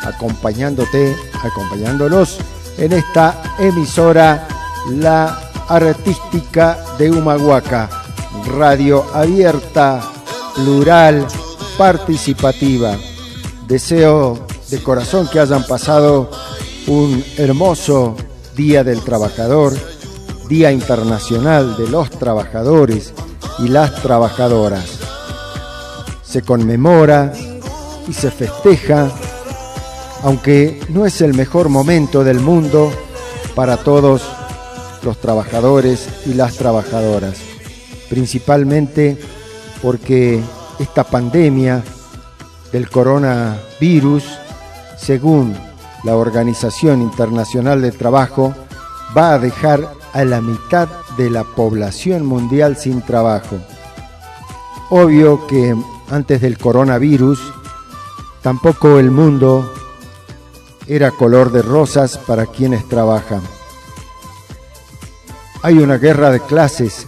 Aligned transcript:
acompañándote, 0.04 1.16
acompañándolos 1.43 2.39
en 2.77 2.91
esta 2.91 3.41
emisora 3.57 4.46
La 4.89 5.50
Artística 5.69 6.77
de 6.97 7.10
Humahuaca. 7.10 7.89
Radio 8.57 9.05
abierta, 9.14 10.02
plural, 10.55 11.25
participativa. 11.78 12.97
Deseo 13.68 14.46
de 14.70 14.82
corazón 14.82 15.28
que 15.28 15.39
hayan 15.39 15.66
pasado 15.66 16.29
un 16.88 17.24
hermoso 17.38 18.16
Día 18.56 18.83
del 18.83 19.02
Trabajador, 19.02 19.74
Día 20.47 20.71
Internacional 20.71 21.75
de 21.78 21.89
los 21.89 22.10
Trabajadores 22.10 23.14
y 23.60 23.68
las 23.68 24.02
Trabajadoras. 24.02 24.86
Se 26.24 26.42
conmemora 26.42 27.33
y 28.07 28.14
se 28.14 28.32
festeja, 28.32 29.11
aunque 30.24 30.80
no 30.89 31.05
es 31.05 31.21
el 31.21 31.33
mejor 31.33 31.69
momento 31.69 32.23
del 32.23 32.39
mundo 32.39 32.92
para 33.55 33.78
todos 33.78 34.22
los 35.03 35.17
trabajadores 35.17 36.08
y 36.25 36.33
las 36.33 36.55
trabajadoras, 36.55 37.38
principalmente 38.09 39.17
porque 39.81 40.42
esta 40.79 41.03
pandemia 41.03 41.83
del 42.71 42.89
coronavirus, 42.89 44.23
según 44.97 45.55
la 46.03 46.15
Organización 46.15 47.01
Internacional 47.01 47.81
del 47.81 47.97
Trabajo, 47.97 48.53
va 49.17 49.33
a 49.33 49.39
dejar 49.39 49.89
a 50.13 50.23
la 50.23 50.41
mitad 50.41 50.87
de 51.17 51.29
la 51.29 51.43
población 51.43 52.25
mundial 52.25 52.77
sin 52.77 53.01
trabajo. 53.01 53.57
Obvio 54.89 55.47
que 55.47 55.75
antes 56.09 56.41
del 56.41 56.57
coronavirus, 56.57 57.39
tampoco 58.41 58.99
el 58.99 59.11
mundo 59.11 59.73
era 60.87 61.11
color 61.11 61.51
de 61.51 61.61
rosas 61.61 62.17
para 62.17 62.45
quienes 62.45 62.87
trabajan. 62.87 63.41
Hay 65.63 65.79
una 65.79 65.97
guerra 65.97 66.29
de 66.29 66.39
clases, 66.39 67.07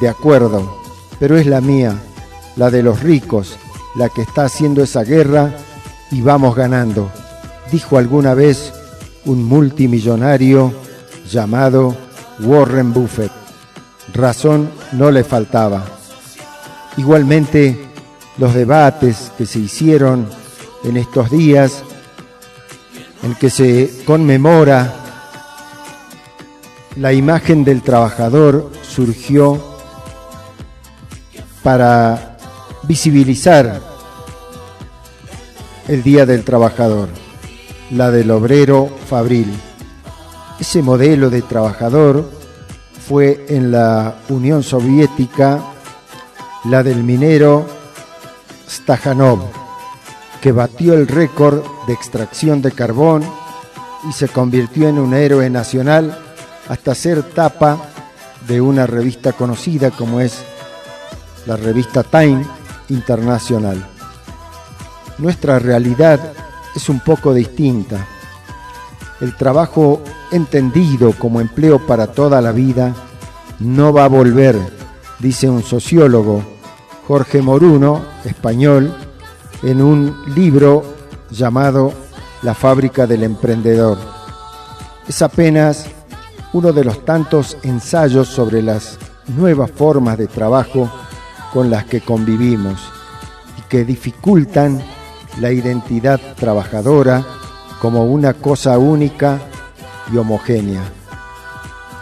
de 0.00 0.08
acuerdo, 0.08 0.80
pero 1.18 1.36
es 1.36 1.46
la 1.46 1.60
mía, 1.60 2.00
la 2.56 2.70
de 2.70 2.82
los 2.82 3.02
ricos, 3.02 3.56
la 3.94 4.08
que 4.08 4.22
está 4.22 4.44
haciendo 4.44 4.82
esa 4.82 5.04
guerra 5.04 5.52
y 6.10 6.20
vamos 6.22 6.54
ganando, 6.54 7.10
dijo 7.70 7.98
alguna 7.98 8.34
vez 8.34 8.72
un 9.24 9.44
multimillonario 9.44 10.72
llamado 11.30 11.96
Warren 12.40 12.92
Buffett. 12.92 13.32
Razón 14.14 14.70
no 14.92 15.10
le 15.10 15.24
faltaba. 15.24 15.84
Igualmente, 16.96 17.90
los 18.38 18.54
debates 18.54 19.32
que 19.36 19.46
se 19.46 19.58
hicieron 19.58 20.28
en 20.84 20.96
estos 20.96 21.30
días, 21.30 21.82
en 23.22 23.34
que 23.34 23.50
se 23.50 24.04
conmemora 24.06 24.94
la 26.96 27.12
imagen 27.12 27.64
del 27.64 27.82
trabajador, 27.82 28.70
surgió 28.82 29.60
para 31.62 32.35
visibilizar 32.86 33.80
el 35.88 36.02
Día 36.02 36.26
del 36.26 36.44
Trabajador, 36.44 37.08
la 37.90 38.10
del 38.10 38.30
obrero 38.30 38.90
fabril. 39.08 39.52
Ese 40.58 40.82
modelo 40.82 41.30
de 41.30 41.42
trabajador 41.42 42.30
fue 43.06 43.44
en 43.48 43.70
la 43.70 44.16
Unión 44.28 44.62
Soviética 44.62 45.60
la 46.64 46.82
del 46.82 47.04
minero 47.04 47.66
Stajanov, 48.68 49.40
que 50.40 50.52
batió 50.52 50.94
el 50.94 51.06
récord 51.06 51.62
de 51.86 51.92
extracción 51.92 52.62
de 52.62 52.72
carbón 52.72 53.24
y 54.08 54.12
se 54.12 54.28
convirtió 54.28 54.88
en 54.88 54.98
un 54.98 55.14
héroe 55.14 55.50
nacional 55.50 56.18
hasta 56.68 56.94
ser 56.94 57.22
tapa 57.22 57.78
de 58.46 58.60
una 58.60 58.86
revista 58.86 59.32
conocida 59.32 59.90
como 59.90 60.20
es 60.20 60.38
la 61.46 61.56
revista 61.56 62.02
Time 62.02 62.55
Internacional. 62.88 63.84
Nuestra 65.18 65.58
realidad 65.58 66.20
es 66.74 66.88
un 66.88 67.00
poco 67.00 67.32
distinta. 67.32 68.06
El 69.20 69.34
trabajo 69.36 70.02
entendido 70.30 71.12
como 71.12 71.40
empleo 71.40 71.86
para 71.86 72.08
toda 72.08 72.40
la 72.40 72.52
vida 72.52 72.94
no 73.60 73.92
va 73.92 74.04
a 74.04 74.08
volver, 74.08 74.56
dice 75.18 75.48
un 75.48 75.62
sociólogo, 75.62 76.42
Jorge 77.08 77.40
Moruno, 77.40 78.02
español, 78.24 78.94
en 79.62 79.80
un 79.80 80.22
libro 80.34 80.84
llamado 81.30 81.92
La 82.42 82.54
fábrica 82.54 83.06
del 83.06 83.22
emprendedor. 83.22 83.98
Es 85.08 85.22
apenas 85.22 85.86
uno 86.52 86.72
de 86.72 86.84
los 86.84 87.04
tantos 87.04 87.56
ensayos 87.62 88.28
sobre 88.28 88.60
las 88.60 88.98
nuevas 89.28 89.70
formas 89.70 90.18
de 90.18 90.26
trabajo 90.26 90.90
con 91.52 91.70
las 91.70 91.84
que 91.84 92.00
convivimos 92.00 92.80
y 93.58 93.62
que 93.68 93.84
dificultan 93.84 94.80
la 95.40 95.52
identidad 95.52 96.20
trabajadora 96.36 97.24
como 97.80 98.04
una 98.04 98.34
cosa 98.34 98.78
única 98.78 99.38
y 100.12 100.16
homogénea. 100.16 100.82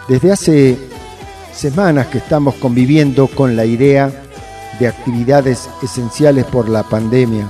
Desde 0.07 0.31
hace 0.31 0.77
semanas 1.53 2.07
que 2.07 2.19
estamos 2.19 2.55
conviviendo 2.55 3.27
con 3.27 3.55
la 3.55 3.65
idea 3.65 4.11
de 4.79 4.87
actividades 4.87 5.69
esenciales 5.81 6.45
por 6.45 6.69
la 6.69 6.83
pandemia, 6.83 7.47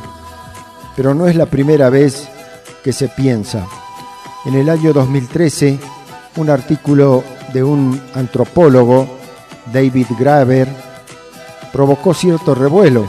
pero 0.95 1.13
no 1.13 1.27
es 1.27 1.35
la 1.35 1.47
primera 1.47 1.89
vez 1.89 2.27
que 2.83 2.93
se 2.93 3.09
piensa. 3.09 3.65
En 4.45 4.55
el 4.55 4.69
año 4.69 4.93
2013, 4.93 5.79
un 6.37 6.49
artículo 6.49 7.23
de 7.53 7.63
un 7.63 7.99
antropólogo, 8.13 9.07
David 9.73 10.07
Graver, 10.19 10.67
provocó 11.75 12.13
cierto 12.13 12.55
revuelo. 12.55 13.05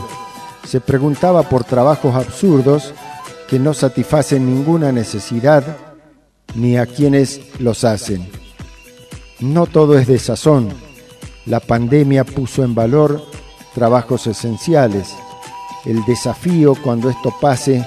Se 0.66 0.80
preguntaba 0.80 1.44
por 1.44 1.62
trabajos 1.62 2.16
absurdos 2.16 2.92
que 3.46 3.60
no 3.60 3.72
satisfacen 3.72 4.44
ninguna 4.44 4.90
necesidad 4.90 5.76
ni 6.56 6.76
a 6.76 6.84
quienes 6.84 7.40
los 7.60 7.84
hacen. 7.84 8.28
No 9.38 9.66
todo 9.66 9.96
es 9.96 10.08
de 10.08 10.18
sazón. 10.18 10.70
La 11.44 11.60
pandemia 11.60 12.24
puso 12.24 12.64
en 12.64 12.74
valor 12.74 13.24
trabajos 13.72 14.26
esenciales. 14.26 15.14
El 15.84 16.04
desafío 16.04 16.74
cuando 16.74 17.08
esto 17.08 17.32
pase 17.40 17.86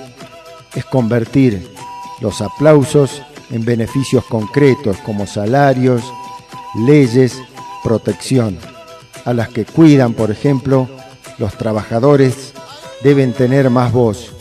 es 0.73 0.85
convertir 0.85 1.73
los 2.22 2.40
aplausos 2.40 3.22
en 3.51 3.66
beneficios 3.66 4.23
concretos 4.23 4.96
como 5.00 5.28
salarios, 5.28 6.03
leyes, 6.85 7.38
protección. 7.84 8.57
A 9.29 9.34
las 9.35 9.50
que 9.50 9.63
cuidan, 9.63 10.16
por 10.16 10.31
ejemplo, 10.31 10.90
los 11.38 11.53
trabajadores 11.53 12.51
deben 13.03 13.34
tener 13.34 13.69
más 13.69 13.91
voz, 13.91 14.31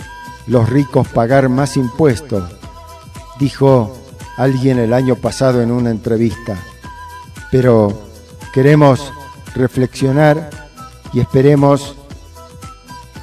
los 0.47 0.67
ricos 0.71 1.07
pagar 1.09 1.51
más 1.51 1.77
impuestos, 1.77 2.43
dijo 3.39 3.95
alguien 4.39 4.79
el 4.79 4.95
año 4.95 5.17
pasado 5.17 5.61
en 5.61 5.73
una 5.73 5.91
entrevista. 5.91 6.57
Pero 7.51 8.01
queremos 8.55 9.13
reflexionar 9.55 10.49
y 11.13 11.21
esperemos 11.21 11.95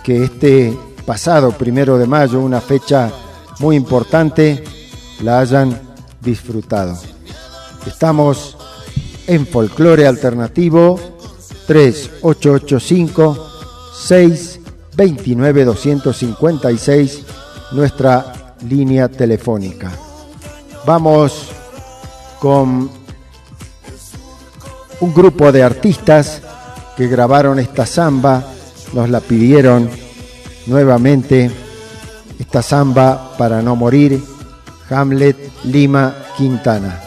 que 0.04 0.26
este 0.26 0.78
pasado 1.04 1.52
primero 1.52 1.98
de 1.98 2.06
mayo, 2.06 2.42
una 2.42 2.62
fecha 2.62 3.12
muy 3.58 3.76
importante, 3.76 4.64
la 5.24 5.40
hayan 5.40 5.82
disfrutado. 6.22 6.96
Estamos 7.88 8.56
en 9.26 9.48
Folclore 9.48 10.06
Alternativo 10.06 11.15
3885 11.68 13.50
629 13.96 15.66
256, 15.66 17.24
nuestra 17.72 18.56
línea 18.68 19.08
telefónica. 19.10 19.92
Vamos 20.86 21.50
con 22.40 22.90
un 25.00 25.14
grupo 25.14 25.52
de 25.52 25.64
artistas 25.64 26.42
que 26.96 27.08
grabaron 27.08 27.60
esta 27.60 27.86
samba, 27.86 28.44
nos 28.94 29.10
la 29.10 29.20
pidieron 29.20 29.90
nuevamente, 30.68 31.52
esta 32.40 32.62
samba 32.62 33.36
para 33.38 33.62
no 33.62 33.76
morir, 33.76 34.24
Hamlet 34.90 35.38
Lima 35.66 36.16
Quintana. 36.38 37.02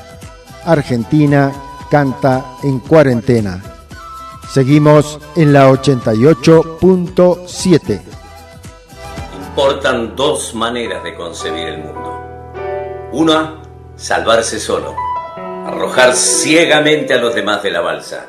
Argentina 0.64 1.52
canta 1.90 2.56
en 2.62 2.80
cuarentena. 2.80 3.77
Seguimos 4.52 5.18
en 5.36 5.52
la 5.52 5.70
88.7. 5.70 8.00
importan 9.48 10.16
dos 10.16 10.52
maneras 10.54 11.04
de 11.04 11.14
concebir 11.14 11.68
el 11.68 11.78
mundo. 11.78 12.18
Una, 13.12 13.60
salvarse 13.96 14.58
solo, 14.58 14.94
arrojar 15.66 16.14
ciegamente 16.14 17.12
a 17.12 17.18
los 17.18 17.34
demás 17.34 17.62
de 17.62 17.72
la 17.72 17.80
balsa. 17.80 18.24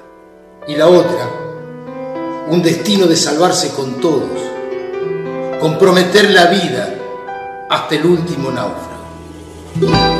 Y 0.67 0.75
la 0.75 0.87
otra, 0.87 1.29
un 2.49 2.61
destino 2.61 3.05
de 3.05 3.15
salvarse 3.15 3.73
con 3.73 4.01
todos, 4.01 4.41
comprometer 5.61 6.31
la 6.31 6.47
vida 6.47 6.95
hasta 7.69 7.95
el 7.95 8.05
último 8.05 8.51
náufrago. 8.51 10.18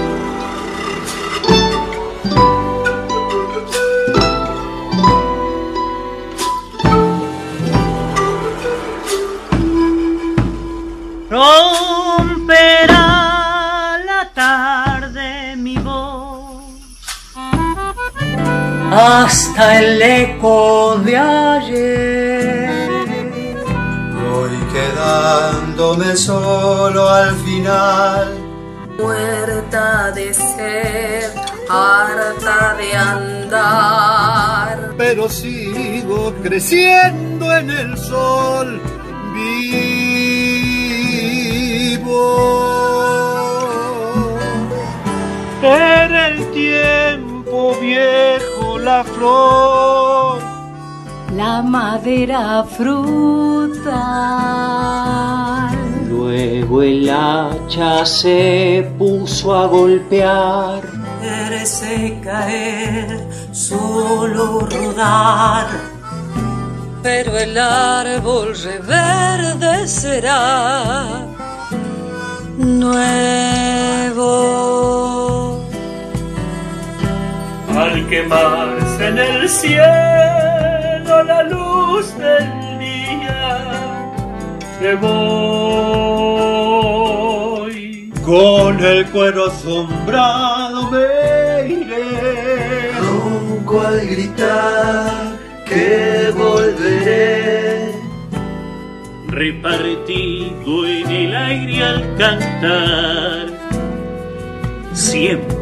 El 19.59 20.01
eco 20.01 20.97
de 21.03 21.17
ayer. 21.17 22.89
Voy 24.13 24.57
quedándome 24.73 26.15
solo 26.15 27.09
al 27.09 27.35
final, 27.38 28.38
muerta 28.97 30.11
de 30.11 30.33
sed, 30.33 31.31
harta 31.69 32.75
de 32.77 32.95
andar. 32.95 34.94
Pero 34.97 35.29
sigo 35.29 36.33
creciendo 36.41 37.55
en 37.55 37.69
el 37.69 37.97
sol. 37.97 38.81
En 45.62 46.15
el 46.15 46.51
tiempo 46.51 47.75
viejo 47.81 48.49
la 48.89 49.03
flor, 49.03 50.39
la 51.36 51.62
madera 51.62 52.63
fruta. 52.77 54.01
Luego 56.12 56.81
el 56.81 57.09
hacha 57.09 58.06
se 58.06 58.89
puso 58.97 59.53
a 59.53 59.68
golpear. 59.68 60.81
Verse 61.21 62.18
caer, 62.24 63.27
solo 63.51 64.68
rodar 64.71 65.68
pero 67.01 67.38
el 67.38 67.57
árbol 67.57 68.53
reverdecerá 68.69 71.25
nuevo. 72.57 73.80
Al 77.79 77.95
quemarse 78.07 79.07
en 79.07 79.17
el 79.17 79.47
cielo 79.47 81.23
la 81.23 81.43
luz 81.43 82.13
del 82.17 82.77
día, 82.77 84.11
que 84.81 84.95
voy 84.95 85.79
con 88.25 88.83
el 88.83 89.05
cuero 89.11 89.45
asombrado 89.45 90.91
me 90.91 91.69
iré, 91.69 92.91
ronco 92.99 93.79
al 93.79 94.05
gritar 94.05 95.37
que 95.65 96.33
volveré. 96.35 97.93
Repartido 99.27 100.85
en 100.85 101.09
el 101.09 101.33
aire 101.33 101.83
al 101.83 102.15
cantar, 102.17 103.47
siempre. 104.91 105.59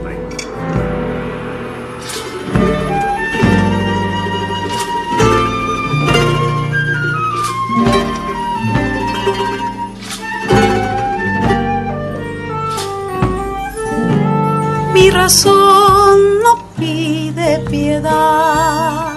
Mi 15.07 15.13
razón 15.13 16.19
no 16.43 16.67
pide 16.77 17.59
piedad 17.69 19.13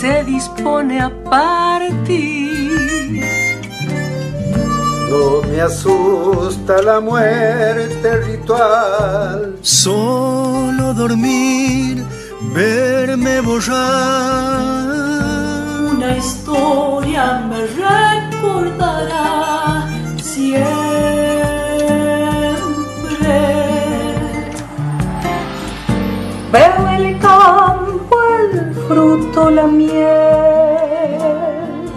se 0.00 0.22
dispone 0.22 1.00
a 1.00 1.10
partir. 1.24 3.20
No 5.10 5.42
me 5.42 5.60
asusta 5.60 6.80
la 6.82 7.00
muerte 7.00 8.16
ritual. 8.28 9.56
Solo 9.60 10.94
dormir, 10.94 12.04
verme 12.54 13.40
borrar. 13.40 13.74
Una 15.94 16.16
historia 16.16 17.42
me 17.50 17.66
recordará 18.46 19.18
siempre. 20.22 21.25
Veo 26.52 26.88
el 26.98 27.18
campo 27.18 28.16
fruto 28.88 29.50
la 29.50 29.66
miel 29.66 29.96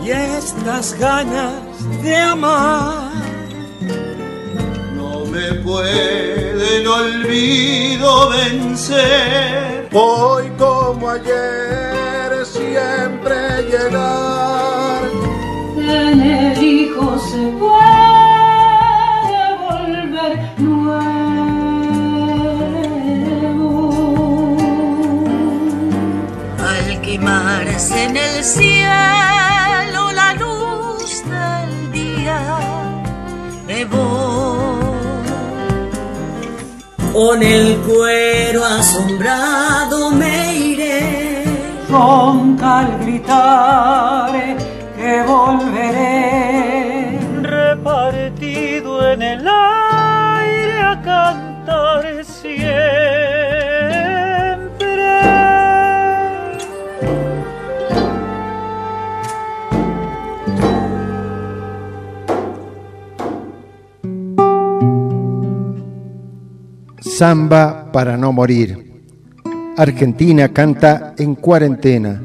y 0.03 0.09
estas 0.11 0.97
ganas 0.99 1.53
de 2.01 2.15
amar 2.15 3.09
no 4.95 5.25
me 5.25 5.53
pueden 5.63 6.87
olvido 6.87 8.29
vencer. 8.29 9.87
Voy 9.91 10.49
como 10.57 11.09
ayer 11.09 12.45
siempre 12.45 13.63
llegar. 13.69 15.03
En 15.77 16.21
el 16.21 16.63
hijo 16.63 17.17
se 17.19 17.47
puede 17.59 17.98
en 28.09 28.17
el 28.17 28.43
cielo 28.43 30.11
la 30.13 30.33
luz 30.33 31.23
del 31.35 31.91
día. 31.91 32.39
Me 33.67 33.85
Con 37.13 37.43
el 37.43 37.77
cuero 37.87 38.65
asombrado 38.65 40.11
me 40.11 40.55
iré. 40.55 41.43
Ronca 41.89 42.79
al 42.79 42.99
gritar 42.99 44.31
que 44.95 45.23
volveré. 45.23 47.19
Repartido 47.41 49.11
en 49.11 49.21
el 49.21 49.47
Samba 67.19 67.91
para 67.91 68.15
no 68.15 68.31
morir. 68.31 69.03
Argentina 69.75 70.53
canta 70.53 71.15
en 71.17 71.35
cuarentena. 71.35 72.21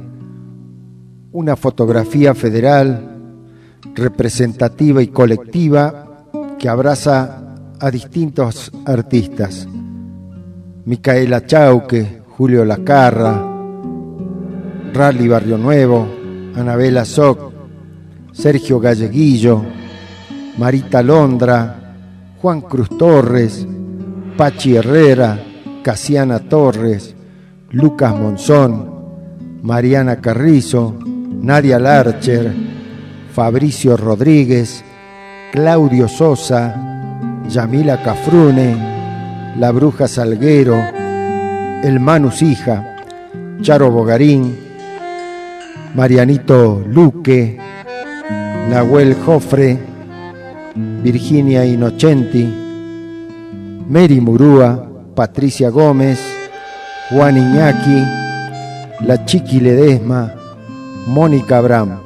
Una 1.33 1.57
fotografía 1.57 2.33
federal, 2.33 3.19
representativa 3.93 5.03
y 5.03 5.09
colectiva 5.09 6.27
que 6.61 6.69
abraza 6.69 7.57
a 7.81 7.91
distintos 7.91 8.71
artistas. 8.87 9.67
Micaela 10.85 11.45
Chauque, 11.45 12.23
Julio 12.29 12.65
Lacarra, 12.65 13.45
Rally 14.93 15.27
Barrio 15.27 15.59
Nuevo, 15.59 16.07
Anabela 16.55 17.05
Soc, 17.05 17.53
Sergio 18.31 18.79
Galleguillo, 18.79 19.61
Marita 20.57 21.03
Londra, 21.03 21.97
Juan 22.41 22.61
Cruz 22.61 22.91
Torres, 22.97 23.67
Pachi 24.37 24.75
Herrera, 24.75 25.39
Casiana 25.83 26.41
Torres, 26.41 27.15
Lucas 27.71 28.13
Monzón, 28.19 28.91
Mariana 29.63 30.21
Carrizo, 30.21 30.97
Nadia 30.99 31.79
Larcher, 31.79 32.53
Fabricio 33.33 33.97
Rodríguez, 33.97 34.85
Claudio 35.53 36.09
Sosa, 36.09 36.75
Yamila 37.49 38.03
Cafrune, 38.03 39.55
La 39.57 39.71
Bruja 39.71 40.09
Salguero, 40.09 40.83
El 41.85 42.01
Manus 42.01 42.43
Hija, 42.43 42.97
Charo 43.61 43.93
Bogarín, 43.93 44.59
Marianito 45.95 46.85
Luque, 46.89 47.57
Nahuel 48.69 49.15
Jofre, 49.15 49.79
Virginia 50.75 51.65
Inocenti, 51.65 52.64
Mary 53.89 54.19
Murúa, 54.21 54.89
Patricia 55.15 55.69
Gómez, 55.69 56.19
Juan 57.11 57.37
Iñaki, 57.37 58.03
La 59.07 59.25
Chiqui 59.27 59.61
Ledesma, 59.61 60.33
Mónica 61.07 61.59
Abraham. 61.59 62.01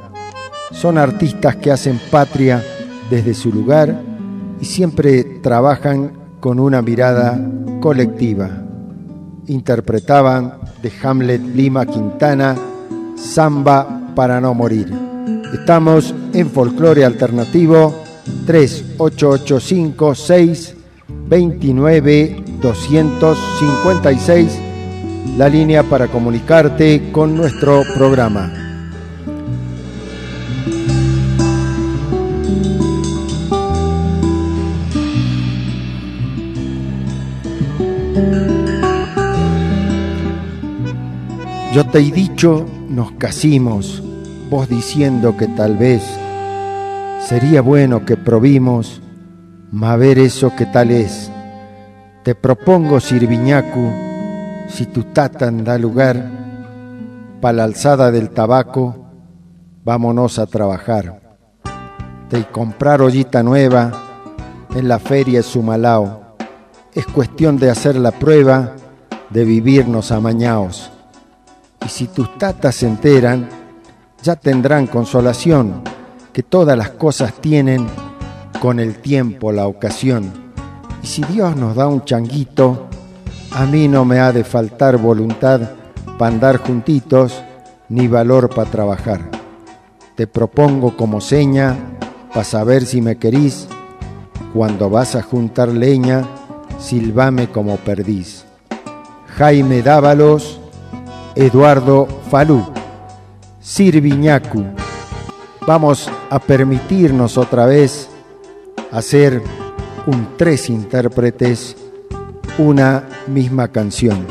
Son 0.71 0.97
artistas 0.97 1.55
que 1.55 1.71
hacen 1.71 1.99
patria 2.11 2.61
desde 3.09 3.33
su 3.33 3.51
lugar 3.51 4.01
y 4.59 4.65
siempre 4.65 5.23
trabajan 5.41 6.11
con 6.41 6.59
una 6.59 6.81
mirada 6.81 7.39
colectiva. 7.79 8.49
Interpretaban 9.47 10.55
de 10.83 10.91
Hamlet 11.01 11.41
Lima 11.41 11.85
Quintana, 11.85 12.55
Samba 13.15 14.13
para 14.15 14.41
no 14.41 14.53
morir. 14.53 14.93
Estamos 15.53 16.13
en 16.33 16.49
Folclore 16.49 17.05
Alternativo 17.05 17.95
3885 18.45 20.15
6 20.15 20.75
29 21.29 22.43
256, 22.61 24.59
la 25.37 25.47
línea 25.47 25.83
para 25.83 26.07
comunicarte 26.07 27.11
con 27.11 27.37
nuestro 27.37 27.83
programa. 27.95 28.51
Yo 41.73 41.85
te 41.85 41.99
he 41.99 42.11
dicho, 42.11 42.65
nos 42.89 43.11
casimos, 43.13 44.03
vos 44.49 44.67
diciendo 44.67 45.37
que 45.37 45.47
tal 45.47 45.77
vez 45.77 46.01
sería 47.25 47.61
bueno 47.61 48.05
que 48.05 48.17
probimos, 48.17 49.01
ma 49.71 49.95
ver 49.95 50.19
eso 50.19 50.55
que 50.55 50.65
tal 50.65 50.91
es. 50.91 51.31
Te 52.23 52.35
propongo, 52.35 52.99
Sirviñacu, 52.99 53.91
si 54.67 54.85
tu 54.87 55.03
tata 55.03 55.51
da 55.51 55.77
lugar, 55.77 56.29
pa' 57.41 57.53
la 57.53 57.63
alzada 57.63 58.11
del 58.11 58.29
tabaco, 58.29 59.05
vámonos 59.83 60.39
a 60.39 60.45
trabajar. 60.45 61.37
Te 62.29 62.43
comprar 62.45 63.01
ollita 63.01 63.41
nueva 63.41 63.91
en 64.75 64.87
la 64.87 64.99
feria 64.99 65.41
Sumalao. 65.41 66.35
Es 66.93 67.05
cuestión 67.07 67.57
de 67.57 67.69
hacer 67.69 67.95
la 67.95 68.11
prueba 68.11 68.75
de 69.29 69.45
vivirnos 69.45 70.11
amañaos 70.11 70.91
y 71.85 71.89
si 71.89 72.07
tus 72.07 72.37
tatas 72.37 72.75
se 72.75 72.87
enteran, 72.87 73.47
ya 74.21 74.35
tendrán 74.35 74.87
consolación, 74.87 75.81
que 76.33 76.43
todas 76.43 76.77
las 76.77 76.91
cosas 76.91 77.33
tienen 77.33 77.87
con 78.59 78.79
el 78.79 78.95
tiempo 78.95 79.51
la 79.51 79.67
ocasión. 79.67 80.31
Y 81.01 81.07
si 81.07 81.23
Dios 81.23 81.55
nos 81.55 81.75
da 81.75 81.87
un 81.87 82.03
changuito, 82.03 82.87
a 83.51 83.65
mí 83.65 83.87
no 83.87 84.05
me 84.05 84.19
ha 84.19 84.31
de 84.31 84.43
faltar 84.43 84.97
voluntad 84.97 85.61
para 86.17 86.33
andar 86.33 86.57
juntitos, 86.57 87.41
ni 87.87 88.07
valor 88.07 88.49
para 88.49 88.69
trabajar. 88.69 89.21
Te 90.15 90.27
propongo 90.27 90.97
como 90.97 91.21
seña, 91.21 91.77
para 92.29 92.43
saber 92.43 92.85
si 92.85 93.01
me 93.01 93.17
querís, 93.17 93.67
cuando 94.53 94.89
vas 94.89 95.15
a 95.15 95.21
juntar 95.21 95.69
leña, 95.69 96.27
silbame 96.77 97.49
como 97.49 97.77
perdiz. 97.77 98.45
Jaime 99.37 99.81
Dávalos, 99.81 100.59
Eduardo 101.35 102.07
Falú, 102.29 102.65
Sirviñacu. 103.61 104.65
Vamos 105.65 106.09
a 106.29 106.39
permitirnos 106.39 107.37
otra 107.37 107.65
vez 107.65 108.08
hacer 108.91 109.41
un 110.07 110.37
tres 110.37 110.69
intérpretes, 110.69 111.75
una 112.57 113.03
misma 113.27 113.69
canción. 113.69 114.25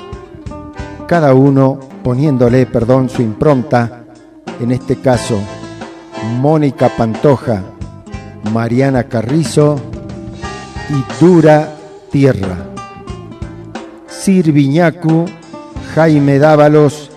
Cada 1.06 1.34
uno 1.34 1.78
poniéndole, 2.02 2.66
perdón, 2.66 3.08
su 3.08 3.22
impronta, 3.22 4.04
en 4.60 4.72
este 4.72 4.96
caso, 4.96 5.38
Mónica 6.40 6.90
Pantoja, 6.96 7.62
Mariana 8.52 9.04
Carrizo 9.04 9.80
y 10.90 11.22
Dura 11.24 11.74
Tierra. 12.10 12.56
Sirviñacu 14.08 15.26
Jaime 15.94 16.38
Dávalos, 16.38 17.10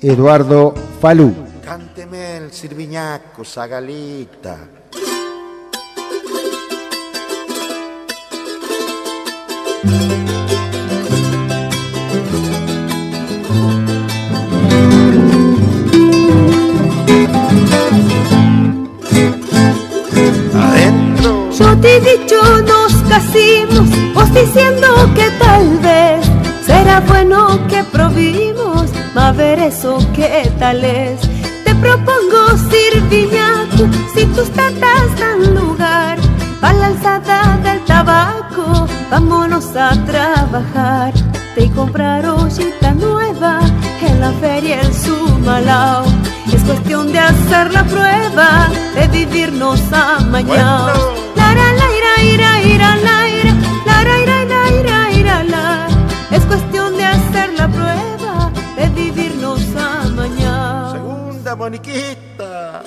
Eduardo 0.00 0.74
Falú. 1.00 1.34
Cánteme 1.64 2.36
el 2.36 2.52
sirviñaco, 2.52 3.44
Zagalita. 3.44 4.79
Yo 9.82 9.88
te 21.80 21.96
he 21.96 22.00
dicho 22.00 22.36
nos 22.66 22.92
casimos, 23.08 23.88
vos 24.12 24.34
diciendo 24.34 24.88
que 25.14 25.30
tal 25.38 25.78
vez 25.78 26.26
será 26.66 27.00
bueno 27.00 27.66
que 27.68 27.82
probimos, 27.84 28.90
a 29.14 29.32
ver 29.32 29.60
eso 29.60 29.98
qué 30.14 30.50
tal 30.58 30.84
es. 30.84 31.20
Te 31.64 31.74
propongo 31.76 32.58
sirviñaco, 32.70 33.88
si 34.14 34.26
tus 34.26 34.50
tatas 34.50 35.18
dan 35.18 35.54
lugar, 35.54 36.18
a 36.60 36.72
la 36.74 36.86
alzada 36.88 37.58
del 37.62 37.82
tabaco, 37.86 38.86
vámonos 39.10 39.74
a 39.76 39.90
trabajar. 40.06 41.12
Te 41.54 41.68
comprar 41.72 42.24
ollita 42.26 42.92
nueva 42.92 43.60
en 44.00 44.20
la 44.20 44.30
feria 44.32 44.80
el 44.80 44.94
Sumalao. 44.94 46.04
Es 46.52 46.62
cuestión 46.62 47.12
de 47.12 47.18
hacer 47.18 47.72
la 47.72 47.84
prueba, 47.84 48.68
de 48.94 49.08
vivirnos 49.08 49.80
amañados. 49.92 51.18
La 51.36 51.54
la 51.54 51.72
la 51.72 51.86
ira 51.98 52.22
ira 52.22 52.62
ira 52.62 52.96
la 52.96 53.28
ira, 53.28 53.54
la 53.86 54.04
la 54.04 54.18
ira 54.22 54.44
ira 54.44 54.70
ira 54.80 55.12
ira 55.12 55.44
la. 55.44 55.88
Es 56.30 56.44
cuestión 56.44 56.96
de 56.96 57.04
hacer 57.04 57.52
la 57.58 57.68
prueba, 57.68 58.50
de 58.76 58.88
vivirnos 58.90 59.60
amañados. 59.76 60.92
Segunda 60.92 61.56
Moniquita. 61.56 62.82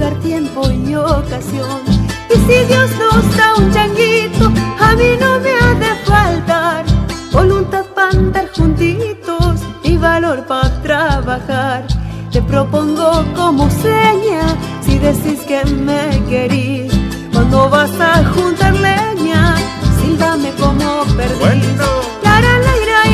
Lugar, 0.00 0.14
tiempo 0.20 0.62
y 0.70 0.94
ocasión. 0.94 1.80
Y 2.30 2.34
si 2.34 2.64
Dios 2.66 2.90
nos 2.98 3.36
da 3.36 3.54
un 3.56 3.70
changuito, 3.72 4.46
a 4.46 4.96
mí 4.96 5.16
no 5.20 5.40
me 5.40 5.50
ha 5.60 5.74
de 5.74 5.94
faltar 6.04 6.84
voluntad 7.32 7.84
para 7.94 8.10
andar 8.10 8.48
juntitos 8.56 9.60
y 9.82 9.96
valor 9.96 10.46
para 10.46 10.82
trabajar. 10.82 11.86
Te 12.32 12.40
propongo 12.42 13.24
como 13.34 13.68
seña, 13.70 14.42
si 14.82 14.98
decís 14.98 15.40
que 15.40 15.64
me 15.64 16.22
querís, 16.28 16.92
cuando 17.32 17.68
vas 17.68 17.92
a 18.00 18.24
juntar 18.32 18.74
leña, 18.74 19.56
sílvame 20.00 20.50
como 20.52 21.04
perdís. 21.16 21.76
La 22.22 22.40
la 22.40 22.58
la 22.58 23.09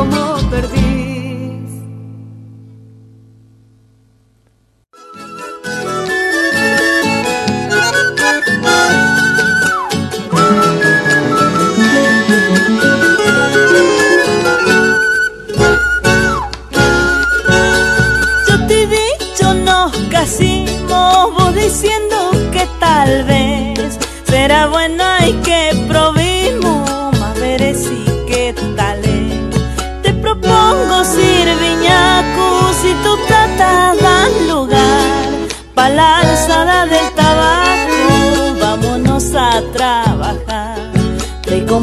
como 0.00 0.39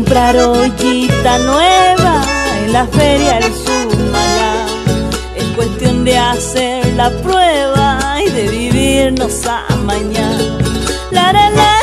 comprar 0.07 0.37
ollita 0.37 1.37
nueva 1.39 2.23
en 2.63 2.71
la 2.71 2.87
feria 2.87 3.33
del 3.33 3.53
Sumalá. 3.53 4.65
Es 5.35 5.43
cuestión 5.53 6.05
de 6.05 6.17
hacer 6.17 6.93
la 6.93 7.09
prueba 7.09 7.99
y 8.25 8.29
de 8.29 8.47
vivirnos 8.47 9.45
a 9.45 9.65
mañana. 9.83 11.76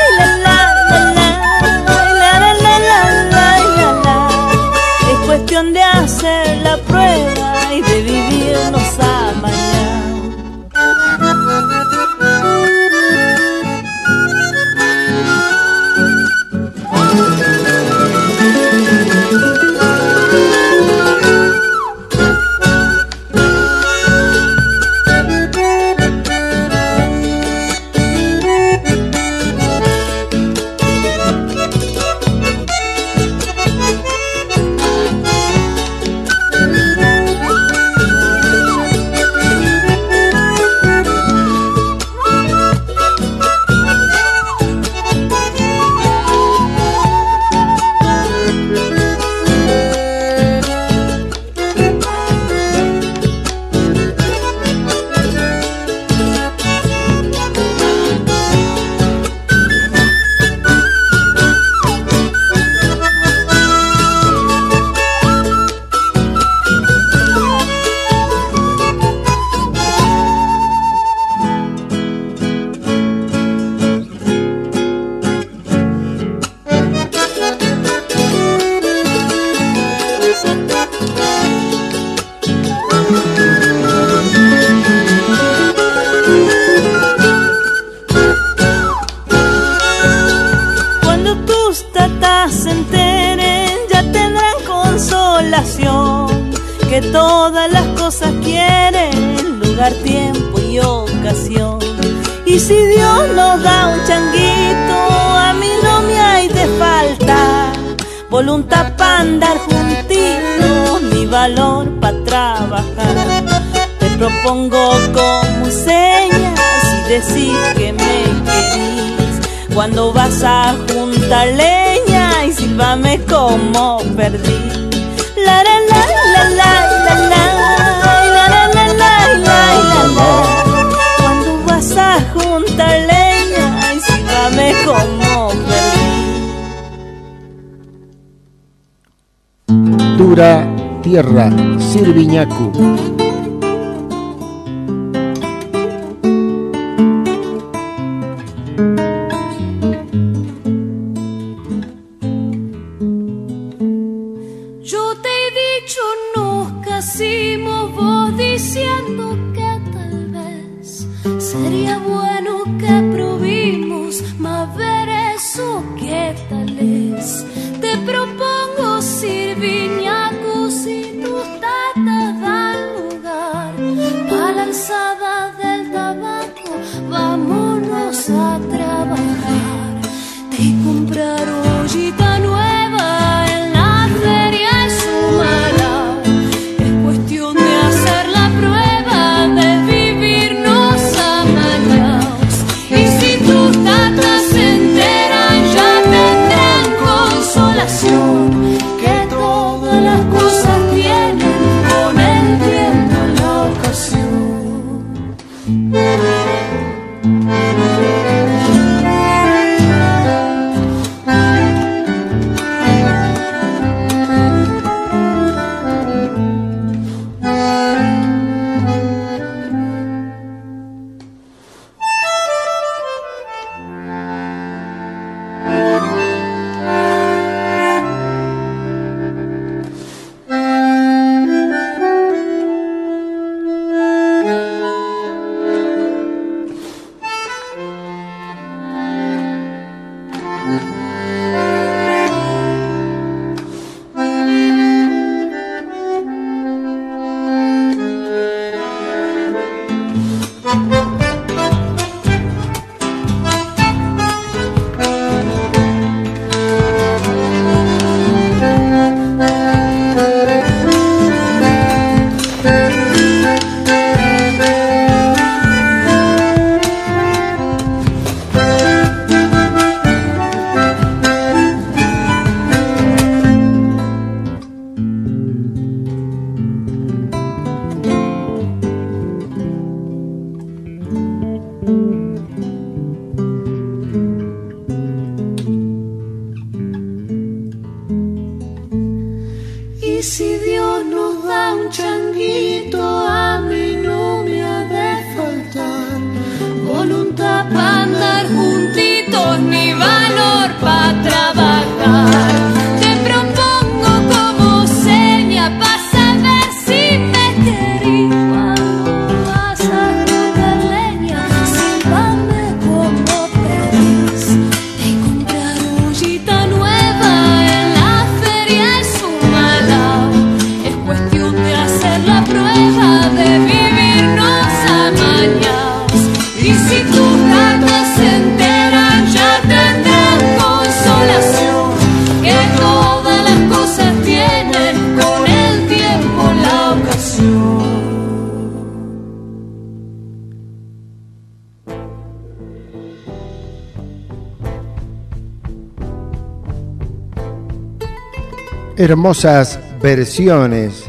Hermosas 349.04 349.78
versiones 350.00 351.04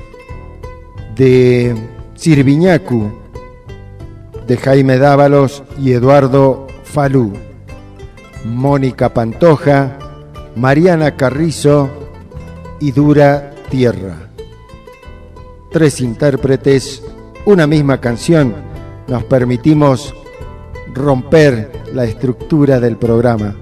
de 1.16 1.74
Sirviñacu, 2.16 3.10
de 4.46 4.58
Jaime 4.58 4.98
Dávalos 4.98 5.64
y 5.82 5.94
Eduardo 5.94 6.68
Falú, 6.84 7.32
Mónica 8.44 9.14
Pantoja, 9.14 9.98
Mariana 10.58 11.16
Carrizo 11.16 11.90
y 12.82 12.92
Dura 12.92 13.52
Tierra. 13.70 14.30
Tres 15.72 16.02
intérpretes, 16.02 17.02
una 17.46 17.66
misma 17.66 18.02
canción, 18.02 18.54
nos 19.08 19.24
permitimos 19.24 20.14
romper 20.94 21.72
la 21.94 22.04
estructura 22.04 22.82
del 22.82 22.98
programa 22.98 23.56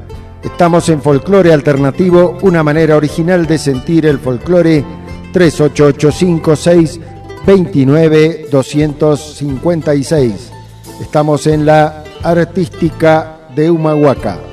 Estamos 0.43 0.89
en 0.89 1.01
Folclore 1.01 1.53
Alternativo, 1.53 2.37
una 2.41 2.63
manera 2.63 2.97
original 2.97 3.47
de 3.47 3.57
sentir 3.57 4.05
el 4.05 4.19
folclore 4.19 4.83
38856 5.31 6.99
29 7.45 8.47
256. 8.51 10.51
Estamos 11.01 11.47
en 11.47 11.65
la 11.65 12.03
artística 12.23 13.47
de 13.55 13.71
Humahuaca. 13.71 14.52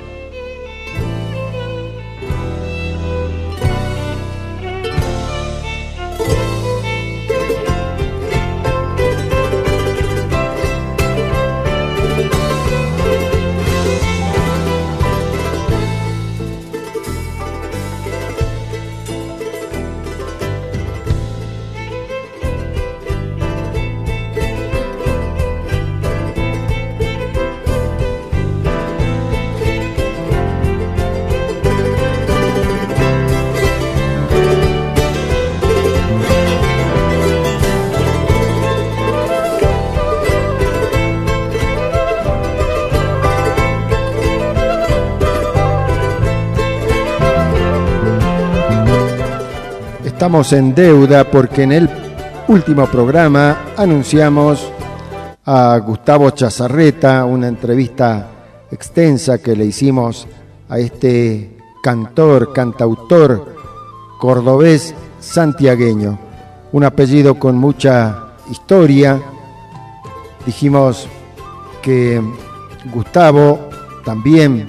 En 50.40 50.74
deuda 50.74 51.30
porque 51.30 51.64
en 51.64 51.72
el 51.72 51.90
último 52.48 52.86
programa 52.86 53.72
anunciamos 53.76 54.72
a 55.44 55.78
Gustavo 55.78 56.30
Chazarreta, 56.30 57.26
una 57.26 57.46
entrevista 57.46 58.26
extensa 58.70 59.36
que 59.36 59.54
le 59.54 59.66
hicimos 59.66 60.26
a 60.70 60.78
este 60.78 61.58
cantor, 61.82 62.54
cantautor 62.54 63.54
cordobés 64.18 64.94
santiagueño, 65.20 66.18
un 66.72 66.84
apellido 66.84 67.38
con 67.38 67.58
mucha 67.58 68.32
historia. 68.50 69.20
Dijimos 70.46 71.06
que 71.82 72.22
Gustavo 72.94 73.60
también 74.06 74.68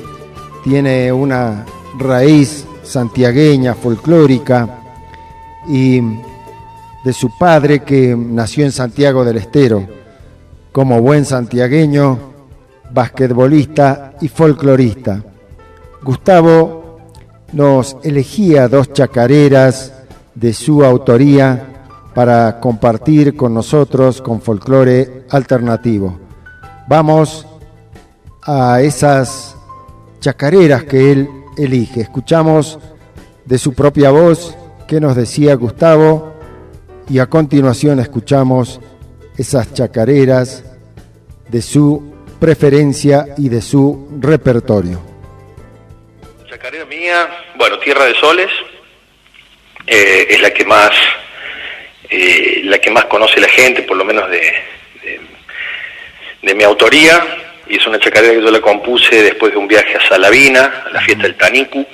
tiene 0.66 1.14
una 1.14 1.66
raíz 1.98 2.66
santiagueña, 2.84 3.74
folclórica, 3.74 4.81
y 5.68 6.02
de 7.04 7.14
su 7.14 7.38
padre 7.38 7.80
que 7.80 8.16
nació 8.16 8.66
en 8.66 8.72
Santiago 8.72 9.26
del 9.26 9.38
Estero, 9.38 9.88
como 10.72 11.02
buen 11.02 11.26
santiagueño, 11.26 12.18
basquetbolista 12.92 14.14
y 14.22 14.28
folclorista. 14.28 15.24
Gustavo 16.04 17.00
nos 17.54 17.98
elegía 18.04 18.68
dos 18.68 18.94
chacareras 18.94 19.94
de 20.36 20.54
su 20.54 20.84
autoría 20.84 21.68
para 22.14 22.60
compartir 22.60 23.36
con 23.36 23.54
nosotros 23.54 24.22
con 24.22 24.42
folclore 24.42 25.26
alternativo. 25.30 26.18
Vamos 26.88 27.48
a 28.44 28.82
esas 28.82 29.56
chacareras 30.20 30.84
que 30.84 31.12
él 31.12 31.30
elige. 31.58 32.02
Escuchamos 32.02 32.80
de 33.46 33.58
su 33.58 33.74
propia 33.74 34.12
voz 34.12 34.56
qué 34.92 35.00
nos 35.00 35.16
decía 35.16 35.56
Gustavo 35.56 36.36
y 37.10 37.20
a 37.20 37.28
continuación 37.28 38.02
escuchamos 38.02 38.82
esas 39.38 39.74
chacareras 39.74 40.66
de 41.48 41.62
su 41.62 42.14
preferencia 42.42 43.28
y 43.38 43.48
de 43.48 43.62
su 43.62 44.10
repertorio. 44.20 45.02
Chacarera 46.46 46.84
mía, 46.84 47.26
bueno, 47.56 47.80
Tierra 47.80 48.04
de 48.04 48.16
Soles, 48.16 48.52
eh, 49.88 50.28
es 50.30 50.42
la 50.42 50.52
que 50.52 50.66
más 50.66 50.92
eh, 52.10 52.60
la 52.66 52.78
que 52.80 52.92
más 52.92 53.06
conoce 53.06 53.40
la 53.40 53.48
gente, 53.48 53.84
por 53.84 53.96
lo 53.96 54.04
menos 54.04 54.30
de, 54.30 54.54
de, 56.42 56.54
mi 56.54 56.66
autoría, 56.66 57.26
y 57.66 57.78
es 57.78 57.88
una 57.88 57.98
chacarera 57.98 58.34
que 58.34 58.42
yo 58.42 58.52
la 58.52 58.60
compuse 58.60 59.24
después 59.24 59.54
de 59.54 59.58
un 59.58 59.70
viaje 59.70 59.96
a 59.96 60.10
Salavina, 60.10 60.84
a 60.86 60.90
la 60.90 61.00
fiesta 61.00 61.24
del 61.24 61.36
Tanicu, 61.36 61.88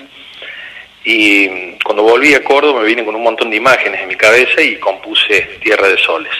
y 1.09 1.77
cuando 1.85 2.03
volví 2.03 2.33
a 2.33 2.43
Córdoba 2.43 2.81
me 2.81 2.87
vine 2.87 3.05
con 3.05 3.15
un 3.15 3.23
montón 3.23 3.49
de 3.49 3.55
imágenes 3.55 4.01
en 4.01 4.09
mi 4.09 4.15
cabeza 4.15 4.61
y 4.61 4.75
compuse 4.75 5.57
Tierra 5.63 5.87
de 5.87 5.97
Soles. 5.99 6.33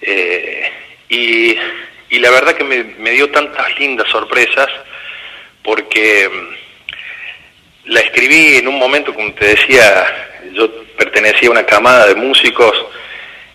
Eh, 0.00 0.70
y, 1.08 1.58
la 2.20 2.30
verdad 2.30 2.54
que 2.54 2.62
me, 2.62 3.10
dio 3.10 3.28
tantas 3.30 3.76
lindas 3.80 4.08
sorpresas 4.08 4.68
porque 5.64 6.28
mm, 6.28 7.90
la 7.90 8.00
escribí 8.02 8.58
en 8.58 8.68
un 8.68 8.78
momento, 8.78 9.12
como 9.12 9.32
te 9.32 9.46
decía, 9.46 10.30
yo 10.52 10.70
pertenecía 10.96 11.48
a 11.48 11.52
una 11.52 11.66
camada 11.66 12.06
de 12.06 12.14
músicos 12.14 12.86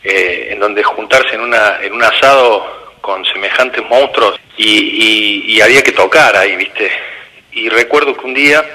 eh, 0.04 0.50
en 0.52 0.60
donde 0.60 0.84
juntarse 0.84 1.36
en, 1.36 1.42
una, 1.42 1.80
en 1.82 1.94
un 1.94 2.04
asado 2.04 2.98
con 3.00 3.24
semejantes 3.24 3.82
monstruos 3.90 4.38
y, 4.58 5.54
y 5.56 5.62
había 5.62 5.82
que 5.82 5.94
tocar 5.94 6.36
ahí, 6.36 6.58
¿viste? 6.58 6.92
Y 7.54 7.70
recuerdo 7.70 8.14
que 8.18 8.26
un 8.26 8.34
día 8.34 8.66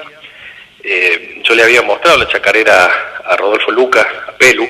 eh, 0.82 1.40
yo 1.42 1.54
le 1.54 1.62
había 1.62 1.82
mostrado 1.82 2.18
la 2.18 2.28
chacarera 2.28 2.90
a 3.24 3.36
Rodolfo 3.36 3.70
Lucas, 3.70 4.06
a 4.28 4.32
Pelu, 4.32 4.68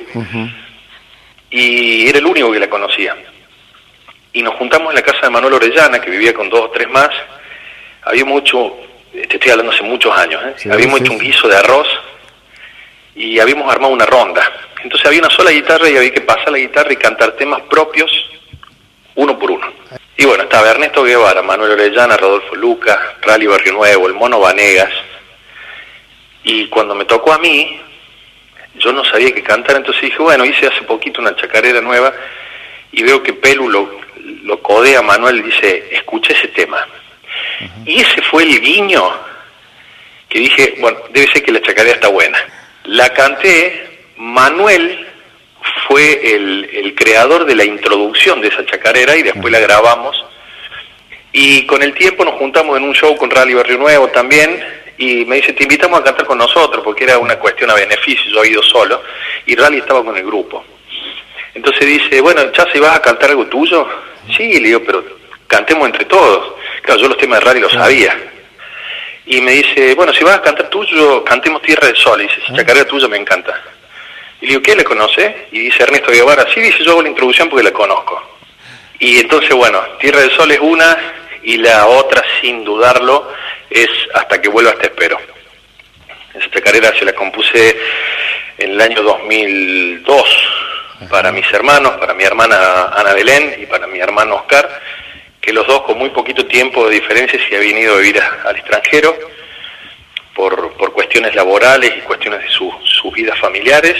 y 1.49 2.07
era 2.07 2.19
el 2.19 2.25
único 2.25 2.51
que 2.51 2.59
la 2.59 2.69
conocía. 2.69 3.15
Y 4.31 4.41
nos 4.41 4.55
juntamos 4.55 4.89
en 4.89 4.95
la 4.95 5.01
casa 5.01 5.21
de 5.21 5.29
Manuel 5.29 5.53
Orellana, 5.53 5.99
que 5.99 6.09
vivía 6.09 6.33
con 6.33 6.49
dos 6.49 6.61
o 6.61 6.69
tres 6.69 6.89
más. 6.89 7.09
Había 8.03 8.25
mucho, 8.25 8.75
te 9.11 9.35
estoy 9.35 9.51
hablando 9.51 9.71
hace 9.71 9.83
muchos 9.83 10.15
años, 10.17 10.41
¿eh? 10.43 10.69
habíamos 10.71 11.01
hecho 11.01 11.11
un 11.13 11.19
guiso 11.19 11.47
de 11.47 11.55
arroz 11.55 11.87
y 13.15 13.39
habíamos 13.39 13.71
armado 13.71 13.93
una 13.93 14.05
ronda. 14.05 14.51
Entonces 14.83 15.07
había 15.07 15.19
una 15.19 15.29
sola 15.29 15.51
guitarra 15.51 15.89
y 15.89 15.97
había 15.97 16.13
que 16.13 16.21
pasar 16.21 16.51
la 16.51 16.57
guitarra 16.57 16.91
y 16.91 16.97
cantar 16.97 17.31
temas 17.33 17.61
propios 17.69 18.11
uno 19.15 19.37
por 19.37 19.51
uno. 19.51 19.71
Y 20.17 20.25
bueno, 20.25 20.43
estaba 20.43 20.69
Ernesto 20.69 21.03
Guevara, 21.03 21.41
Manuel 21.41 21.71
Orellana, 21.71 22.17
Rodolfo 22.17 22.55
Lucas, 22.55 22.97
Rally 23.21 23.47
Barrio 23.47 23.73
Nuevo, 23.73 24.07
el 24.07 24.13
Mono 24.13 24.39
Vanegas, 24.39 24.91
y 26.43 26.67
cuando 26.67 26.95
me 26.95 27.05
tocó 27.05 27.33
a 27.33 27.39
mí, 27.39 27.79
yo 28.75 28.91
no 28.91 29.03
sabía 29.05 29.33
qué 29.33 29.43
cantar, 29.43 29.77
entonces 29.77 30.03
dije, 30.03 30.17
bueno, 30.17 30.45
hice 30.45 30.67
hace 30.67 30.81
poquito 30.83 31.21
una 31.21 31.35
chacarera 31.35 31.81
nueva 31.81 32.13
y 32.91 33.03
veo 33.03 33.21
que 33.23 33.33
Pelu 33.33 33.69
lo, 33.69 33.99
lo 34.43 34.59
codea 34.61 34.99
a 34.99 35.03
Manuel 35.03 35.39
y 35.39 35.43
dice, 35.43 35.89
escucha 35.91 36.33
ese 36.33 36.49
tema. 36.49 36.85
Y 37.85 38.01
ese 38.01 38.21
fue 38.23 38.43
el 38.43 38.59
guiño 38.59 39.03
que 40.29 40.39
dije, 40.39 40.75
bueno, 40.79 40.97
debe 41.11 41.31
ser 41.31 41.43
que 41.43 41.51
la 41.51 41.61
chacarera 41.61 41.95
está 41.95 42.07
buena. 42.07 42.37
La 42.85 43.09
canté, 43.13 44.07
Manuel 44.17 45.07
fue 45.87 46.35
el, 46.35 46.69
el 46.73 46.95
creador 46.95 47.45
de 47.45 47.55
la 47.55 47.63
introducción 47.63 48.41
de 48.41 48.49
esa 48.49 48.65
chacarera 48.65 49.15
y 49.15 49.23
después 49.23 49.51
la 49.51 49.59
grabamos. 49.59 50.23
Y 51.31 51.65
con 51.65 51.81
el 51.81 51.93
tiempo 51.93 52.25
nos 52.25 52.35
juntamos 52.35 52.77
en 52.77 52.83
un 52.83 52.93
show 52.93 53.15
con 53.15 53.31
Rally 53.31 53.53
Barrio 53.53 53.77
Nuevo 53.77 54.07
también, 54.09 54.63
y 54.97 55.25
me 55.25 55.37
dice, 55.37 55.53
te 55.53 55.63
invitamos 55.63 55.99
a 55.99 56.03
cantar 56.03 56.25
con 56.25 56.37
nosotros, 56.37 56.83
porque 56.83 57.03
era 57.03 57.17
una 57.17 57.37
cuestión 57.37 57.69
a 57.71 57.73
beneficio, 57.73 58.31
yo 58.31 58.43
he 58.43 58.49
ido 58.49 58.63
solo, 58.63 59.01
y 59.45 59.55
Rally 59.55 59.79
estaba 59.79 60.03
con 60.03 60.15
el 60.15 60.25
grupo. 60.25 60.63
Entonces 61.53 61.85
dice, 61.85 62.21
bueno, 62.21 62.51
Chase, 62.51 62.79
¿vas 62.79 62.95
a 62.97 63.01
cantar 63.01 63.31
algo 63.31 63.45
tuyo? 63.45 63.87
Sí, 64.35 64.59
le 64.59 64.67
digo, 64.67 64.81
pero 64.85 65.03
cantemos 65.47 65.85
entre 65.85 66.05
todos. 66.05 66.55
Claro, 66.81 67.01
yo 67.01 67.07
los 67.07 67.17
temas 67.17 67.39
de 67.39 67.45
Rally 67.45 67.59
los 67.59 67.71
sabía. 67.71 68.17
Y 69.25 69.39
me 69.41 69.51
dice, 69.51 69.93
bueno, 69.95 70.13
si 70.13 70.23
vas 70.23 70.37
a 70.37 70.41
cantar 70.41 70.69
tuyo, 70.69 71.23
cantemos 71.23 71.61
Tierra 71.61 71.87
del 71.87 71.95
Sol. 71.95 72.21
Y 72.21 72.27
dice, 72.27 72.41
si 72.45 72.55
chacarera 72.55 72.87
tuya 72.87 73.07
me 73.07 73.17
encanta. 73.17 73.61
Y 74.41 74.45
le 74.45 74.49
digo, 74.49 74.61
¿qué 74.61 74.75
le 74.75 74.83
conoce? 74.83 75.47
Y 75.51 75.59
dice 75.59 75.83
Ernesto 75.83 76.11
Guevara, 76.11 76.45
sí, 76.53 76.59
dice, 76.59 76.83
yo 76.83 76.91
hago 76.91 77.03
la 77.03 77.09
introducción 77.09 77.49
porque 77.49 77.63
la 77.63 77.71
conozco. 77.71 78.21
Y 78.99 79.19
entonces, 79.19 79.53
bueno, 79.53 79.79
Tierra 79.99 80.21
del 80.21 80.31
Sol 80.31 80.51
es 80.51 80.59
una, 80.59 80.97
y 81.43 81.57
la 81.57 81.87
otra, 81.87 82.23
sin 82.41 82.63
dudarlo, 82.63 83.31
es 83.69 83.89
Hasta 84.13 84.41
que 84.41 84.49
vuelvas 84.49 84.77
te 84.77 84.87
espero. 84.87 85.17
Esa 86.33 86.49
chacarera 86.51 86.97
se 86.97 87.05
la 87.05 87.13
compuse 87.13 87.75
en 88.57 88.71
el 88.71 88.81
año 88.81 89.01
2002 89.01 90.53
para 91.09 91.31
mis 91.31 91.51
hermanos, 91.51 91.93
para 91.97 92.13
mi 92.13 92.23
hermana 92.23 92.85
Ana 92.95 93.13
Belén 93.13 93.55
y 93.59 93.65
para 93.65 93.87
mi 93.87 93.99
hermano 93.99 94.35
Oscar, 94.35 94.81
que 95.41 95.51
los 95.51 95.67
dos 95.67 95.81
con 95.83 95.97
muy 95.97 96.09
poquito 96.09 96.45
tiempo 96.45 96.87
de 96.87 96.95
diferencia 96.95 97.39
se 97.47 97.55
habían 97.57 97.77
ido 97.77 97.95
a 97.95 97.97
vivir 97.97 98.21
al 98.21 98.55
extranjero 98.55 99.15
por, 100.33 100.73
por, 100.73 100.93
cuestiones 100.93 101.35
laborales 101.35 101.93
y 101.97 102.01
cuestiones 102.01 102.41
de 102.41 102.49
sus 102.49 103.13
vidas 103.13 103.37
familiares 103.39 103.97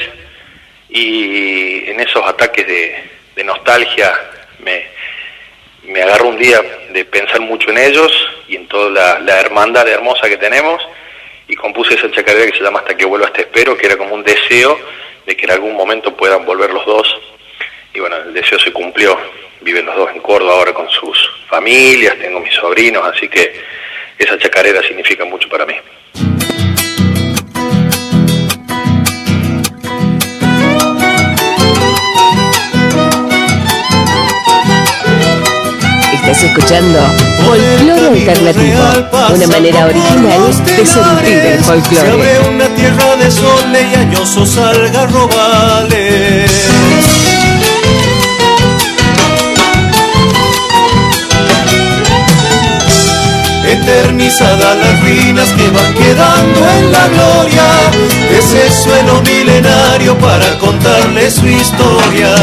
y 0.89 1.89
en 1.89 1.99
esos 1.99 2.25
ataques 2.25 2.65
de, 2.65 3.43
nostalgia 3.43 4.13
me, 4.59 4.87
me 5.85 6.01
agarro 6.01 6.29
un 6.29 6.37
día 6.37 6.61
de 6.91 7.05
pensar 7.05 7.41
mucho 7.41 7.69
en 7.71 7.77
ellos 7.77 8.11
y 8.47 8.55
en 8.55 8.67
toda 8.67 8.89
la, 8.89 9.19
la 9.19 9.39
hermandad 9.39 9.87
hermosa 9.87 10.29
que 10.29 10.37
tenemos 10.37 10.81
y 11.47 11.55
compuse 11.55 11.95
esa 11.95 12.09
chacarera 12.11 12.49
que 12.49 12.57
se 12.57 12.63
llama 12.63 12.79
Hasta 12.79 12.95
que 12.95 13.05
vuelvas 13.05 13.33
te 13.33 13.41
espero, 13.41 13.77
que 13.77 13.85
era 13.85 13.97
como 13.97 14.15
un 14.15 14.23
deseo 14.23 14.79
de 15.25 15.35
que 15.35 15.45
en 15.45 15.51
algún 15.51 15.73
momento 15.75 16.15
puedan 16.15 16.45
volver 16.45 16.71
los 16.71 16.85
dos. 16.85 17.07
Y 17.93 17.99
bueno, 17.99 18.17
el 18.17 18.33
deseo 18.33 18.59
se 18.59 18.71
cumplió. 18.71 19.17
Viven 19.61 19.85
los 19.85 19.95
dos 19.95 20.09
en 20.11 20.19
Córdoba 20.19 20.53
ahora 20.53 20.73
con 20.73 20.89
sus 20.89 21.17
familias, 21.47 22.17
tengo 22.19 22.39
mis 22.39 22.53
sobrinos, 22.53 23.05
así 23.05 23.29
que 23.29 23.61
esa 24.17 24.37
chacarera 24.37 24.81
significa 24.81 25.23
mucho 25.23 25.47
para 25.47 25.65
mí. 25.65 25.75
Estás 36.23 36.43
escuchando 36.43 36.99
Folclore 37.45 38.29
Alternativo, 38.29 38.79
una 39.35 39.47
manera 39.47 39.87
original 39.87 40.53
de 40.65 40.85
sentir 40.85 41.37
el 41.37 41.61
folclore. 41.61 41.99
Se 41.99 42.09
abre 42.09 42.39
una 42.47 42.69
tierra 42.75 43.17
de 43.17 43.29
sol 43.29 43.73
y 43.73 43.93
añosos 43.93 44.57
algarrobales. 44.57 46.49
Eternizadas 53.67 54.77
las 54.77 55.01
ruinas 55.01 55.51
que 55.51 55.69
van 55.71 55.93
quedando 55.93 56.69
en 56.69 56.89
la 56.93 57.05
gloria 57.09 57.65
ese 58.31 58.71
suelo 58.71 59.21
milenario 59.23 60.17
para 60.19 60.57
contarle 60.57 61.29
su 61.29 61.45
historia. 61.47 62.33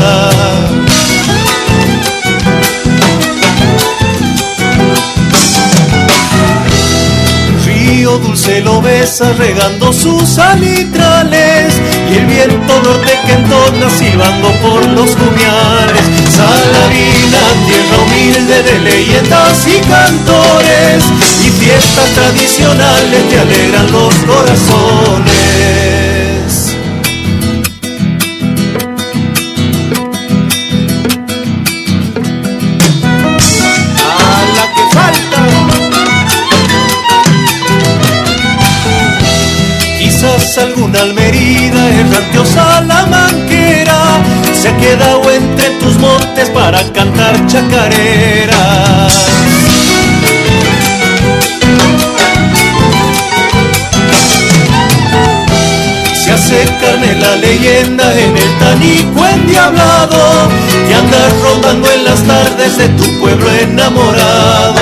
Dulce 8.19 8.61
lo 8.61 8.81
besa 8.81 9.33
regando 9.39 9.93
sus 9.93 10.39
alitrales 10.39 11.75
y 12.11 12.17
el 12.17 12.27
viento 12.27 12.83
norte 12.83 13.19
que 13.27 13.33
entona 13.33 13.91
silbando 13.91 14.51
por 14.63 14.85
los 14.87 15.11
cumiales. 15.11 16.03
Salarina, 16.31 17.43
tierra 17.67 17.99
humilde 18.05 18.63
de 18.63 18.79
leyendas 18.81 19.67
y 19.67 19.81
cantores 19.89 21.05
y 21.45 21.51
fiestas 21.51 22.11
tradicionales 22.15 23.23
que 23.31 23.39
alegran 23.39 23.93
los 23.93 24.15
corazones. 24.15 26.00
Alguna 40.61 41.01
almerida 41.01 41.89
errante 41.89 42.39
o 42.39 42.45
salamanquera 42.45 44.21
se 44.53 44.69
ha 44.69 44.77
quedado 44.77 45.31
entre 45.31 45.71
tus 45.81 45.99
montes 45.99 46.51
para 46.51 46.83
cantar 46.93 47.35
chacareras. 47.47 49.15
Se 56.15 56.33
hace 56.33 56.65
carne 56.81 57.15
la 57.15 57.37
leyenda 57.37 58.13
en 58.19 58.37
el 58.37 58.59
tanico 58.59 59.27
endiablado 59.27 60.49
que 60.87 60.95
andas 60.95 61.33
rondando 61.43 61.91
en 61.91 62.05
las 62.05 62.23
tardes 62.23 62.77
de 62.77 62.89
tu 62.91 63.19
pueblo 63.19 63.51
enamorado. 63.51 64.81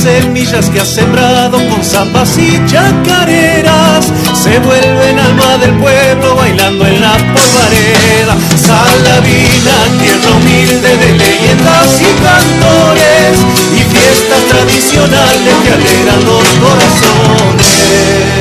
Semillas 0.00 0.70
que 0.70 0.80
has 0.80 0.88
sembrado 0.88 1.58
con 1.68 1.84
zambas 1.84 2.38
y 2.38 2.58
chacareras 2.66 4.10
se 4.32 4.58
vuelven 4.60 5.18
alma 5.18 5.58
del 5.58 5.72
pueblo 5.74 6.36
bailando 6.36 6.86
en 6.86 7.02
la 7.02 7.12
polvareda. 7.12 8.34
Salavina, 8.56 9.76
tierra 10.00 10.36
humilde 10.36 10.96
de 10.96 11.12
leyendas 11.18 12.00
y 12.00 12.10
cantores 12.24 13.36
y 13.76 13.82
fiestas 13.92 14.42
tradicionales 14.48 15.54
que 15.64 15.72
alegran 15.74 16.24
los 16.24 16.48
corazones. 16.62 18.39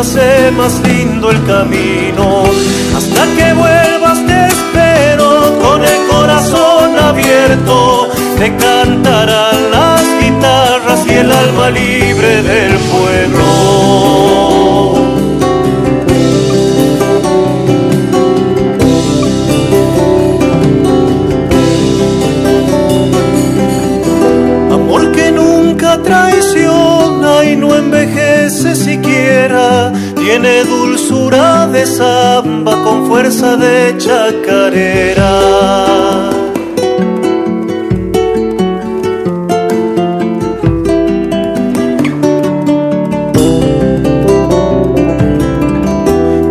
Hace 0.00 0.50
más 0.52 0.80
lindo 0.80 1.30
el 1.30 1.44
camino. 1.44 2.44
Hasta 2.96 3.22
que 3.36 3.52
vuelvas 3.52 4.18
te 4.26 4.46
espero 4.46 5.58
con 5.60 5.84
el 5.84 6.06
corazón 6.08 6.98
abierto. 6.98 8.08
Te 8.38 8.48
cantarán 8.56 9.70
las 9.70 10.02
guitarras 10.20 11.06
y 11.06 11.10
el 11.10 11.30
alma 11.30 11.70
libre 11.70 12.42
del 12.42 12.78
pueblo. 12.78 13.39
De 31.80 31.86
samba 31.86 32.74
con 32.84 33.06
fuerza 33.06 33.56
de 33.56 33.96
chacarera. 33.96 35.32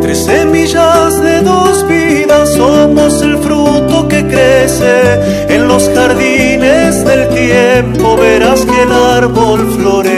Tres 0.02 0.20
semillas 0.26 1.22
de 1.22 1.42
dos 1.42 1.88
vidas 1.88 2.54
somos 2.56 3.22
el 3.22 3.38
fruto 3.38 4.08
que 4.08 4.26
crece 4.26 4.96
en 5.56 5.68
los 5.68 5.84
jardines 5.94 7.06
del 7.06 7.30
tiempo. 7.30 8.18
Verás 8.18 8.62
que 8.66 8.82
el 8.82 8.92
árbol 8.92 9.60
florece. 9.78 10.09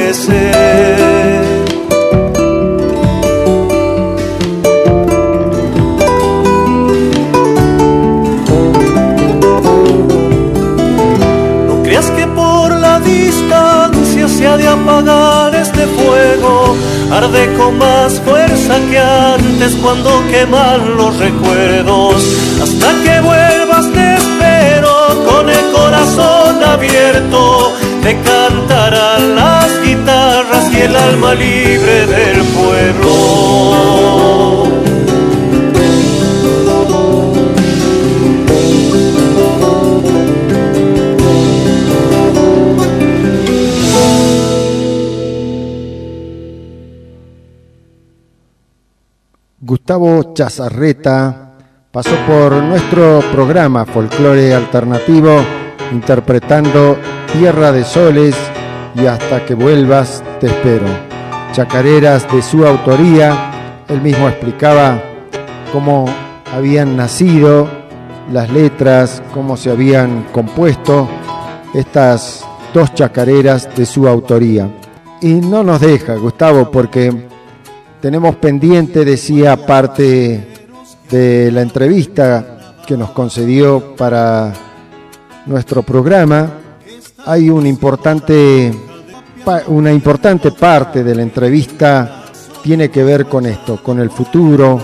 De 14.58 14.68
apagar 14.68 15.56
este 15.56 15.86
fuego, 15.88 16.76
arde 17.12 17.54
con 17.58 17.78
más 17.78 18.20
fuerza 18.20 18.80
que 18.90 19.00
antes 19.00 19.76
cuando 19.76 20.10
queman 20.30 20.98
los 20.98 21.18
recuerdos, 21.18 22.24
hasta 22.62 22.88
que 23.04 23.22
vuelvas 23.22 23.92
te 23.94 24.16
espero 24.16 25.24
con 25.30 25.50
el 25.50 25.72
corazón 25.72 26.64
abierto, 26.64 27.74
te 28.04 28.20
cantarán 28.22 29.36
las 29.36 29.82
guitarras 29.84 30.74
y 30.74 30.82
el 30.82 30.96
alma 30.96 31.34
libre 31.34 32.08
del 32.08 32.44
pueblo. 32.44 33.12
Gustavo 49.82 50.36
Chazarreta 50.36 51.54
pasó 51.92 52.16
por 52.28 52.54
nuestro 52.54 53.20
programa 53.32 53.84
Folclore 53.84 54.54
Alternativo 54.54 55.44
interpretando 55.92 57.00
Tierra 57.34 57.72
de 57.72 57.84
Soles 57.84 58.36
y 58.94 59.08
Hasta 59.08 59.44
que 59.44 59.56
vuelvas 59.56 60.24
te 60.40 60.46
espero. 60.46 60.86
Chacareras 61.54 62.32
de 62.32 62.44
su 62.44 62.64
autoría, 62.64 63.84
él 63.88 64.02
mismo 64.02 64.30
explicaba 64.30 65.02
cómo 65.74 66.06
habían 66.54 66.96
nacido 66.96 67.68
las 68.32 68.52
letras, 68.52 69.24
cómo 69.34 69.58
se 69.58 69.72
habían 69.72 70.28
compuesto 70.32 71.10
estas 71.74 72.46
dos 72.72 72.94
chacareras 72.94 73.68
de 73.76 73.88
su 73.88 74.08
autoría. 74.08 74.70
Y 75.22 75.34
no 75.34 75.64
nos 75.64 75.82
deja, 75.82 76.14
Gustavo, 76.18 76.70
porque 76.70 77.31
tenemos 78.02 78.36
pendiente, 78.38 79.06
decía, 79.06 79.56
parte 79.56 80.48
de 81.10 81.52
la 81.52 81.62
entrevista 81.62 82.74
que 82.86 82.98
nos 82.98 83.12
concedió 83.12 83.96
para 83.96 84.52
nuestro 85.46 85.84
programa. 85.84 86.52
Hay 87.26 87.50
un 87.50 87.68
importante, 87.68 88.74
una 89.68 89.92
importante 89.92 90.52
parte 90.52 91.04
de 91.04 91.16
la 91.16 91.22
entrevista 91.22 92.26
tiene 92.64 92.90
que 92.90 93.04
ver 93.04 93.28
con 93.28 93.46
esto, 93.46 93.82
con 93.84 94.00
el 94.00 94.10
futuro, 94.10 94.82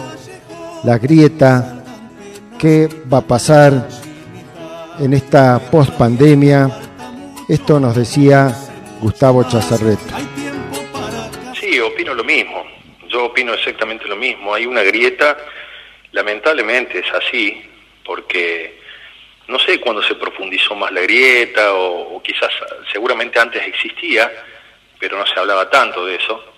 la 0.83 0.99
grieta, 0.99 1.83
qué 2.57 2.87
va 3.11 3.19
a 3.19 3.21
pasar 3.21 3.87
en 4.99 5.13
esta 5.13 5.59
post-pandemia. 5.71 6.69
Esto 7.47 7.79
nos 7.79 7.95
decía 7.95 8.55
Gustavo 9.01 9.43
Chazarreta. 9.43 10.17
Sí, 11.59 11.79
opino 11.79 12.13
lo 12.13 12.23
mismo. 12.23 12.76
Yo 13.07 13.25
opino 13.25 13.53
exactamente 13.53 14.07
lo 14.07 14.15
mismo. 14.15 14.53
Hay 14.53 14.65
una 14.65 14.83
grieta, 14.83 15.37
lamentablemente 16.11 16.99
es 16.99 17.11
así, 17.13 17.63
porque 18.03 18.79
no 19.47 19.59
sé 19.59 19.79
cuándo 19.79 20.03
se 20.03 20.15
profundizó 20.15 20.75
más 20.75 20.91
la 20.91 21.01
grieta, 21.01 21.73
o, 21.73 22.21
quizás 22.21 22.51
seguramente 22.91 23.39
antes 23.39 23.65
existía, 23.65 24.31
pero 24.99 25.17
no 25.17 25.25
se 25.25 25.39
hablaba 25.39 25.69
tanto 25.69 26.05
de 26.05 26.15
eso. 26.15 26.53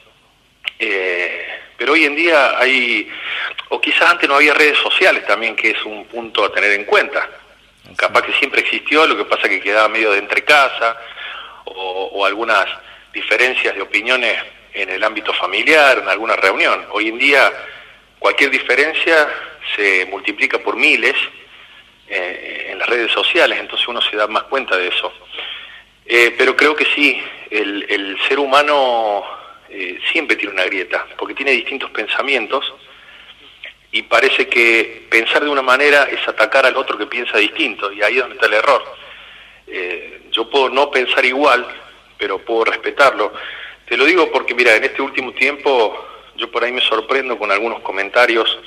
Eh, 0.79 1.47
pero 1.77 1.93
hoy 1.93 2.05
en 2.05 2.15
día 2.15 2.57
hay, 2.57 3.09
o 3.69 3.79
quizás 3.79 4.11
antes 4.11 4.27
no 4.27 4.35
había 4.35 4.53
redes 4.53 4.77
sociales 4.79 5.25
también, 5.27 5.55
que 5.55 5.71
es 5.71 5.85
un 5.85 6.05
punto 6.05 6.43
a 6.43 6.51
tener 6.51 6.71
en 6.71 6.85
cuenta. 6.85 7.29
Capaz 7.95 8.23
que 8.23 8.33
siempre 8.33 8.61
existió, 8.61 9.05
lo 9.07 9.17
que 9.17 9.25
pasa 9.25 9.49
que 9.49 9.61
quedaba 9.61 9.87
medio 9.87 10.11
de 10.11 10.19
entre 10.19 10.43
casa, 10.43 10.97
o 11.65 12.25
algunas 12.25 12.65
diferencias 13.13 13.75
de 13.75 13.81
opiniones 13.81 14.43
en 14.73 14.89
el 14.89 15.03
ámbito 15.03 15.33
familiar, 15.33 15.99
en 15.99 16.09
alguna 16.09 16.35
reunión. 16.35 16.85
Hoy 16.91 17.09
en 17.09 17.17
día 17.17 17.51
cualquier 18.19 18.51
diferencia 18.51 19.27
se 19.75 20.05
multiplica 20.05 20.59
por 20.59 20.75
miles 20.75 21.15
eh, 22.07 22.69
en 22.71 22.79
las 22.79 22.89
redes 22.89 23.11
sociales, 23.11 23.59
entonces 23.59 23.87
uno 23.87 24.01
se 24.01 24.15
da 24.15 24.27
más 24.27 24.43
cuenta 24.43 24.75
de 24.77 24.87
eso. 24.87 25.13
Eh, 26.05 26.33
pero 26.37 26.55
creo 26.55 26.75
que 26.75 26.85
sí, 26.85 27.21
el, 27.49 28.17
ser 28.27 28.39
humano 28.39 29.23
eh, 29.69 29.99
siempre 30.11 30.35
tiene 30.35 30.53
una 30.53 30.65
grieta, 30.65 31.05
porque 31.17 31.35
tiene 31.35 31.51
distintos 31.51 31.89
pensamientos 31.91 32.73
y 33.91 34.03
parece 34.03 34.47
que 34.47 35.07
pensar 35.09 35.43
de 35.43 35.49
una 35.49 35.61
manera 35.61 36.03
es 36.05 36.27
atacar 36.27 36.65
al 36.65 36.77
otro 36.77 36.97
que 36.97 37.05
piensa 37.05 37.37
distinto, 37.37 37.91
y 37.91 38.01
ahí 38.01 38.15
es 38.15 38.21
donde 38.21 38.35
está 38.35 38.47
el 38.47 38.53
error. 38.53 38.83
yo 40.31 40.49
puedo 40.49 40.69
no 40.69 40.89
pensar 40.89 41.25
igual, 41.25 41.65
pero 42.17 42.39
puedo 42.39 42.65
respetarlo. 42.65 43.33
Te 43.89 43.97
lo 43.97 44.05
digo 44.05 44.31
porque, 44.31 44.53
mira, 44.53 44.75
en 44.75 44.83
este 44.83 45.01
último 45.01 45.33
tiempo 45.33 46.05
yo 46.35 46.49
por 46.51 46.63
ahí 46.63 46.71
me 46.71 46.79
sorprendo 46.81 47.37
con 47.37 47.51
algunos 47.51 47.79
comentarios, 47.81 48.57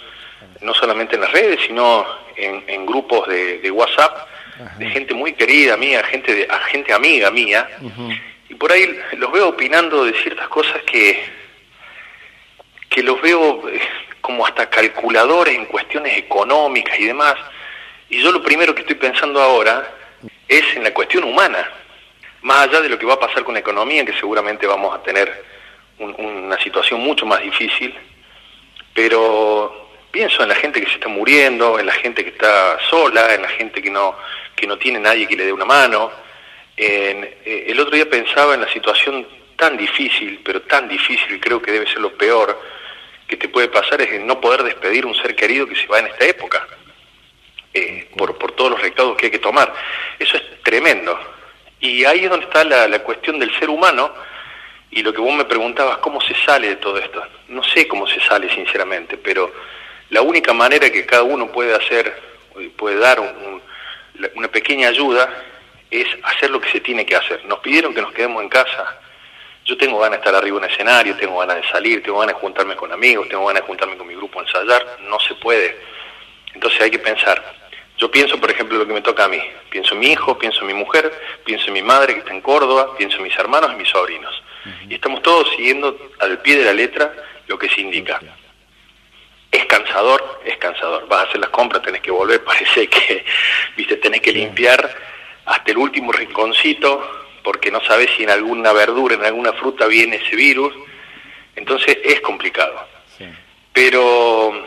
no 0.60 0.74
solamente 0.74 1.14
en 1.14 1.22
las 1.22 1.32
redes, 1.32 1.60
sino 1.66 2.04
en, 2.36 2.64
en 2.66 2.84
grupos 2.84 3.28
de, 3.28 3.58
de 3.58 3.70
WhatsApp, 3.70 4.28
Ajá. 4.54 4.74
de 4.78 4.86
gente 4.90 5.14
muy 5.14 5.32
querida 5.32 5.76
mía, 5.76 6.02
gente, 6.04 6.34
de, 6.34 6.48
gente 6.70 6.92
amiga 6.92 7.30
mía, 7.30 7.68
uh 7.80 7.88
-huh. 7.88 8.20
y 8.50 8.54
por 8.56 8.72
ahí 8.72 8.98
los 9.16 9.32
veo 9.32 9.48
opinando 9.48 10.04
de 10.04 10.12
ciertas 10.14 10.48
cosas 10.48 10.82
que, 10.82 11.24
que 12.90 13.02
los 13.02 13.20
veo 13.22 13.68
eh, 13.68 13.80
como 14.20 14.44
hasta 14.44 14.68
calculadores 14.68 15.54
en 15.54 15.66
cuestiones 15.66 16.18
económicas 16.18 16.98
y 16.98 17.06
demás, 17.06 17.36
y 18.10 18.20
yo 18.20 18.30
lo 18.32 18.42
primero 18.42 18.74
que 18.74 18.82
estoy 18.82 18.96
pensando 18.96 19.40
ahora 19.40 19.88
es 20.48 20.64
en 20.76 20.82
la 20.82 20.92
cuestión 20.92 21.24
humana 21.24 21.70
más 22.42 22.68
allá 22.68 22.80
de 22.80 22.88
lo 22.88 22.98
que 22.98 23.06
va 23.06 23.14
a 23.14 23.20
pasar 23.20 23.44
con 23.44 23.54
la 23.54 23.60
economía, 23.60 24.04
que 24.04 24.12
seguramente 24.14 24.66
vamos 24.66 24.94
a 24.94 25.02
tener 25.02 25.44
un, 25.98 26.14
una 26.18 26.60
situación 26.60 27.00
mucho 27.00 27.24
más 27.26 27.40
difícil, 27.42 27.94
pero 28.94 29.90
pienso 30.10 30.42
en 30.42 30.48
la 30.50 30.54
gente 30.54 30.80
que 30.80 30.86
se 30.88 30.94
está 30.94 31.08
muriendo, 31.08 31.78
en 31.78 31.86
la 31.86 31.92
gente 31.92 32.22
que 32.22 32.30
está 32.30 32.78
sola, 32.90 33.34
en 33.34 33.42
la 33.42 33.48
gente 33.48 33.82
que 33.82 33.90
no, 33.90 34.16
que 34.54 34.66
no 34.66 34.76
tiene 34.78 35.00
nadie 35.00 35.26
que 35.26 35.36
le 35.36 35.46
dé 35.46 35.52
una 35.52 35.64
mano. 35.64 36.10
En, 36.76 37.24
eh, 37.24 37.64
el 37.68 37.80
otro 37.80 37.94
día 37.94 38.08
pensaba 38.08 38.54
en 38.54 38.60
la 38.60 38.72
situación 38.72 39.26
tan 39.56 39.76
difícil, 39.76 40.40
pero 40.44 40.62
tan 40.62 40.88
difícil, 40.88 41.40
creo 41.40 41.62
que 41.62 41.72
debe 41.72 41.86
ser 41.86 42.00
lo 42.00 42.12
peor 42.12 42.60
que 43.26 43.36
te 43.36 43.48
puede 43.48 43.68
pasar, 43.68 44.00
es 44.02 44.20
no 44.20 44.40
poder 44.40 44.62
despedir 44.62 45.06
un 45.06 45.14
ser 45.14 45.34
querido 45.34 45.66
que 45.66 45.76
se 45.76 45.86
va 45.86 46.00
en 46.00 46.08
esta 46.08 46.26
época, 46.26 46.66
eh, 47.72 48.08
por, 48.16 48.36
por 48.36 48.52
todos 48.52 48.72
los 48.72 48.82
recaudos 48.82 49.16
que 49.16 49.26
hay 49.26 49.32
que 49.32 49.38
tomar. 49.38 49.72
Eso 50.18 50.36
es 50.36 50.62
tremendo. 50.62 51.18
Y 51.82 52.04
ahí 52.04 52.24
es 52.24 52.30
donde 52.30 52.46
está 52.46 52.62
la, 52.62 52.86
la, 52.86 53.00
cuestión 53.00 53.40
del 53.40 53.52
ser 53.58 53.68
humano 53.68 54.14
y 54.92 55.02
lo 55.02 55.12
que 55.12 55.20
vos 55.20 55.34
me 55.34 55.44
preguntabas, 55.44 55.98
¿cómo 55.98 56.20
se 56.20 56.32
sale 56.46 56.68
de 56.68 56.76
todo 56.76 56.96
esto? 56.96 57.20
No 57.48 57.62
sé 57.64 57.88
cómo 57.88 58.06
se 58.06 58.20
sale, 58.20 58.48
sinceramente, 58.54 59.16
pero 59.16 59.52
la 60.10 60.22
única 60.22 60.52
manera 60.52 60.90
que 60.90 61.04
cada 61.04 61.24
uno 61.24 61.50
puede 61.50 61.74
hacer, 61.74 62.16
puede 62.76 62.98
dar 62.98 63.18
un, 63.18 63.26
un, 63.26 63.62
una 64.36 64.46
pequeña 64.46 64.88
ayuda, 64.88 65.28
es 65.90 66.06
hacer 66.22 66.50
lo 66.50 66.60
que 66.60 66.70
se 66.70 66.80
tiene 66.80 67.04
que 67.04 67.16
hacer. 67.16 67.44
Nos 67.46 67.58
pidieron 67.58 67.92
que 67.92 68.00
nos 68.00 68.12
quedemos 68.12 68.42
en 68.42 68.48
casa, 68.48 69.00
Yo 69.64 69.76
tengo 69.76 69.98
ganas 69.98 70.18
de 70.20 70.24
estar 70.24 70.34
arriba 70.36 70.58
en 70.58 70.64
un 70.64 70.70
escenario, 70.70 71.16
tengo 71.16 71.38
ganas 71.38 71.56
de 71.56 71.68
salir, 71.68 72.00
tengo 72.02 72.20
ganas 72.20 72.36
de 72.36 72.40
juntarme 72.40 72.76
con 72.76 72.92
amigos, 72.92 73.28
tengo 73.28 73.44
ganas 73.44 73.62
de 73.62 73.66
juntarme 73.66 73.96
con 73.96 74.06
mi 74.06 74.14
grupo 74.14 74.38
a 74.38 74.42
ensayar, 74.42 74.98
no 75.00 75.18
se 75.18 75.34
puede. 75.34 75.76
Entonces 76.54 76.80
hay 76.80 76.92
que 76.92 77.00
pensar. 77.00 77.61
Yo 78.02 78.10
pienso, 78.10 78.36
por 78.40 78.50
ejemplo, 78.50 78.78
lo 78.78 78.84
que 78.84 78.94
me 78.94 79.00
toca 79.00 79.26
a 79.26 79.28
mí. 79.28 79.40
Pienso 79.70 79.94
en 79.94 80.00
mi 80.00 80.08
hijo, 80.08 80.36
pienso 80.36 80.62
en 80.62 80.66
mi 80.66 80.74
mujer, 80.74 81.12
pienso 81.44 81.68
en 81.68 81.74
mi 81.74 81.82
madre 81.82 82.14
que 82.14 82.18
está 82.18 82.32
en 82.32 82.40
Córdoba, 82.40 82.96
pienso 82.98 83.18
en 83.18 83.22
mis 83.22 83.36
hermanos 83.36 83.70
y 83.72 83.76
mis 83.76 83.88
sobrinos. 83.88 84.42
Y 84.88 84.94
estamos 84.94 85.22
todos 85.22 85.48
siguiendo 85.54 85.96
al 86.18 86.40
pie 86.40 86.56
de 86.56 86.64
la 86.64 86.72
letra 86.72 87.14
lo 87.46 87.56
que 87.56 87.68
se 87.68 87.80
indica. 87.80 88.20
Es 89.52 89.66
cansador, 89.66 90.40
es 90.44 90.56
cansador. 90.56 91.06
Vas 91.06 91.20
a 91.20 91.28
hacer 91.28 91.40
las 91.42 91.50
compras, 91.50 91.80
tenés 91.84 92.02
que 92.02 92.10
volver, 92.10 92.42
parece 92.44 92.88
que, 92.88 93.24
viste, 93.76 93.96
tenés 93.98 94.20
que 94.20 94.32
limpiar 94.32 94.96
hasta 95.44 95.70
el 95.70 95.78
último 95.78 96.10
rinconcito, 96.10 97.28
porque 97.44 97.70
no 97.70 97.80
sabes 97.84 98.10
si 98.16 98.24
en 98.24 98.30
alguna 98.30 98.72
verdura, 98.72 99.14
en 99.14 99.24
alguna 99.24 99.52
fruta 99.52 99.86
viene 99.86 100.16
ese 100.16 100.34
virus. 100.34 100.74
Entonces 101.54 101.98
es 102.02 102.20
complicado. 102.20 102.84
Pero, 103.72 104.66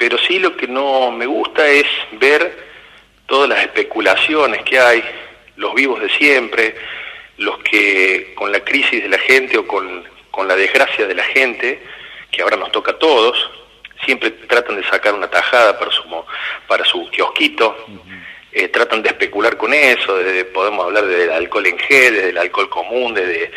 pero 0.00 0.16
sí 0.16 0.38
lo 0.38 0.56
que 0.56 0.66
no 0.66 1.12
me 1.12 1.26
gusta 1.26 1.68
es 1.68 1.84
ver 2.12 2.56
todas 3.26 3.50
las 3.50 3.60
especulaciones 3.60 4.62
que 4.62 4.80
hay, 4.80 5.04
los 5.56 5.74
vivos 5.74 6.00
de 6.00 6.08
siempre, 6.08 6.74
los 7.36 7.58
que 7.58 8.32
con 8.34 8.50
la 8.50 8.60
crisis 8.60 9.02
de 9.02 9.10
la 9.10 9.18
gente 9.18 9.58
o 9.58 9.66
con, 9.66 10.02
con 10.30 10.48
la 10.48 10.56
desgracia 10.56 11.06
de 11.06 11.14
la 11.14 11.24
gente, 11.24 11.82
que 12.30 12.40
ahora 12.40 12.56
nos 12.56 12.72
toca 12.72 12.92
a 12.92 12.98
todos, 12.98 13.50
siempre 14.06 14.30
tratan 14.30 14.76
de 14.76 14.88
sacar 14.88 15.12
una 15.12 15.28
tajada 15.28 15.78
para 15.78 15.90
su, 15.90 16.02
para 16.66 16.84
su 16.86 17.10
kiosquito, 17.10 17.76
eh, 18.52 18.68
tratan 18.68 19.02
de 19.02 19.10
especular 19.10 19.58
con 19.58 19.74
eso, 19.74 20.16
desde, 20.16 20.46
podemos 20.46 20.86
hablar 20.86 21.04
del 21.04 21.30
alcohol 21.30 21.66
en 21.66 21.78
gel, 21.78 22.14
desde 22.14 22.30
el 22.30 22.38
alcohol 22.38 22.70
común, 22.70 23.12
desde, 23.12 23.50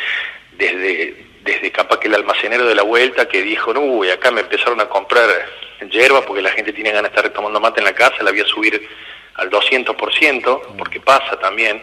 desde, 0.57 1.25
desde 1.41 1.71
capaz 1.71 1.99
que 1.99 2.09
el 2.09 2.15
almacenero 2.15 2.65
de 2.65 2.75
la 2.75 2.83
vuelta 2.83 3.29
que 3.29 3.41
dijo, 3.43 3.73
no, 3.73 3.79
uy, 3.79 4.09
acá 4.09 4.29
me 4.29 4.41
empezaron 4.41 4.81
a 4.81 4.89
comprar 4.89 5.29
hierba 5.89 6.21
porque 6.25 6.41
la 6.41 6.51
gente 6.51 6.73
tiene 6.73 6.91
ganas 6.91 7.11
de 7.11 7.17
estar 7.17 7.33
tomando 7.33 7.59
mate 7.59 7.79
en 7.79 7.85
la 7.85 7.93
casa, 7.93 8.23
la 8.23 8.31
voy 8.31 8.41
a 8.41 8.45
subir 8.45 8.87
al 9.35 9.49
200%, 9.49 10.75
porque 10.77 10.99
pasa 10.99 11.37
también. 11.39 11.81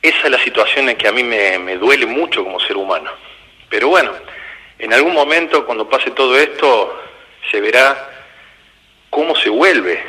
Esa 0.00 0.18
es 0.24 0.30
la 0.30 0.38
situación 0.38 0.88
en 0.88 0.96
que 0.96 1.08
a 1.08 1.12
mí 1.12 1.22
me, 1.22 1.58
me 1.58 1.76
duele 1.76 2.06
mucho 2.06 2.42
como 2.44 2.58
ser 2.60 2.76
humano. 2.76 3.10
Pero 3.68 3.88
bueno, 3.88 4.12
en 4.78 4.92
algún 4.92 5.14
momento 5.14 5.64
cuando 5.64 5.88
pase 5.88 6.10
todo 6.10 6.36
esto, 6.36 7.00
se 7.50 7.60
verá 7.60 8.10
cómo 9.10 9.36
se 9.36 9.48
vuelve, 9.48 10.02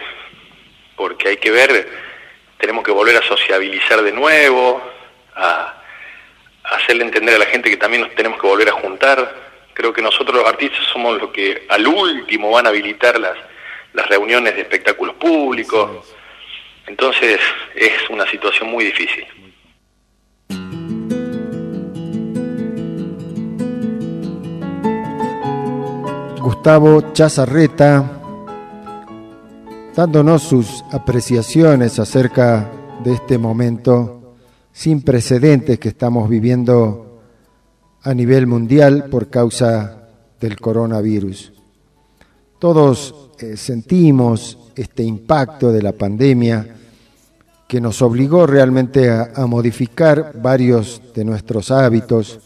porque 0.95 1.29
hay 1.29 1.37
que 1.37 1.51
ver, 1.51 1.87
tenemos 2.57 2.83
que 2.83 2.91
volver 2.91 3.17
a 3.17 3.27
sociabilizar 3.27 4.01
de 4.01 4.11
nuevo, 4.11 4.81
a, 5.35 5.81
hacerle 6.63 7.03
entender 7.03 7.35
a 7.35 7.39
la 7.39 7.45
gente 7.45 7.69
que 7.69 7.77
también 7.77 8.03
nos 8.03 8.15
tenemos 8.15 8.39
que 8.39 8.47
volver 8.47 8.69
a 8.69 8.73
juntar. 8.73 9.35
Creo 9.73 9.91
que 9.93 10.01
nosotros 10.01 10.35
los 10.37 10.47
artistas 10.47 10.85
somos 10.91 11.19
los 11.19 11.31
que 11.31 11.65
al 11.69 11.87
último 11.87 12.51
van 12.51 12.65
a 12.65 12.69
habilitar 12.69 13.19
las, 13.19 13.37
las 13.93 14.07
reuniones 14.07 14.55
de 14.55 14.61
espectáculos 14.61 15.15
públicos. 15.15 16.13
Entonces 16.87 17.39
es 17.75 18.09
una 18.09 18.25
situación 18.29 18.69
muy 18.69 18.85
difícil. 18.85 19.25
Gustavo 26.39 27.13
Chazarreta, 27.13 28.19
dándonos 29.95 30.43
sus 30.43 30.83
apreciaciones 30.91 31.99
acerca 31.99 32.69
de 33.03 33.13
este 33.13 33.37
momento 33.37 34.35
sin 34.71 35.03
precedentes 35.03 35.79
que 35.79 35.89
estamos 35.89 36.29
viviendo 36.29 37.12
a 38.03 38.13
nivel 38.13 38.47
mundial 38.47 39.05
por 39.09 39.29
causa 39.29 40.09
del 40.39 40.59
coronavirus. 40.59 41.53
Todos 42.59 43.31
eh, 43.39 43.57
sentimos 43.57 44.57
este 44.75 45.03
impacto 45.03 45.71
de 45.71 45.81
la 45.81 45.93
pandemia 45.93 46.75
que 47.67 47.79
nos 47.81 48.01
obligó 48.01 48.45
realmente 48.45 49.09
a, 49.09 49.31
a 49.35 49.47
modificar 49.47 50.33
varios 50.41 51.01
de 51.15 51.23
nuestros 51.23 51.71
hábitos, 51.71 52.39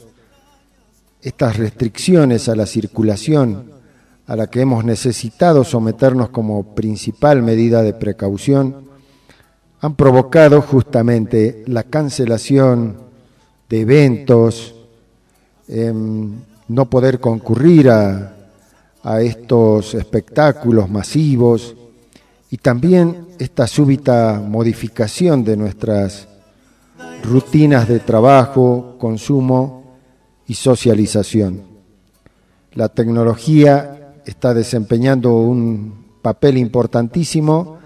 estas 1.22 1.58
restricciones 1.58 2.47
a 2.47 2.55
la 2.55 2.66
circulación 2.66 3.72
a 4.28 4.36
la 4.36 4.47
que 4.47 4.62
hemos 4.62 4.84
necesitado 4.84 5.64
someternos 5.64 6.30
como 6.30 6.76
principal 6.76 7.41
medida 7.41 7.82
de 7.82 7.93
precaución, 7.93 8.88
han 9.80 9.95
provocado 9.95 10.62
justamente 10.62 11.64
la 11.68 11.84
cancelación 11.84 12.97
de 13.70 13.82
eventos, 13.82 14.76
em, 15.68 16.32
no 16.68 16.89
poder 16.89 17.20
concurrir 17.20 17.89
a, 17.89 18.34
a 19.03 19.22
estos 19.22 19.93
espectáculos 19.93 20.89
masivos 20.89 21.76
y 22.49 22.57
también 22.57 23.28
esta 23.39 23.68
súbita 23.68 24.41
modificación 24.45 25.43
de 25.43 25.57
nuestras 25.57 26.28
rutinas 27.24 27.88
de 27.88 27.99
trabajo, 27.99 28.95
consumo 28.97 29.97
y 30.47 30.53
socialización. 30.53 31.63
La 32.74 32.89
tecnología 32.89 34.13
está 34.26 34.53
desempeñando 34.53 35.36
un 35.38 36.05
papel 36.22 36.57
importantísimo 36.57 37.78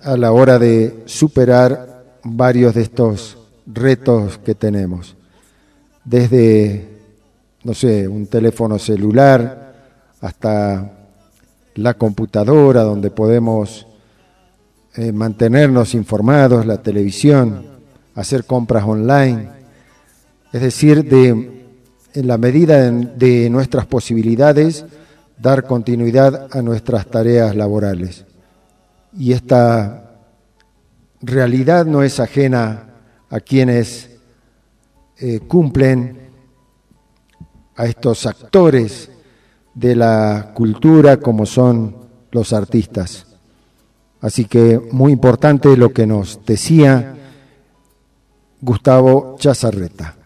a 0.00 0.16
la 0.16 0.32
hora 0.32 0.58
de 0.58 1.02
superar 1.06 2.18
varios 2.24 2.74
de 2.74 2.82
estos 2.82 3.38
retos 3.66 4.38
que 4.38 4.54
tenemos. 4.54 5.16
Desde, 6.04 6.98
no 7.64 7.74
sé, 7.74 8.06
un 8.06 8.26
teléfono 8.26 8.78
celular 8.78 9.74
hasta 10.20 10.92
la 11.76 11.94
computadora 11.94 12.82
donde 12.82 13.10
podemos 13.10 13.86
eh, 14.96 15.12
mantenernos 15.12 15.94
informados, 15.94 16.66
la 16.66 16.82
televisión, 16.82 17.66
hacer 18.14 18.44
compras 18.44 18.84
online. 18.84 19.48
Es 20.52 20.60
decir, 20.60 21.04
de, 21.08 21.64
en 22.12 22.26
la 22.28 22.38
medida 22.38 22.90
de 22.90 23.50
nuestras 23.50 23.86
posibilidades, 23.86 24.84
dar 25.38 25.64
continuidad 25.64 26.48
a 26.52 26.62
nuestras 26.62 27.06
tareas 27.06 27.56
laborales. 27.56 28.24
Y 29.18 29.32
esta 29.32 30.12
realidad 31.20 31.86
no 31.86 32.02
es 32.02 32.20
ajena 32.20 32.90
a 33.30 33.40
quienes 33.40 34.13
eh, 35.18 35.40
cumplen, 35.46 36.24
a 37.76 37.86
estos 37.86 38.26
actores 38.26 39.10
de 39.74 39.96
la 39.96 40.52
cultura 40.54 41.18
como 41.18 41.46
son 41.46 41.96
los 42.30 42.52
artistas. 42.52 43.26
Así 44.20 44.44
que 44.46 44.80
muy 44.92 45.12
importante 45.12 45.76
lo 45.76 45.92
que 45.92 46.06
nos 46.06 46.44
decía 46.46 47.14
Gustavo 48.60 49.36
Chazarreta. 49.38 50.16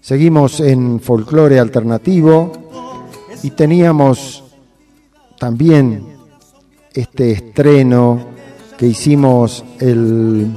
Seguimos 0.00 0.60
en 0.60 1.00
folclore 1.00 1.58
alternativo 1.60 2.52
y 3.42 3.50
teníamos 3.50 4.44
también 5.38 6.16
este 6.92 7.32
estreno 7.32 8.26
que 8.78 8.86
hicimos 8.86 9.64
el, 9.80 10.52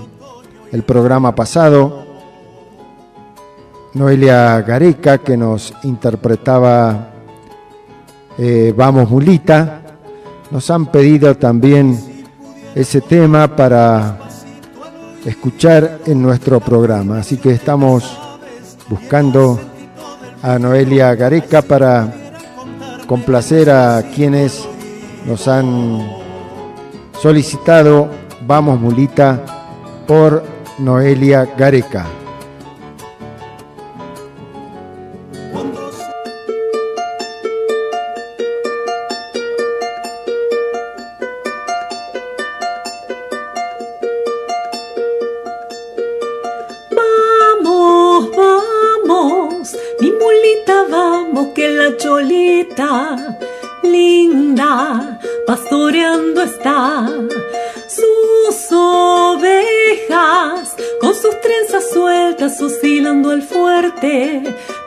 el 0.72 0.84
programa 0.84 1.36
pasado, 1.36 2.06
Noelia 3.94 4.62
Gareca, 4.62 5.18
que 5.18 5.36
nos 5.36 5.74
interpretaba 5.84 7.10
eh, 8.38 8.74
Vamos 8.78 9.10
Mulita, 9.10 9.82
nos 10.52 10.70
han 10.70 10.86
pedido 10.88 11.36
también 11.36 12.00
ese 12.76 13.02
tema 13.02 13.56
para 13.56 14.20
escuchar 15.26 16.00
en 16.06 16.22
nuestro 16.22 16.60
programa. 16.60 17.20
Así 17.20 17.38
que 17.38 17.52
estamos 17.52 18.18
buscando 18.90 19.60
a 20.44 20.60
Noelia 20.60 21.16
Gareca 21.16 21.64
para 21.64 22.14
complacer 23.08 23.72
a 23.72 24.04
quienes 24.14 24.68
nos 25.26 25.48
han 25.48 26.08
solicitado 27.20 28.08
Vamos 28.46 28.80
Mulita 28.80 29.44
por 30.08 30.44
Noelia 30.78 31.46
Gareca. 31.58 32.19
linda, 53.84 55.20
pastoreando 55.46 56.42
está 56.42 57.08
sus 57.88 58.72
ovejas, 58.72 59.56
con 61.00 61.14
sus 61.16 61.40
trenzas 61.42 61.92
sueltas 61.92 62.62
oscilando 62.62 63.32
el 63.32 63.42
fuerte 63.42 64.44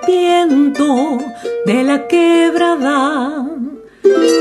viento 0.07 1.19
de 1.67 1.83
la 1.83 2.07
quebrada. 2.07 3.47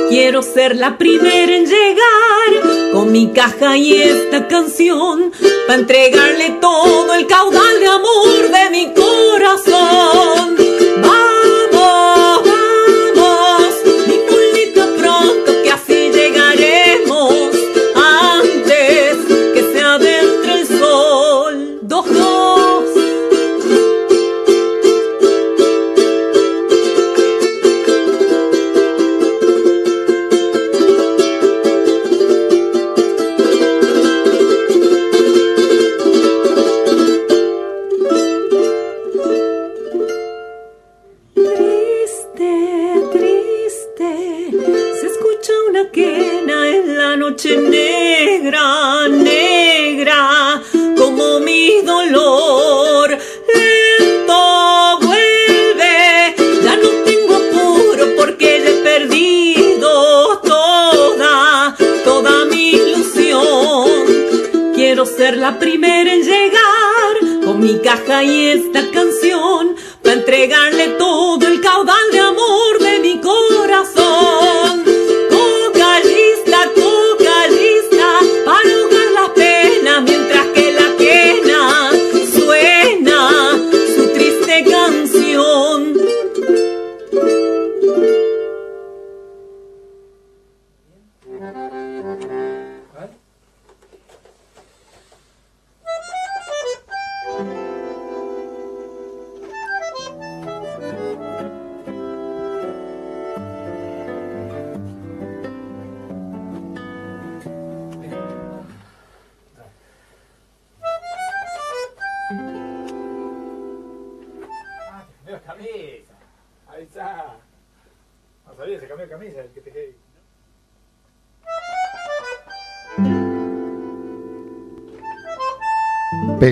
Quiero 0.10 0.42
ser 0.42 0.76
la 0.76 0.98
primera 0.98 1.56
en 1.56 1.66
llegar 1.66 2.92
con 2.92 3.12
mi 3.12 3.32
caja 3.32 3.78
y 3.78 3.94
esta 3.94 4.48
canción, 4.48 5.32
para 5.68 5.80
entregarle 5.80 6.58
todo 6.60 7.14
el 7.14 7.26
caudal 7.28 7.80
de 7.80 7.88
amor 7.88 8.21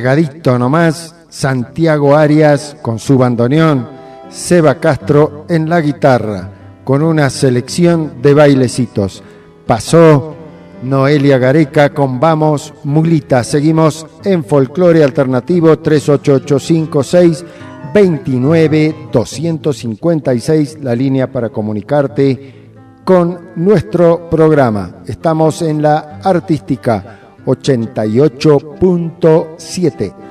Pegadito 0.09 0.57
nomás, 0.57 1.13
Santiago 1.29 2.17
Arias 2.17 2.75
con 2.81 2.97
su 2.97 3.15
bandoneón, 3.15 3.87
Seba 4.27 4.79
Castro 4.79 5.45
en 5.47 5.69
la 5.69 5.81
guitarra, 5.81 6.49
con 6.83 7.03
una 7.03 7.29
selección 7.29 8.13
de 8.19 8.33
bailecitos. 8.33 9.21
Pasó 9.67 10.33
Noelia 10.81 11.37
Gareca 11.37 11.93
con 11.93 12.19
Vamos 12.19 12.73
Mulita. 12.85 13.43
Seguimos 13.43 14.07
en 14.23 14.43
Folclore 14.43 15.03
Alternativo 15.03 15.77
38856 15.77 17.45
29 17.93 18.95
256, 19.11 20.79
la 20.81 20.95
línea 20.95 21.31
para 21.31 21.49
comunicarte 21.49 22.71
con 23.05 23.51
nuestro 23.57 24.27
programa. 24.27 25.03
Estamos 25.05 25.61
en 25.61 25.83
la 25.83 26.19
artística 26.23 27.18
88.7. 27.45 30.28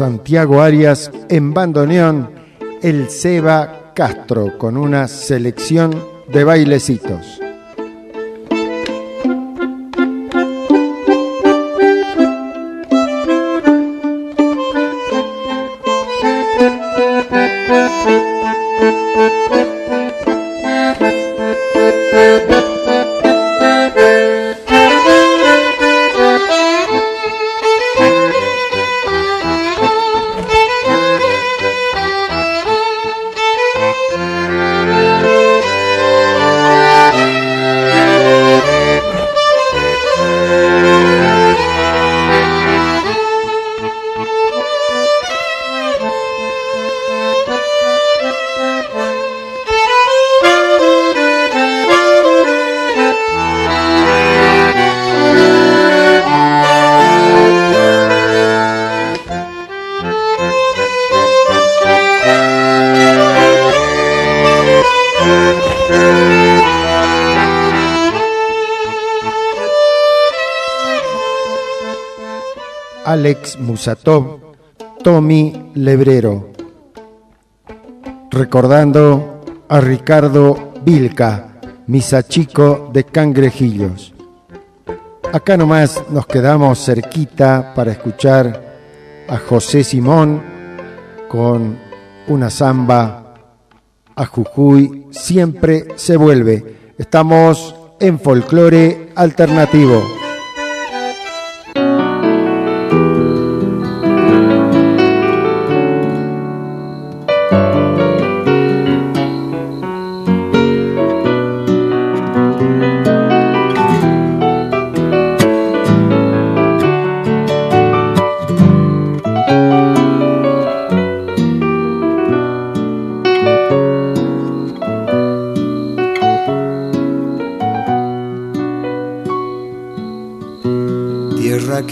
Santiago 0.00 0.62
Arias 0.62 1.12
en 1.28 1.52
bandoneón, 1.52 2.30
el 2.80 3.10
Seba 3.10 3.92
Castro 3.94 4.56
con 4.56 4.78
una 4.78 5.06
selección 5.06 5.94
de 6.32 6.42
bailecitos. 6.42 7.39
Alex 73.30 73.60
Musatov, 73.60 74.40
Tommy 75.04 75.70
Lebrero. 75.74 76.50
Recordando 78.28 79.40
a 79.68 79.80
Ricardo 79.80 80.72
Vilca, 80.84 81.60
misachico 81.86 82.90
de 82.92 83.04
Cangrejillos. 83.04 84.12
Acá 85.32 85.56
nomás 85.56 86.02
nos 86.10 86.26
quedamos 86.26 86.84
cerquita 86.84 87.72
para 87.72 87.92
escuchar 87.92 88.60
a 89.28 89.36
José 89.36 89.84
Simón 89.84 90.42
con 91.28 91.78
una 92.26 92.50
samba 92.50 93.34
a 94.16 94.26
Jujuy 94.26 95.06
siempre 95.12 95.86
se 95.94 96.16
vuelve. 96.16 96.94
Estamos 96.98 97.76
en 98.00 98.18
folclore 98.18 99.12
alternativo. 99.14 100.19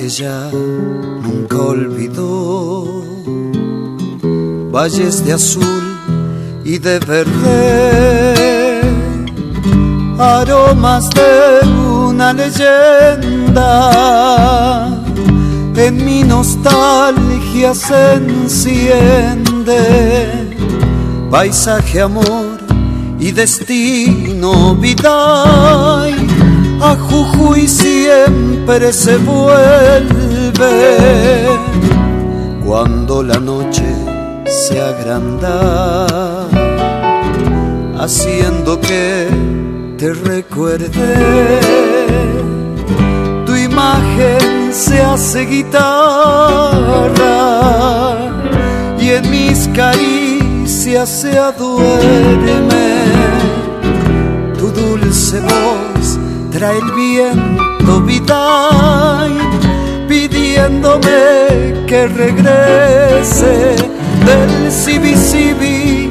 Ya 0.09 0.51
nunca 0.51 1.57
olvidó. 1.59 3.05
Valles 4.73 5.25
de 5.25 5.33
azul 5.35 5.99
y 6.65 6.79
de 6.79 6.99
verde, 7.01 8.81
aromas 10.19 11.11
de 11.11 11.69
una 11.69 12.33
leyenda. 12.33 13.75
En 15.77 16.05
mi 16.05 16.23
nostalgia 16.25 17.75
se 17.75 18.15
enciende 18.15 19.79
paisaje, 21.31 22.01
amor 22.01 22.59
y 23.21 23.33
destino, 23.33 24.75
a 26.81 26.97
Jujuy 26.97 27.67
siempre 27.67 28.93
se 28.93 29.17
vuelve 29.17 30.79
cuando 32.65 33.23
la 33.23 33.39
noche 33.41 33.85
se 34.47 34.81
agranda, 34.81 36.47
haciendo 37.99 38.81
que 38.81 39.29
te 39.97 40.13
recuerde. 40.13 41.61
Tu 43.47 43.57
imagen 43.57 44.73
se 44.73 45.03
hace 45.03 45.47
guitarra 45.47 45.81
y 49.01 49.11
en 49.11 49.31
mis 49.31 49.69
caricias 49.69 51.09
se 51.09 51.39
aduerme 51.39 52.89
tu 54.59 54.71
dulce 54.71 55.41
voz 55.41 55.98
trae 56.51 56.79
el 56.79 56.91
viento 56.93 58.01
vital 58.03 59.33
pidiéndome 60.09 61.85
que 61.87 62.07
regrese 62.09 63.77
del 64.27 64.73
Sibi 64.73 66.09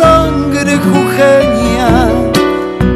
sangre 0.00 0.78
jujeña, 0.78 2.08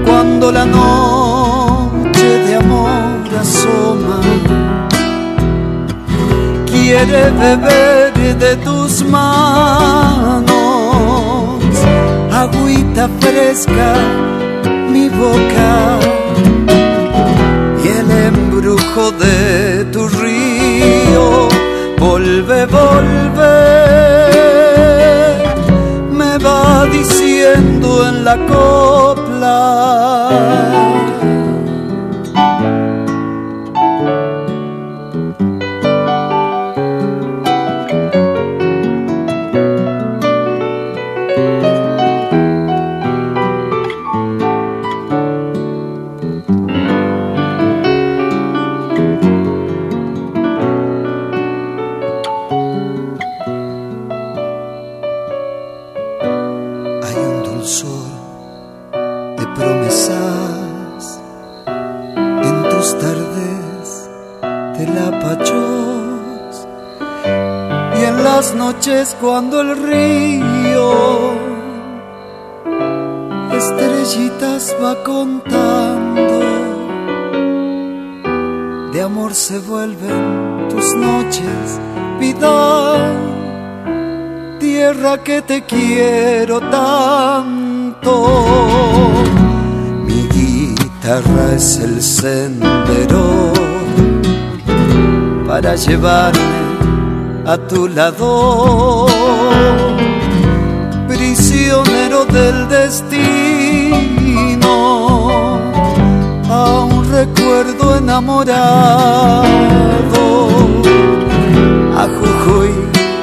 cuando 0.07 0.53
la 0.53 0.65
noche 0.65 2.29
de 2.47 2.57
amor 2.57 3.21
asoma. 3.41 4.21
Quiere 6.67 7.31
beber 7.31 8.13
de 8.39 8.57
tus 8.57 9.05
manos, 9.05 10.45
agüita 12.33 13.09
fresca, 13.21 13.89
mi 14.95 15.09
boca 15.09 15.75
embrujo 18.27 19.11
de 19.13 19.85
tu 19.93 20.09
río, 20.09 21.49
vuelve, 21.99 22.67
vuelve, 22.67 23.57
me 26.11 26.39
va 26.39 26.87
diciendo 26.87 28.09
en 28.09 28.25
la 28.25 28.37
copla. 28.47 29.59
Cuando 69.13 69.61
el 69.61 69.77
río 69.77 71.35
estrellitas 73.53 74.75
va 74.83 75.03
contando, 75.03 76.41
de 78.93 79.03
amor 79.03 79.35
se 79.35 79.59
vuelven 79.59 80.69
tus 80.71 80.95
noches, 80.95 81.81
vida, 82.19 83.13
tierra 84.59 85.23
que 85.23 85.43
te 85.43 85.65
quiero 85.65 86.61
tanto. 86.71 88.29
Mi 90.07 90.29
guitarra 90.29 91.53
es 91.55 91.79
el 91.79 92.01
sendero 92.01 93.53
para 95.47 95.75
llevarme 95.75 96.64
a 97.47 97.57
tu 97.59 97.89
lado, 97.89 99.07
prisionero 101.09 102.25
del 102.25 102.69
destino, 102.69 103.21
a 106.49 106.85
un 106.85 107.11
recuerdo 107.11 107.97
enamorado. 107.97 109.45
A 111.97 112.07
Jujuy 112.09 112.71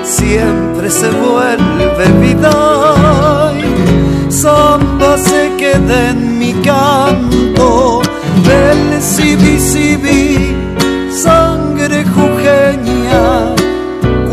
siempre 0.03 0.89
se 0.89 1.09
vuelve 1.09 2.05
vida 2.19 3.51
samba 4.41 5.17
se 5.17 5.51
queda 5.57 6.09
en 6.09 6.39
mi 6.39 6.53
canto 6.63 8.01
del 8.43 9.01
Sibi 9.01 9.59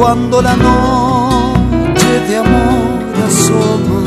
cuando 0.09 0.41
la 0.41 0.57
noche 0.57 2.11
de 2.29 2.39
amor 2.39 3.15
asoma. 3.29 4.01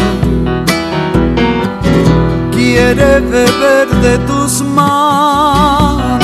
Quiere 2.51 3.19
beber 3.19 3.87
de 4.05 4.17
tus 4.29 4.63
manos 4.63 6.21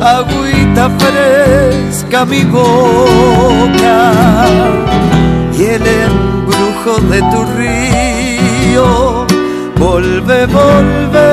agüita 0.00 0.88
fresca 1.02 2.24
mi 2.24 2.42
boca 2.44 3.98
y 5.58 5.62
el 5.76 5.86
embrujo 6.06 6.92
de 7.12 7.20
tu 7.32 7.40
río. 7.58 8.86
Volve, 9.76 10.46
volve, 10.46 11.30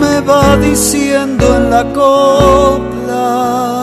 me 0.00 0.14
va 0.22 0.56
diciendo 0.56 1.44
en 1.56 1.68
la 1.68 1.84
copla. 1.92 3.77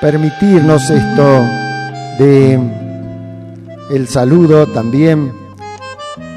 permitirnos 0.00 0.90
esto 0.90 1.44
de 2.18 2.58
el 3.90 4.08
saludo 4.08 4.66
también 4.66 5.32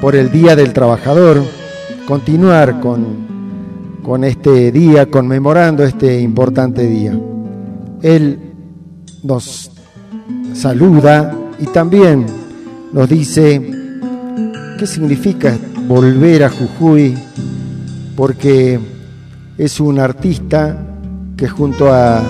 por 0.00 0.14
el 0.14 0.30
Día 0.30 0.54
del 0.54 0.72
Trabajador, 0.72 1.42
continuar 2.06 2.80
con, 2.80 3.98
con 4.02 4.22
este 4.22 4.70
día, 4.70 5.10
conmemorando 5.10 5.82
este 5.82 6.20
importante 6.20 6.86
día. 6.86 7.18
Él 8.02 8.38
nos 9.24 9.72
saluda 10.54 11.34
y 11.58 11.66
también 11.66 12.24
nos 12.92 13.08
dice 13.08 13.60
qué 14.78 14.86
significa 14.86 15.56
volver 15.86 16.44
a 16.44 16.50
Jujuy, 16.50 17.16
porque 18.16 18.78
es 19.58 19.80
un 19.80 19.98
artista 19.98 20.76
que 21.36 21.48
junto 21.48 21.92
a 21.92 22.22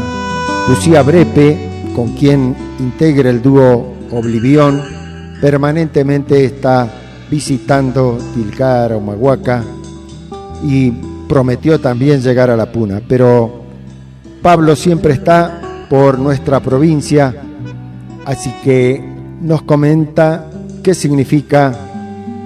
Lucía 0.68 1.02
Brepe, 1.02 1.90
con 1.94 2.14
quien 2.14 2.54
integra 2.78 3.30
el 3.30 3.42
dúo 3.42 3.94
Oblivión, 4.10 4.82
permanentemente 5.40 6.44
está 6.44 6.88
visitando 7.30 8.18
Tilcara, 8.34 8.96
Humahuaca 8.96 9.64
y 10.64 10.90
prometió 11.28 11.80
también 11.80 12.20
llegar 12.20 12.50
a 12.50 12.56
la 12.56 12.70
Puna. 12.70 13.00
Pero 13.08 13.62
Pablo 14.42 14.76
siempre 14.76 15.14
está 15.14 15.86
por 15.88 16.18
nuestra 16.18 16.60
provincia, 16.60 17.34
así 18.24 18.52
que 18.62 19.02
nos 19.40 19.62
comenta 19.62 20.50
qué 20.82 20.94
significa 20.94 21.74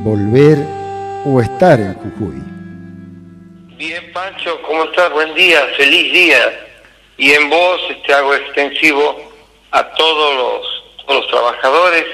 volver 0.05 0.76
o 1.29 1.41
estar 1.41 1.81
en 1.81 1.95
Jujuy. 1.95 2.41
Bien, 3.77 4.13
Pancho, 4.13 4.63
¿cómo 4.63 4.85
estás? 4.85 5.13
Buen 5.13 5.35
día, 5.35 5.61
feliz 5.77 6.13
día. 6.13 6.67
Y 7.19 7.33
en 7.33 7.51
vos 7.51 7.81
te 8.07 8.13
hago 8.13 8.33
extensivo 8.33 9.33
a 9.73 9.85
todos 9.95 10.37
los, 10.37 11.05
todos 11.05 11.21
los 11.23 11.31
trabajadores 11.31 12.05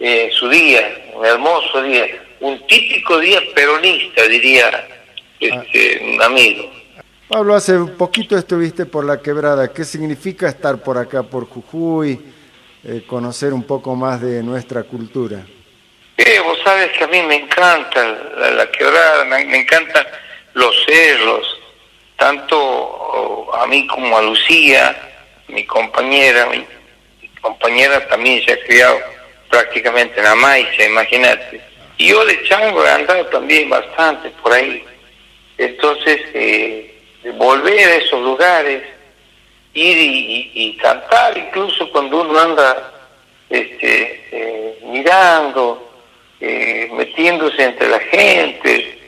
eh, 0.00 0.30
su 0.32 0.48
día, 0.48 1.12
un 1.14 1.24
hermoso 1.24 1.82
día, 1.82 2.06
un 2.40 2.66
típico 2.66 3.18
día 3.18 3.40
peronista, 3.54 4.26
diría 4.26 4.88
este, 5.38 6.14
un 6.14 6.20
amigo. 6.20 6.70
Pablo, 7.28 7.54
hace 7.54 7.76
un 7.76 7.96
poquito 7.96 8.36
estuviste 8.36 8.86
por 8.86 9.04
la 9.04 9.20
quebrada. 9.20 9.72
¿Qué 9.72 9.84
significa 9.84 10.48
estar 10.48 10.82
por 10.82 10.98
acá, 10.98 11.22
por 11.22 11.46
Jujuy, 11.46 12.18
eh, 12.82 13.04
conocer 13.06 13.52
un 13.52 13.62
poco 13.62 13.94
más 13.94 14.20
de 14.20 14.42
nuestra 14.42 14.82
cultura? 14.82 15.44
Eh, 16.18 16.40
vos 16.40 16.58
sabes 16.64 16.90
que 16.98 17.04
a 17.04 17.06
mí 17.06 17.22
me 17.22 17.36
encanta 17.36 18.04
la, 18.36 18.50
la 18.50 18.70
quebrada, 18.72 19.24
me, 19.24 19.40
encantan 19.60 20.04
los 20.54 20.74
cerros, 20.84 21.60
tanto 22.16 22.58
oh, 22.60 23.54
a 23.54 23.66
mí 23.68 23.86
como 23.86 24.18
a 24.18 24.22
Lucía, 24.22 24.96
mi 25.46 25.64
compañera, 25.64 26.46
mi, 26.46 26.66
compañera 27.40 28.04
también 28.08 28.44
se 28.44 28.52
ha 28.52 28.60
criado 28.64 28.98
prácticamente 29.48 30.18
en 30.18 30.26
Amaiza, 30.26 30.82
imagínate. 30.82 31.60
Y 31.98 32.08
yo 32.08 32.24
de 32.24 32.42
chango 32.44 32.84
he 32.84 32.90
andado 32.90 33.24
también 33.26 33.70
bastante 33.70 34.30
por 34.42 34.52
ahí. 34.52 34.84
Entonces, 35.56 36.20
eh, 36.34 37.00
volver 37.34 37.88
a 37.88 37.94
esos 37.94 38.20
lugares, 38.22 38.82
ir 39.74 39.96
y, 39.96 40.02
y- 40.02 40.50
y 40.54 40.76
cantar, 40.78 41.38
incluso 41.38 41.88
cuando 41.92 42.22
uno 42.22 42.38
anda 42.40 42.92
este, 43.48 44.26
eh, 44.32 44.78
mirando, 44.82 45.87
eh, 46.40 46.88
metiéndose 46.92 47.62
entre 47.62 47.88
la 47.88 47.98
gente, 48.00 48.98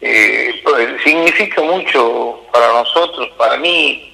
eh, 0.00 0.60
pues, 0.64 0.88
significa 1.04 1.62
mucho 1.62 2.46
para 2.52 2.68
nosotros, 2.72 3.28
para 3.36 3.56
mí, 3.58 4.12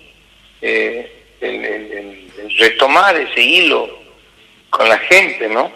eh, 0.61 1.13
el, 1.41 1.65
el- 1.65 1.93
el- 1.93 2.57
retomar 2.59 3.17
ese 3.17 3.41
hilo 3.41 3.89
con 4.71 4.89
la 4.89 4.99
gente, 4.99 5.49
¿no? 5.49 5.71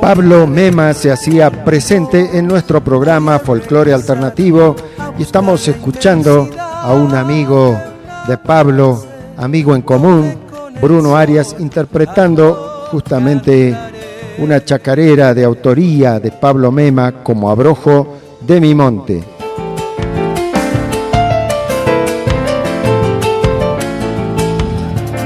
Pablo 0.00 0.46
Mema 0.46 0.94
se 0.94 1.10
hacía 1.10 1.50
presente 1.64 2.38
en 2.38 2.46
nuestro 2.46 2.82
programa 2.82 3.38
Folclore 3.38 3.92
Alternativo 3.92 4.74
y 5.18 5.22
estamos 5.22 5.66
escuchando 5.68 6.48
a 6.58 6.94
un 6.94 7.14
amigo 7.14 7.78
de 8.26 8.38
Pablo, 8.38 9.02
amigo 9.36 9.74
en 9.74 9.82
común, 9.82 10.34
Bruno 10.80 11.16
Arias, 11.16 11.56
interpretando 11.58 12.86
justamente 12.90 13.76
una 14.38 14.64
chacarera 14.64 15.34
de 15.34 15.44
autoría 15.44 16.20
de 16.20 16.30
Pablo 16.30 16.70
Mema 16.70 17.22
como 17.22 17.50
abrojo 17.50 18.16
de 18.40 18.60
mi 18.60 18.74
monte. 18.74 19.24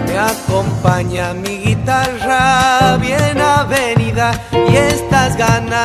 Me 0.07 0.19
acompaña 0.19 1.35
mi 1.35 1.59
guitarra 1.59 2.97
bien 2.97 3.39
avenida 3.39 4.33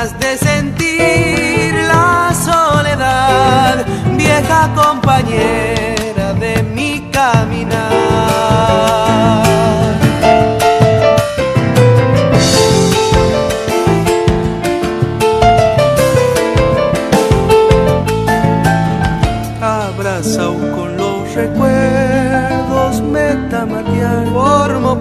de 0.05 0.37
sentir 0.37 1.73
la 1.73 2.31
soledad, 2.31 3.83
vieja 4.15 4.69
compañera 4.75 6.33
de 6.33 6.61
mi 6.61 7.09
caminar. 7.11 8.27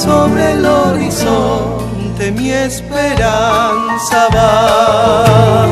sobre 0.00 0.52
el 0.52 0.64
horizonte 0.64 2.32
mi 2.32 2.50
esperanza 2.50 4.28
va. 4.34 5.66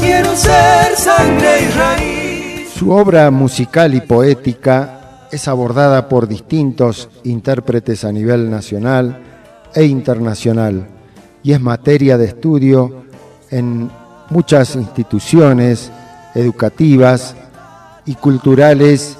Quiero 0.00 0.36
ser 0.36 0.96
sangre 0.96 1.68
y. 1.68 2.66
Su 2.78 2.92
obra 2.92 3.30
musical 3.32 3.94
y 3.94 4.00
poética 4.00 5.26
es 5.32 5.48
abordada 5.48 6.08
por 6.08 6.28
distintos 6.28 7.08
intérpretes 7.24 8.04
a 8.04 8.12
nivel 8.12 8.50
nacional 8.50 9.20
e 9.74 9.84
internacional 9.84 10.86
y 11.42 11.52
es 11.52 11.60
materia 11.60 12.16
de 12.18 12.26
estudio 12.26 13.04
en 13.50 13.90
muchas 14.30 14.76
instituciones 14.76 15.90
educativas 16.36 17.34
y 18.06 18.14
culturales 18.14 19.16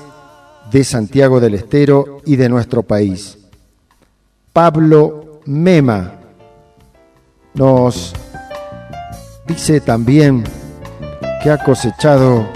de 0.71 0.85
Santiago 0.85 1.41
del 1.41 1.55
Estero 1.55 2.21
y 2.25 2.37
de 2.37 2.49
nuestro 2.49 2.83
país. 2.83 3.42
Pablo 4.53 5.41
Mema 5.47 6.21
nos 7.55 8.15
dice 9.47 9.81
también 9.81 10.45
que 11.43 11.51
ha 11.51 11.59
cosechado 11.59 12.49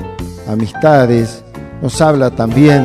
amistades, 0.46 1.44
nos 1.82 2.00
habla 2.00 2.30
también 2.30 2.84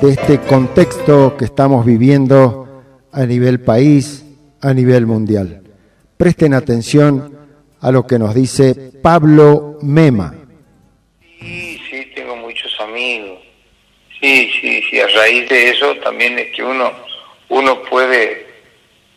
de 0.00 0.10
este 0.10 0.38
contexto 0.40 1.36
que 1.36 1.44
estamos 1.44 1.84
viviendo 1.84 2.82
a 3.12 3.26
nivel 3.26 3.60
país, 3.60 4.24
a 4.60 4.72
nivel 4.72 5.06
mundial. 5.06 5.62
Presten 6.16 6.54
atención 6.54 7.36
a 7.80 7.90
lo 7.90 8.06
que 8.06 8.18
nos 8.18 8.34
dice 8.34 8.92
Pablo 9.02 9.78
Mema 9.82 10.34
amigos. 12.80 13.38
Sí, 14.20 14.50
sí, 14.60 14.82
sí, 14.88 15.00
a 15.00 15.06
raíz 15.08 15.48
de 15.48 15.70
eso 15.70 15.94
también 15.96 16.38
es 16.38 16.54
que 16.54 16.62
uno 16.62 16.90
uno 17.48 17.82
puede 17.82 18.43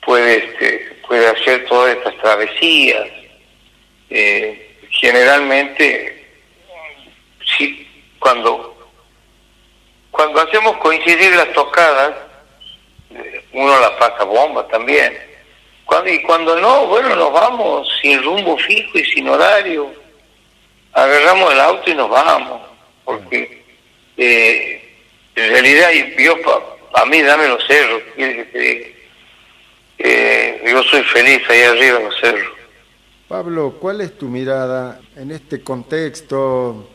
puede 0.08 0.38
este, 0.38 0.96
puede 1.06 1.28
hacer 1.28 1.66
todas 1.66 1.98
estas 1.98 2.16
travesías. 2.20 3.10
Eh, 4.10 4.80
generalmente 4.90 6.26
sí 7.58 7.86
cuando 8.18 8.74
cuando 10.10 10.40
hacemos 10.40 10.78
coincidir 10.78 11.36
las 11.36 11.52
tocadas 11.52 12.16
eh, 13.12 13.44
uno 13.52 13.80
la 13.82 14.00
pasa 14.00 14.24
bomba 14.24 14.66
también. 14.70 15.18
Cuando, 15.84 16.10
y 16.10 16.22
cuando 16.22 16.56
no, 16.56 16.88
bueno, 16.88 17.14
nos 17.16 17.34
vamos 17.34 17.90
sin 18.02 18.24
rumbo 18.24 18.58
fijo 18.58 18.98
y 18.98 19.04
sin 19.06 19.28
horario. 19.28 19.94
Agarramos 20.94 21.54
el 21.54 21.60
auto 21.60 21.92
y 21.92 21.94
nos 21.94 22.10
vamos, 22.10 22.62
porque 23.04 23.64
eh, 24.18 24.82
en 25.36 25.52
realidad 25.52 25.90
yo 26.18 26.36
a 26.94 27.06
mí 27.06 27.22
dame 27.22 27.48
los 27.48 27.66
cerros, 27.68 28.02
eh, 29.98 30.64
yo 30.70 30.84
soy 30.84 31.04
feliz 31.04 31.42
ahí 31.50 31.62
arriba 31.62 31.98
en 32.00 32.06
los 32.06 32.20
cerros. 32.20 32.54
Pablo, 33.28 33.76
¿cuál 33.80 34.02
es 34.02 34.18
tu 34.18 34.28
mirada 34.28 35.02
en 35.16 35.32
este 35.32 35.62
contexto 35.62 36.90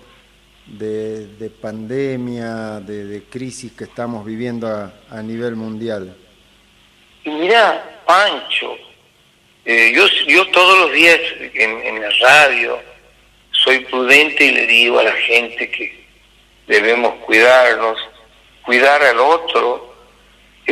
de, 0.66 1.50
pandemia, 1.60 2.80
de, 2.80 3.24
crisis 3.28 3.72
que 3.72 3.84
estamos 3.84 4.24
viviendo 4.24 4.66
a, 4.66 5.22
nivel 5.22 5.56
mundial? 5.56 6.16
Mira, 7.24 8.02
Pancho, 8.06 8.76
eh, 9.64 9.92
yo, 9.94 10.06
yo 10.26 10.48
todos 10.48 10.78
los 10.80 10.92
días 10.92 11.20
en, 11.54 11.70
en 11.84 12.00
la 12.00 12.10
radio 12.20 12.78
soy 13.50 13.80
prudente 13.80 14.44
y 14.44 14.52
le 14.52 14.66
digo 14.66 14.98
a 14.98 15.04
la 15.04 15.12
gente 15.12 15.70
que 15.70 16.04
debemos 16.66 17.14
cuidarnos, 17.26 17.98
cuidar 18.64 19.02
al 19.02 19.18
otro. 19.20 19.91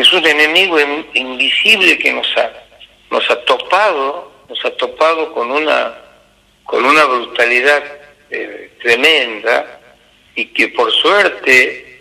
Es 0.00 0.10
un 0.14 0.26
enemigo 0.26 0.78
invisible 1.12 1.98
que 1.98 2.10
nos 2.10 2.26
ha, 2.38 2.50
nos 3.10 3.30
ha 3.30 3.44
topado, 3.44 4.32
nos 4.48 4.64
ha 4.64 4.70
topado 4.78 5.30
con 5.34 5.50
una, 5.50 5.94
con 6.64 6.86
una 6.86 7.04
brutalidad 7.04 7.84
eh, 8.30 8.72
tremenda 8.80 9.78
y 10.34 10.46
que 10.46 10.68
por 10.68 10.90
suerte 10.90 12.00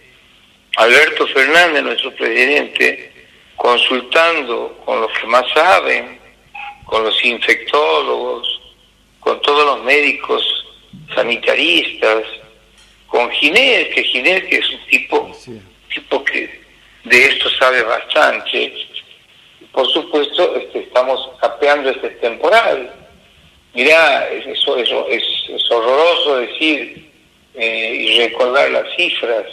Alberto 0.77 1.27
Fernández, 1.27 1.83
nuestro 1.83 2.15
presidente, 2.15 3.11
consultando 3.57 4.81
con 4.85 5.01
los 5.01 5.11
que 5.19 5.27
más 5.27 5.43
saben, 5.53 6.21
con 6.85 7.03
los 7.03 7.25
infectólogos, 7.25 8.61
con 9.19 9.41
todos 9.41 9.65
los 9.65 9.83
médicos 9.83 10.41
sanitaristas, 11.13 12.23
con 13.07 13.29
Ginés, 13.31 13.89
que 13.93 14.05
Ginés 14.05 14.45
que 14.45 14.59
es 14.59 14.69
un 14.69 14.85
tipo, 14.85 15.37
tipo 15.93 16.23
que 16.23 16.59
de 17.03 17.25
esto 17.25 17.49
sabe 17.51 17.83
bastante. 17.83 18.73
Por 19.71 19.87
supuesto, 19.87 20.55
este, 20.55 20.79
estamos 20.79 21.29
capeando 21.39 21.89
este 21.89 22.09
temporal. 22.11 22.93
Mirá, 23.73 24.27
eso, 24.29 24.77
eso 24.77 25.07
es, 25.07 25.23
horroroso 25.69 26.37
decir 26.37 27.11
eh, 27.53 27.95
y 27.95 28.17
recordar 28.19 28.71
las 28.71 28.95
cifras 28.95 29.45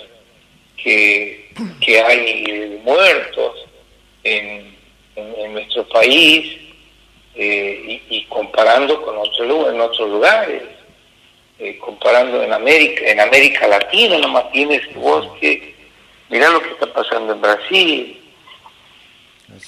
que, 0.76 1.50
que 1.80 2.00
hay 2.00 2.80
muertos 2.82 3.66
en, 4.24 4.74
en, 5.16 5.52
nuestro 5.52 5.86
país 5.88 6.56
eh, 7.34 8.02
y, 8.08 8.16
y, 8.16 8.24
comparando 8.24 9.02
con 9.02 9.18
otros 9.18 9.68
en 9.72 9.80
otros 9.80 10.10
lugares. 10.10 10.62
Eh, 11.58 11.78
comparando 11.78 12.42
en 12.42 12.52
América, 12.52 13.02
en 13.06 13.18
América 13.18 13.66
Latina, 13.66 14.18
nomás 14.18 14.52
tienes 14.52 14.82
vos 14.94 15.26
que, 15.40 15.74
mirá 16.28 16.50
lo 16.50 16.62
que 16.62 16.70
está 16.70 16.92
pasando 16.92 17.32
en 17.32 17.40
Brasil. 17.40 18.22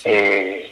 Eh, 0.04 0.70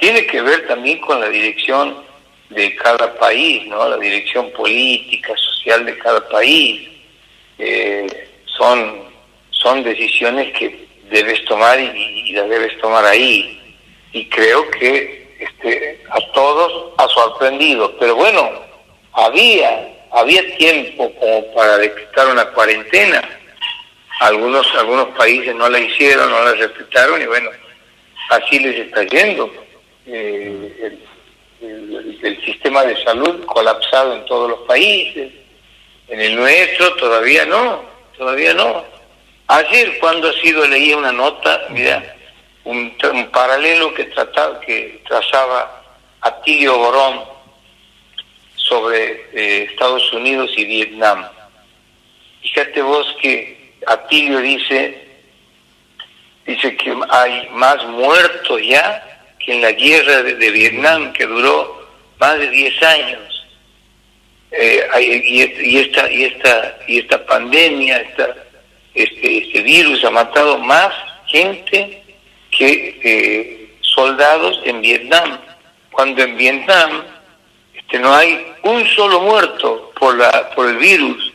tiene 0.00 0.26
que 0.26 0.40
ver 0.40 0.66
también 0.66 1.00
con 1.00 1.20
la 1.20 1.28
dirección 1.28 2.04
de 2.50 2.74
cada 2.76 3.14
país, 3.14 3.66
¿no? 3.66 3.88
La 3.88 3.98
dirección 3.98 4.50
política, 4.52 5.34
social 5.36 5.84
de 5.84 5.98
cada 5.98 6.28
país. 6.28 6.88
Eh, 7.58 8.28
son, 8.44 9.04
son 9.50 9.82
decisiones 9.82 10.52
que 10.56 10.86
debes 11.10 11.44
tomar 11.44 11.78
y, 11.80 12.32
las 12.32 12.48
debes 12.48 12.78
tomar 12.78 13.04
ahí. 13.04 13.60
Y 14.12 14.28
creo 14.28 14.70
que 14.70 15.36
este, 15.38 16.02
a 16.10 16.20
todos 16.32 16.92
ha 16.98 17.08
sorprendido. 17.08 17.96
Pero 17.98 18.16
bueno, 18.16 18.50
había 19.12 19.96
había 20.16 20.56
tiempo 20.56 21.12
como 21.14 21.52
para 21.54 21.78
decretar 21.78 22.28
una 22.28 22.46
cuarentena. 22.46 23.22
Algunos, 24.20 24.66
algunos 24.74 25.08
países 25.16 25.54
no 25.54 25.68
la 25.68 25.78
hicieron, 25.78 26.30
no 26.30 26.44
la 26.44 26.52
respetaron 26.54 27.20
y 27.20 27.26
bueno, 27.26 27.50
así 28.30 28.58
les 28.58 28.86
está 28.86 29.02
yendo. 29.04 29.52
Eh, 30.06 30.98
el, 31.60 32.44
sistema 32.44 32.84
de 32.84 33.02
salud 33.02 33.44
colapsado 33.44 34.14
en 34.14 34.24
todos 34.26 34.50
los 34.50 34.60
países, 34.60 35.32
en 36.08 36.20
el 36.20 36.36
nuestro 36.36 36.94
todavía 36.96 37.44
no, 37.44 37.84
todavía 38.16 38.54
no. 38.54 38.84
Ayer 39.48 39.98
cuando 39.98 40.28
ha 40.28 40.32
sido 40.34 40.66
leía 40.66 40.96
una 40.96 41.12
nota, 41.12 41.66
mira, 41.70 42.16
un, 42.64 42.96
un 43.12 43.30
paralelo 43.30 43.92
que 43.94 44.04
trataba, 44.04 44.60
que 44.60 45.00
trazaba 45.06 45.82
Atilio 46.20 46.78
Borón 46.78 47.24
sobre 48.56 49.26
eh, 49.32 49.68
Estados 49.70 50.12
Unidos 50.12 50.50
y 50.56 50.64
Vietnam. 50.64 51.28
Fíjate 52.42 52.82
vos 52.82 53.16
que 53.20 53.65
Atilio 53.86 54.40
dice, 54.40 55.06
dice 56.46 56.76
que 56.76 56.94
hay 57.08 57.48
más 57.52 57.84
muertos 57.86 58.60
ya 58.62 59.02
que 59.38 59.54
en 59.54 59.62
la 59.62 59.72
guerra 59.72 60.22
de, 60.22 60.50
Vietnam 60.50 61.12
que 61.12 61.26
duró 61.26 61.88
más 62.18 62.38
de 62.38 62.50
10 62.50 62.82
años. 62.82 63.46
Eh, 64.50 64.88
y, 65.00 65.40
esta 65.80 66.10
y 66.10 66.24
esta 66.24 66.78
y 66.86 66.98
esta 66.98 67.26
pandemia, 67.26 67.98
esta, 67.98 68.34
este, 68.94 69.38
este 69.38 69.62
virus 69.62 70.04
ha 70.04 70.10
matado 70.10 70.58
más 70.58 70.92
gente 71.26 72.02
que 72.50 73.00
eh, 73.02 73.70
soldados 73.80 74.60
en 74.64 74.80
Vietnam. 74.80 75.38
Cuando 75.90 76.22
en 76.22 76.36
Vietnam 76.36 77.04
que 77.88 77.98
no 77.98 78.12
hay 78.12 78.52
un 78.62 78.86
solo 78.88 79.20
muerto 79.20 79.92
por, 79.98 80.16
la, 80.16 80.50
por 80.50 80.68
el 80.68 80.76
virus, 80.76 81.32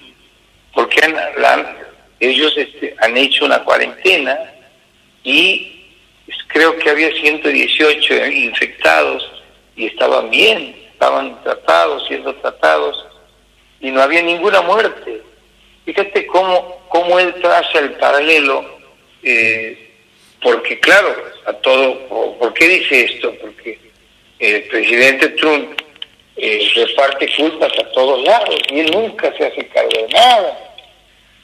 porque 0.73 0.99
ellos 2.21 2.53
este, 2.55 2.95
han 2.99 3.17
hecho 3.17 3.45
una 3.45 3.63
cuarentena 3.63 4.37
y 5.23 5.81
creo 6.47 6.77
que 6.77 6.89
había 6.89 7.11
118 7.11 8.25
infectados 8.27 9.29
y 9.75 9.87
estaban 9.87 10.29
bien, 10.29 10.75
estaban 10.91 11.41
tratados, 11.43 12.07
siendo 12.07 12.35
tratados, 12.35 13.05
y 13.79 13.89
no 13.89 14.01
había 14.01 14.21
ninguna 14.21 14.61
muerte. 14.61 15.21
Fíjate 15.85 16.27
cómo, 16.27 16.79
cómo 16.89 17.19
él 17.19 17.33
traza 17.41 17.79
el 17.79 17.93
paralelo, 17.93 18.79
eh, 19.23 19.91
porque 20.41 20.79
claro, 20.79 21.15
a 21.45 21.53
todo, 21.53 22.07
¿por 22.37 22.53
qué 22.53 22.67
dice 22.67 23.05
esto? 23.05 23.33
Porque 23.41 23.79
el 24.39 24.63
presidente 24.63 25.29
Trump 25.29 25.81
eh, 26.37 26.71
reparte 26.75 27.29
culpas 27.35 27.71
a 27.79 27.91
todos 27.91 28.23
lados 28.23 28.55
y 28.71 28.79
él 28.79 28.91
nunca 28.91 29.35
se 29.37 29.45
hace 29.45 29.67
cargo 29.67 29.89
de 29.89 30.07
nada. 30.13 30.70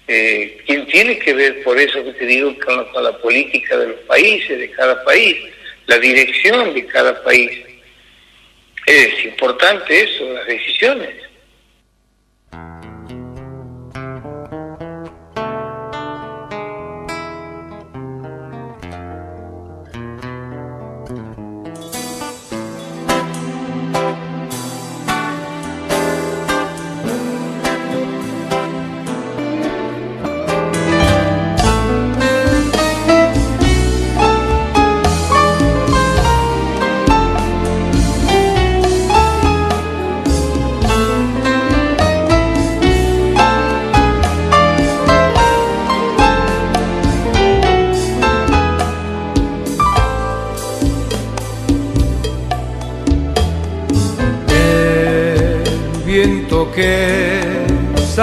Eh, 0.08 0.64
¿Quién 0.66 0.88
tiene 0.88 1.20
que 1.20 1.34
ver 1.34 1.64
por 1.64 1.78
eso 1.78 2.04
que 2.04 2.14
te 2.14 2.26
digo 2.26 2.56
con, 2.60 3.04
la 3.04 3.18
política 3.18 3.78
de 3.78 3.88
los 3.88 4.00
países, 4.02 4.58
de 4.58 4.72
cada 4.72 5.04
país, 5.04 5.36
la 5.86 5.98
dirección 5.98 6.74
de 6.74 6.86
cada 6.86 7.22
país? 7.24 7.52
Es 8.86 9.26
importante 9.26 10.02
eso, 10.02 10.32
las 10.34 10.48
decisiones. 10.48 11.27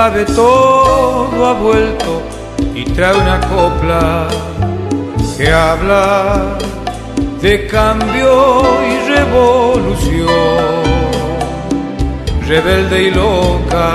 Sabe 0.05 0.26
todo 0.26 1.46
ha 1.46 1.55
vuelto 1.55 2.20
y 2.74 2.84
trae 2.84 3.16
una 3.16 3.40
copla 3.40 4.28
que 5.34 5.50
habla 5.50 6.59
de 7.40 7.66
cambio 7.68 8.64
y 8.90 9.09
revolución, 9.14 10.82
rebelde 12.46 13.02
y 13.05 13.11
loca. 13.12 13.88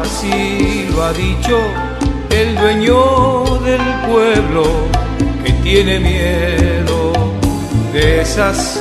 Así 0.00 0.88
lo 0.90 1.04
ha 1.04 1.12
dicho 1.12 1.58
el 2.30 2.56
dueño 2.56 3.44
del 3.68 3.84
pueblo 4.08 4.64
que 5.44 5.52
tiene 5.62 6.00
miedo 6.00 7.12
de 7.92 8.22
esas 8.22 8.80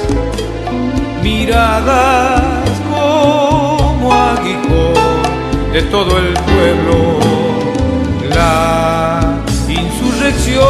miradas 1.26 2.70
como 2.88 4.14
aguijón 4.14 5.74
de 5.74 5.82
todo 5.94 6.20
el 6.20 6.34
pueblo. 6.34 6.98
La 8.30 9.42
insurrección 9.68 10.64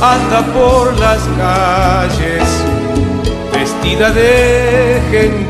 anda 0.00 0.40
por 0.56 0.98
las 0.98 1.20
calles 1.42 2.48
vestida 3.52 4.10
de 4.12 5.02
gente 5.10 5.47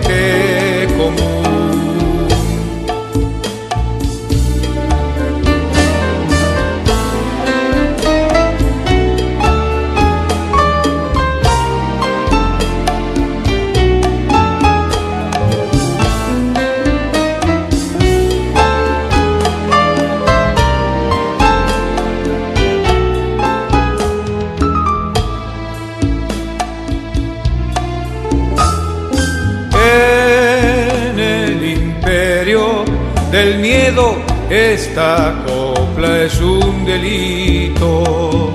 Esta 34.99 35.33
copla 35.47 36.23
es 36.25 36.41
un 36.41 36.85
delito 36.85 38.53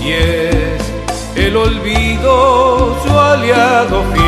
y 0.00 0.12
es 0.12 0.80
el 1.34 1.56
olvido 1.56 2.96
su 3.02 3.18
aliado 3.18 4.04
fiel. 4.12 4.23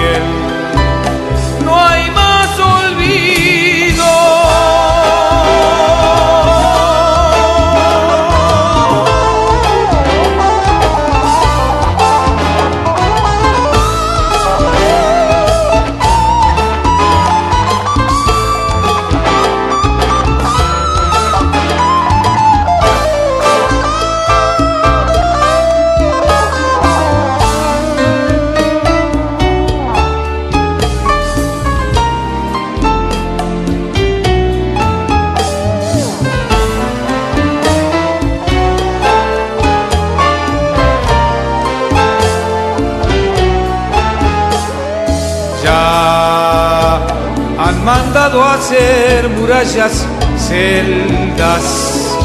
Celdas, 50.39 52.17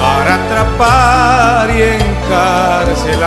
para 0.00 0.36
atrapar 0.36 1.70
y 1.70 1.82
encarcelar 1.82 3.26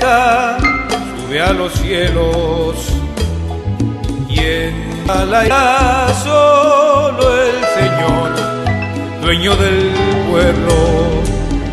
sube 0.00 1.40
a 1.40 1.52
los 1.52 1.72
cielos 1.72 2.76
y 4.28 4.38
en 4.38 4.96
la 5.06 6.08
solo 6.24 7.36
el 7.42 7.64
Señor, 7.78 8.30
dueño 9.22 9.56
del 9.56 9.92
pueblo, 10.30 10.74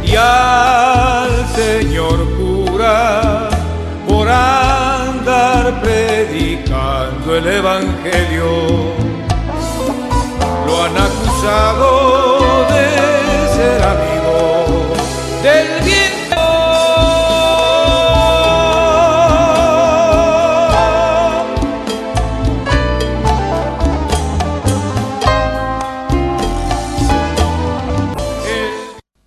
y 0.06 0.16
al 0.16 1.48
Señor 1.56 2.20
cura 2.38 3.50
por 4.08 4.30
andar 4.30 5.82
predicando 5.82 7.36
el 7.36 7.48
Evangelio. 7.48 8.94
Lo 10.68 10.84
han 10.84 10.98
acusado 10.98 12.03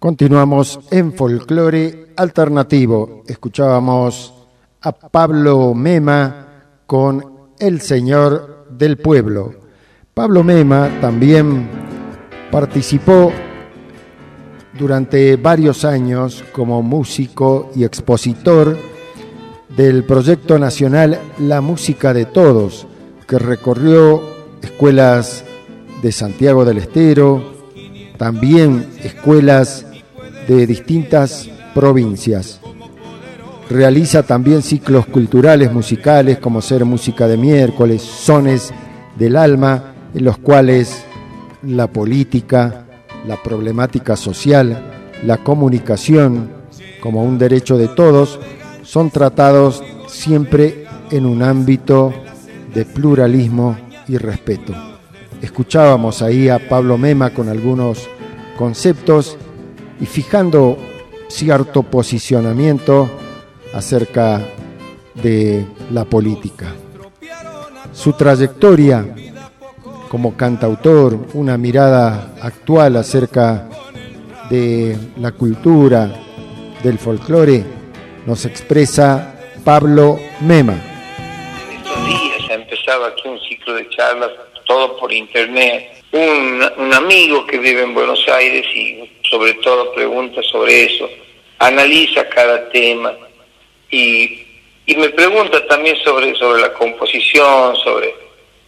Continuamos 0.07 0.79
en 0.93 1.15
folclore 1.15 2.13
alternativo. 2.15 3.25
Escuchábamos 3.27 4.33
a 4.81 4.93
Pablo 4.93 5.75
Mema 5.75 6.47
con 6.87 7.49
El 7.59 7.81
Señor 7.81 8.69
del 8.71 8.99
Pueblo. 8.99 9.53
Pablo 10.15 10.45
Mema 10.45 10.89
también 11.01 11.69
participó 12.53 13.33
durante 14.79 15.35
varios 15.35 15.85
años 15.85 16.45
como 16.53 16.83
músico 16.83 17.73
y 17.75 17.83
expositor 17.83 18.79
del 19.77 20.05
proyecto 20.05 20.57
nacional 20.57 21.19
La 21.41 21.61
Música 21.61 22.15
de 22.15 22.27
Todos, 22.27 22.87
que 23.27 23.41
recorrió 23.41 24.23
escuelas 24.63 25.45
de 26.01 26.13
Santiago 26.13 26.65
del 26.65 26.79
Estero, 26.79 27.57
también 28.19 28.89
escuelas 29.03 29.86
de 30.47 30.67
distintas 30.67 31.49
provincias. 31.75 32.61
Realiza 33.69 34.23
también 34.23 34.63
ciclos 34.63 35.07
culturales 35.07 35.73
musicales 35.73 36.39
como 36.39 36.63
Ser 36.63 36.85
Música 36.85 37.27
de 37.27 37.37
Miércoles, 37.37 38.03
Sones 38.03 38.73
del 39.19 39.37
Alma, 39.37 39.93
en 40.15 40.25
los 40.25 40.39
cuales 40.39 41.05
la 41.63 41.89
política, 41.89 42.87
la 43.27 43.43
problemática 43.43 44.17
social, 44.17 44.93
la 45.25 45.39
comunicación 45.39 46.51
como 47.01 47.25
un 47.25 47.39
derecho 47.39 47.77
de 47.77 47.89
todos 47.89 48.39
son 48.83 49.11
tratados 49.11 49.83
siempre 50.07 50.87
en 51.11 51.27
un 51.27 51.43
ámbito 51.43 52.13
de 52.73 52.85
pluralismo 52.85 53.77
y 54.07 54.17
respeto. 54.19 54.75
Escuchábamos 55.43 56.23
ahí 56.23 56.49
a 56.49 56.69
Pablo 56.69 56.97
Mema 56.99 57.31
con 57.31 57.49
algunos 57.49 58.09
conceptos 58.57 59.37
y 60.01 60.07
fijando 60.07 60.79
cierto 61.29 61.83
posicionamiento 61.83 63.11
acerca 63.73 64.41
de 65.15 65.67
la 65.91 66.05
política. 66.05 66.75
Su 67.93 68.13
trayectoria 68.13 69.05
como 70.09 70.37
cantautor, 70.37 71.19
una 71.35 71.59
mirada 71.59 72.35
actual 72.41 72.97
acerca 72.97 73.69
de 74.49 74.97
la 75.19 75.33
cultura, 75.33 76.13
del 76.83 76.99
folclore, 76.99 77.65
nos 78.27 78.45
expresa 78.45 79.35
Pablo 79.65 80.19
Mema. 80.41 80.75
En 80.75 81.77
estos 81.77 82.07
días 82.07 82.51
ha 82.89 83.07
aquí 83.07 83.29
un 83.29 83.41
ciclo 83.41 83.75
de 83.75 83.89
charlas, 83.91 84.31
todo 84.67 84.97
por 84.99 85.13
internet. 85.13 85.91
Un, 86.13 86.63
un 86.79 86.95
amigo 86.95 87.45
que 87.47 87.59
vive 87.59 87.83
en 87.83 87.95
Buenos 87.95 88.25
Aires 88.29 88.65
y 88.75 89.16
sobre 89.31 89.55
todo 89.55 89.93
pregunta 89.93 90.43
sobre 90.43 90.85
eso, 90.85 91.09
analiza 91.59 92.29
cada 92.29 92.69
tema 92.71 93.17
y, 93.91 94.43
y 94.87 94.97
me 94.97 95.09
pregunta 95.11 95.67
también 95.67 95.97
sobre, 96.05 96.35
sobre 96.35 96.63
la 96.63 96.73
composición, 96.73 97.77
sobre, 97.77 98.15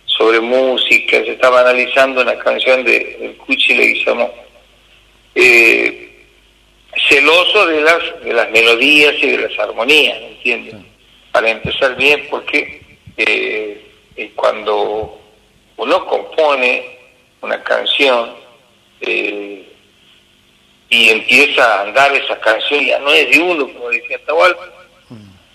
sobre 0.04 0.40
música, 0.40 1.22
se 1.24 1.32
estaba 1.32 1.60
analizando 1.60 2.22
una 2.22 2.38
canción 2.38 2.84
de, 2.84 3.16
del 3.20 3.36
Cuchi 3.36 3.74
Leguizamón. 3.74 4.30
Eh, 5.34 6.08
celoso 7.08 7.66
de 7.66 7.80
las, 7.80 8.24
de 8.24 8.32
las 8.32 8.50
melodías 8.50 9.14
y 9.22 9.28
de 9.28 9.38
las 9.48 9.58
armonías, 9.58 10.18
¿entiendes? 10.20 10.74
Para 11.32 11.50
empezar 11.50 11.96
bien, 11.96 12.26
porque 12.30 12.82
eh, 13.16 13.84
eh, 14.16 14.32
cuando 14.34 15.20
uno 15.76 16.06
compone 16.06 16.98
una 17.40 17.62
canción, 17.62 18.34
eh, 19.00 19.67
y 20.90 21.10
empieza 21.10 21.62
a 21.62 21.82
andar 21.82 22.14
esa 22.14 22.38
canción, 22.40 22.84
ya 22.84 22.98
no 23.00 23.12
es 23.12 23.30
de 23.30 23.40
uno, 23.40 23.66
como 23.72 23.90
decía 23.90 24.18
Tahualpa, 24.24 24.68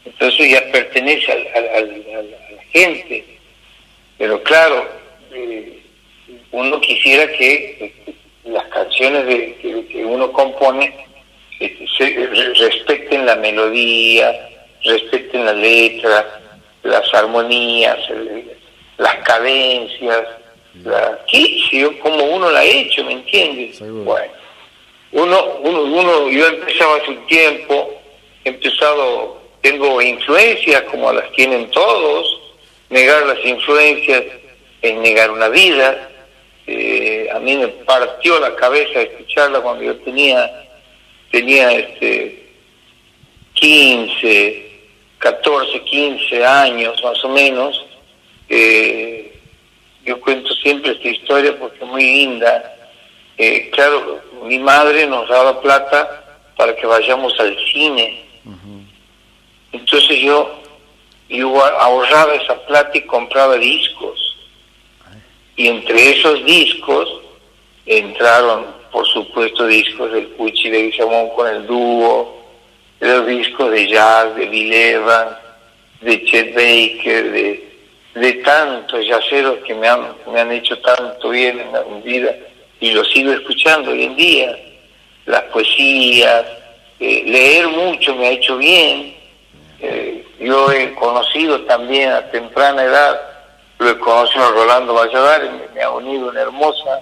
entonces 0.05 0.51
ya 0.51 0.71
pertenece 0.71 1.31
al, 1.31 1.47
al, 1.55 1.69
al, 1.69 2.15
a 2.15 2.53
la 2.55 2.63
gente. 2.71 3.25
Pero 4.17 4.41
claro, 4.43 4.88
eh, 5.34 5.81
uno 6.51 6.79
quisiera 6.81 7.31
que 7.31 7.53
eh, 7.79 8.13
las 8.45 8.65
canciones 8.65 9.25
de, 9.25 9.55
que, 9.55 9.88
que, 9.88 10.05
uno 10.05 10.31
compone 10.31 10.93
eh, 11.59 11.86
se, 11.97 12.27
respecten 12.67 13.25
la 13.25 13.36
melodía, 13.38 14.49
respecten 14.84 15.45
la 15.45 15.53
letra, 15.53 16.41
las 16.84 17.11
armonías, 17.13 17.97
el, 18.09 18.51
las 18.97 19.15
cadencias, 19.23 20.27
la, 20.84 21.19
¿qué? 21.27 21.89
como 22.01 22.23
uno 22.23 22.51
la 22.51 22.60
ha 22.60 22.65
hecho, 22.65 23.03
¿me 23.03 23.14
entiendes? 23.14 23.80
Bueno 23.80 24.43
uno, 25.14 25.60
uno, 25.61 25.84
uno, 25.84 26.30
yo 26.30 26.48
empezaba 26.48 26.98
hace 26.98 27.11
un 27.11 27.26
tiempo, 27.27 28.02
he 28.44 28.49
empezado, 28.49 29.41
tengo 29.61 30.02
influencias 30.02 30.81
como 30.84 31.11
las 31.14 31.31
tienen 31.34 31.69
todos, 31.72 32.41
negar 32.90 33.26
las 33.26 33.44
influencias 33.45 34.23
es 34.81 34.95
negar 34.98 35.31
una 35.31 35.49
vida. 35.49 36.10
Eh, 36.65 37.27
a 37.34 37.40
mí 37.40 37.57
me 37.57 37.68
partió 37.68 38.40
la 38.40 38.56
cabeza 38.56 39.02
escucharla 39.02 39.61
cuando 39.61 39.84
yo 39.84 39.95
tenía, 39.98 40.68
tenía 41.31 41.72
este 41.72 42.49
15, 43.53 44.72
14, 45.19 45.81
15 45.81 46.45
años 46.45 47.03
más 47.03 47.23
o 47.23 47.30
menos. 47.30 47.85
Eh, 48.49 49.31
yo 50.06 50.19
cuento 50.19 50.53
siempre 50.56 50.91
esta 50.91 51.07
historia 51.07 51.57
porque 51.57 51.77
es 51.77 51.88
muy 51.88 52.03
linda. 52.03 52.76
Eh, 53.38 53.69
claro, 53.72 54.22
mi 54.43 54.60
madre 54.60 55.07
nos 55.07 55.27
daba 55.27 55.60
plata 55.61 56.23
para 56.55 56.76
que 56.76 56.85
vayamos 56.85 57.38
al 57.39 57.57
cine. 57.72 58.23
Entonces 59.72 60.19
yo, 60.19 60.60
yo 61.30 61.65
ahorraba 61.65 62.35
esa 62.35 62.55
plata 62.65 62.97
y 62.97 63.01
compraba 63.01 63.55
discos. 63.55 64.38
Y 65.55 65.68
entre 65.68 66.11
esos 66.11 66.43
discos 66.45 67.10
entraron, 67.85 68.68
por 68.91 69.05
supuesto, 69.07 69.65
discos 69.65 70.11
del 70.11 70.27
Pucci 70.27 70.69
de 70.69 70.84
Guillermo 70.84 71.34
con 71.35 71.47
el 71.47 71.65
dúo, 71.65 72.43
los 72.99 73.26
discos 73.27 73.72
de 73.72 73.88
jazz, 73.88 74.35
de 74.35 74.45
Bill 74.45 74.73
Evans, 74.73 75.38
de 76.01 76.23
Chet 76.26 76.53
Baker, 76.53 77.31
de, 77.31 77.73
de 78.15 78.34
tantos 78.34 79.05
yaceros 79.05 79.60
que 79.65 79.73
me 79.73 79.88
han, 79.88 80.15
me 80.31 80.39
han 80.39 80.51
hecho 80.51 80.80
tanto 80.80 81.30
bien 81.30 81.60
en 81.60 81.72
la 81.72 81.81
vida 82.03 82.35
y 82.84 82.91
lo 82.91 83.05
sigo 83.05 83.31
escuchando 83.31 83.91
hoy 83.91 84.03
en 84.03 84.15
día, 84.18 84.60
las 85.26 85.43
poesías, 85.43 86.43
eh, 86.99 87.23
leer 87.26 87.69
mucho 87.69 88.14
me 88.14 88.27
ha 88.27 88.31
hecho 88.31 88.57
bien, 88.57 89.15
eh, 89.80 90.27
yo 90.38 90.69
he 90.69 90.93
conocido 90.95 91.61
también 91.61 92.11
a 92.11 92.30
temprana 92.30 92.84
edad, 92.84 93.22
lo 93.80 93.89
he 93.89 93.97
conocido 93.99 94.43
a 94.43 94.51
Rolando 94.51 94.95
Valladares, 94.95 95.49
me, 95.49 95.65
me, 95.73 95.81
ha 95.81 95.91
unido 95.91 96.27
una 96.27 96.41
hermosa 96.41 96.99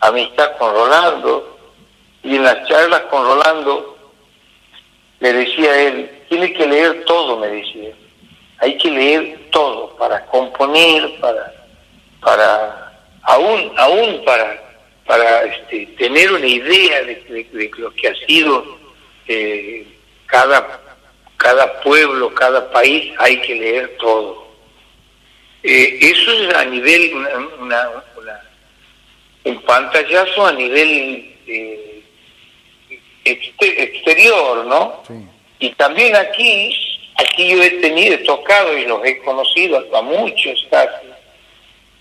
amistad 0.00 0.56
con 0.58 0.74
Rolando, 0.74 1.58
y 2.24 2.34
en 2.34 2.42
las 2.42 2.66
charlas 2.66 3.02
con 3.02 3.24
Rolando 3.24 3.98
me 5.20 5.32
decía 5.32 5.80
él, 5.80 6.24
tiene 6.28 6.52
que 6.52 6.66
leer 6.66 7.04
todo, 7.04 7.36
me 7.36 7.46
decía, 7.46 7.92
hay 8.58 8.76
que 8.78 8.90
leer 8.90 9.48
todo 9.52 9.96
para 9.96 10.26
componer, 10.26 11.20
para, 11.20 11.54
para, 12.20 12.92
aún, 13.22 13.72
aún 13.76 14.24
para 14.24 14.69
para 15.10 15.42
este, 15.42 15.86
tener 15.98 16.30
una 16.30 16.46
idea 16.46 17.02
de, 17.02 17.16
de, 17.16 17.44
de, 17.52 17.70
lo 17.78 17.92
que 17.94 18.06
ha 18.06 18.14
sido 18.28 18.78
eh, 19.26 19.84
cada, 20.26 20.80
cada 21.36 21.80
pueblo, 21.80 22.32
cada 22.32 22.70
país, 22.70 23.12
hay 23.18 23.40
que 23.40 23.56
leer 23.56 23.96
todo. 23.98 24.46
Eh, 25.64 25.98
eso 26.00 26.30
es 26.30 26.54
a 26.54 26.64
nivel, 26.64 27.12
una, 27.12 27.28
una, 27.58 27.90
una, 28.16 28.40
un 29.42 29.60
pantallazo 29.62 30.46
a 30.46 30.52
nivel 30.52 31.34
eh, 31.48 32.04
exterior, 33.24 34.64
¿no? 34.64 35.02
Sí. 35.08 35.14
Y 35.58 35.70
también 35.70 36.14
aquí, 36.14 36.72
aquí 37.16 37.48
yo 37.48 37.60
he 37.60 37.70
tenido, 37.80 38.14
he 38.14 38.18
tocado 38.18 38.78
y 38.78 38.84
los 38.84 39.04
he 39.04 39.18
conocido 39.18 39.84
a 39.92 40.02
muchos 40.02 40.68
casi, 40.70 41.09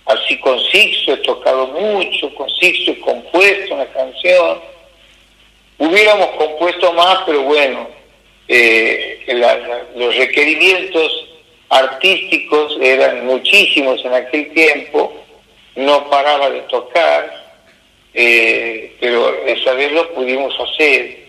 así 0.09 0.39
con 0.39 0.59
Sixto 0.59 1.13
he 1.13 1.17
tocado 1.17 1.67
mucho, 1.67 2.33
con 2.33 2.49
Sixto 2.49 2.91
he 2.91 2.99
compuesto 2.99 3.75
una 3.75 3.85
canción. 3.85 4.59
Hubiéramos 5.77 6.27
compuesto 6.31 6.91
más, 6.93 7.19
pero 7.25 7.43
bueno, 7.43 7.87
eh, 8.47 9.19
los 9.95 10.15
requerimientos 10.17 11.25
artísticos 11.69 12.77
eran 12.81 13.27
muchísimos 13.27 14.03
en 14.03 14.13
aquel 14.13 14.51
tiempo, 14.53 15.13
no 15.75 16.09
paraba 16.09 16.49
de 16.49 16.61
tocar, 16.61 17.53
eh, 18.15 18.95
pero 18.99 19.45
esa 19.45 19.73
vez 19.73 19.91
lo 19.91 20.11
pudimos 20.13 20.53
hacer. 20.59 21.19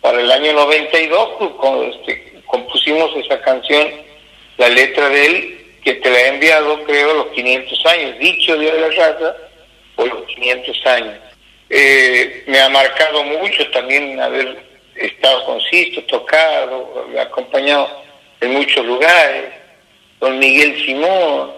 Para 0.00 0.20
el 0.20 0.30
año 0.30 0.52
92 0.52 1.28
pues, 1.38 1.96
este, 1.96 2.40
compusimos 2.46 3.10
esa 3.16 3.40
canción, 3.40 3.88
la 4.58 4.68
letra 4.68 5.08
de 5.08 5.26
él 5.26 5.61
que 5.84 5.94
te 5.94 6.10
la 6.10 6.20
he 6.20 6.28
enviado, 6.28 6.84
creo, 6.84 7.14
los 7.14 7.26
500 7.28 7.86
años, 7.86 8.18
dicho 8.18 8.56
Día 8.56 8.72
de 8.74 8.80
la 8.80 8.88
Raza, 8.90 9.36
por 9.96 10.08
los 10.08 10.26
500 10.26 10.86
años. 10.86 11.14
Eh, 11.68 12.44
me 12.46 12.60
ha 12.60 12.68
marcado 12.68 13.24
mucho 13.24 13.68
también 13.70 14.20
haber 14.20 14.62
estado 14.94 15.44
con 15.46 15.60
Sisto, 15.62 16.02
tocado, 16.04 17.06
acompañado 17.20 18.02
en 18.40 18.52
muchos 18.52 18.84
lugares, 18.84 19.50
don 20.20 20.38
Miguel 20.38 20.84
Simón, 20.84 21.52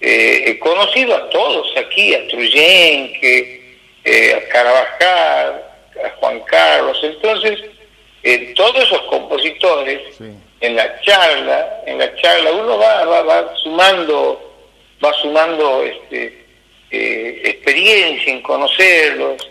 eh, 0.00 0.44
he 0.46 0.58
conocido 0.58 1.14
a 1.16 1.30
todos 1.30 1.74
aquí, 1.76 2.14
a 2.14 2.26
Truyenque, 2.28 3.78
eh, 4.04 4.34
a 4.34 4.48
Carabajal, 4.48 5.64
a 6.04 6.10
Juan 6.18 6.40
Carlos, 6.40 6.98
entonces 7.02 7.60
todos 8.56 8.82
esos 8.82 9.02
compositores 9.02 10.00
en 10.60 10.76
la 10.76 11.00
charla, 11.00 11.82
en 11.86 11.98
la 11.98 12.14
charla 12.16 12.52
uno 12.52 12.78
va, 12.78 13.04
va, 13.04 13.22
va 13.22 13.56
sumando, 13.56 14.40
va 15.04 15.12
sumando 15.14 15.82
este 15.82 16.44
eh, 16.90 17.40
experiencia 17.44 18.32
en 18.32 18.40
conocerlos, 18.42 19.50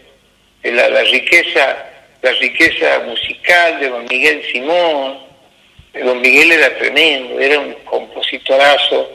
la, 0.64 0.90
la, 0.90 1.04
riqueza, 1.04 1.86
la 2.22 2.32
riqueza 2.32 3.00
musical 3.06 3.80
de 3.80 3.90
don 3.90 4.06
Miguel 4.10 4.44
Simón. 4.52 5.20
Don 5.94 6.22
Miguel 6.22 6.54
era 6.54 6.76
tremendo, 6.78 7.40
era 7.40 7.60
un 7.60 7.74
compositorazo, 7.84 9.12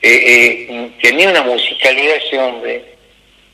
eh, 0.00 0.66
eh, 0.68 0.90
tenía 1.00 1.30
una 1.30 1.42
musicalidad 1.42 2.16
ese 2.16 2.38
hombre 2.38 2.84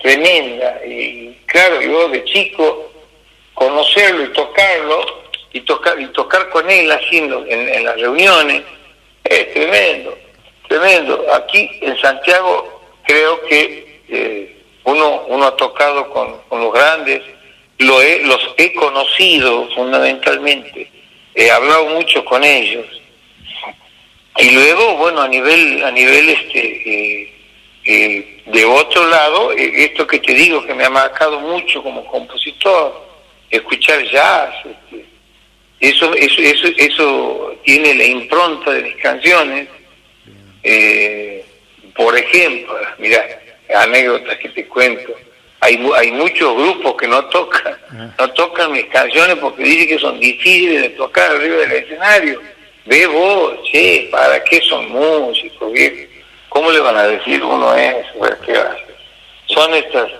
tremenda. 0.00 0.80
Y 0.84 1.34
claro, 1.46 1.80
yo 1.80 2.08
de 2.08 2.24
chico 2.24 2.92
conocerlo 3.54 4.24
y 4.24 4.32
tocarlo 4.32 5.27
y 5.52 5.60
tocar 5.62 6.00
y 6.00 6.06
tocar 6.08 6.48
con 6.50 6.68
él 6.70 6.90
haciendo 6.90 7.44
en, 7.46 7.68
en 7.68 7.84
las 7.84 7.96
reuniones 7.96 8.62
es 9.24 9.52
tremendo, 9.52 10.18
tremendo. 10.68 11.24
Aquí 11.34 11.70
en 11.82 11.98
Santiago 12.00 12.82
creo 13.04 13.40
que 13.46 14.00
eh, 14.08 14.56
uno, 14.84 15.24
uno 15.28 15.46
ha 15.46 15.56
tocado 15.56 16.08
con, 16.10 16.60
los 16.60 16.72
grandes, 16.72 17.22
lo 17.78 18.00
he, 18.00 18.20
los 18.24 18.54
he 18.56 18.72
conocido 18.74 19.68
fundamentalmente, 19.74 20.90
he 21.34 21.50
hablado 21.50 21.86
mucho 21.86 22.24
con 22.24 22.42
ellos. 22.42 22.86
Y 24.38 24.50
luego, 24.50 24.96
bueno, 24.96 25.22
a 25.22 25.28
nivel, 25.28 25.84
a 25.84 25.90
nivel 25.90 26.28
este, 26.28 26.60
eh, 26.60 27.32
eh, 27.84 28.42
de 28.46 28.64
otro 28.64 29.06
lado, 29.08 29.52
esto 29.52 30.06
que 30.06 30.20
te 30.20 30.32
digo 30.32 30.64
que 30.64 30.74
me 30.74 30.84
ha 30.84 30.90
marcado 30.90 31.40
mucho 31.40 31.82
como 31.82 32.04
compositor, 32.06 33.08
escuchar 33.50 34.02
jazz, 34.04 34.54
este, 34.64 35.04
eso, 35.80 36.12
eso, 36.14 36.40
eso, 36.40 36.68
eso 36.76 37.56
tiene 37.64 37.94
la 37.94 38.04
impronta 38.04 38.72
de 38.72 38.82
mis 38.82 38.96
canciones. 38.96 39.68
por 41.94 42.16
ejemplo, 42.16 42.74
mira, 42.98 43.24
anécdotas 43.74 44.38
que 44.38 44.48
te 44.50 44.66
cuento. 44.66 45.14
Hay, 45.60 45.80
hay 45.96 46.12
muchos 46.12 46.54
grupos 46.54 46.94
que 46.96 47.08
no 47.08 47.24
tocan, 47.26 47.76
no 48.18 48.30
tocan 48.30 48.72
mis 48.72 48.86
canciones 48.86 49.36
porque 49.38 49.64
dicen 49.64 49.88
que 49.88 49.98
son 49.98 50.20
difíciles 50.20 50.82
de 50.82 50.90
tocar 50.90 51.32
arriba 51.32 51.56
del 51.56 51.72
escenario. 51.72 52.40
Ve 52.86 53.06
vos, 53.06 53.58
che, 53.70 54.08
¿para 54.10 54.42
qué 54.44 54.60
son 54.62 54.88
músicos, 54.90 55.72
¿Cómo 56.48 56.70
le 56.70 56.80
van 56.80 56.96
a 56.96 57.06
decir 57.06 57.42
uno 57.44 57.74
eso? 57.74 58.08
¿Qué 58.44 58.54
Son 59.46 59.74
estas, 59.74 60.10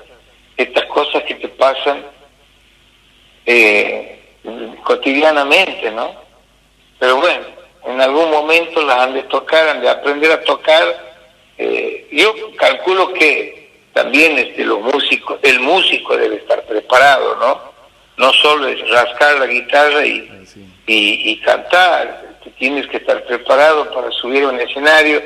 estas 0.56 0.84
cosas 0.86 1.22
que 1.22 1.34
te 1.36 1.48
pasan 1.48 2.04
eh, 3.46 4.17
cotidianamente, 4.84 5.90
¿no? 5.90 6.14
Pero 6.98 7.16
bueno, 7.16 7.44
en 7.86 8.00
algún 8.00 8.30
momento 8.30 8.82
las 8.82 9.00
han 9.00 9.14
de 9.14 9.22
tocar, 9.24 9.68
han 9.68 9.80
de 9.80 9.88
aprender 9.88 10.32
a 10.32 10.42
tocar 10.42 11.08
eh, 11.58 12.06
yo 12.12 12.32
calculo 12.56 13.12
que 13.12 13.68
también 13.92 14.38
este, 14.38 14.64
los 14.64 14.80
músicos, 14.80 15.40
el 15.42 15.58
músico 15.58 16.16
debe 16.16 16.36
estar 16.36 16.62
preparado, 16.64 17.34
¿no? 17.36 17.60
No 18.16 18.32
solo 18.32 18.68
es 18.68 18.88
rascar 18.88 19.38
la 19.40 19.46
guitarra 19.46 20.06
y, 20.06 20.30
y, 20.86 21.36
cantar, 21.40 22.38
tienes 22.58 22.86
que 22.88 22.98
estar 22.98 23.24
preparado 23.24 23.92
para 23.92 24.10
subir 24.12 24.44
a 24.44 24.48
un 24.48 24.60
escenario 24.60 25.22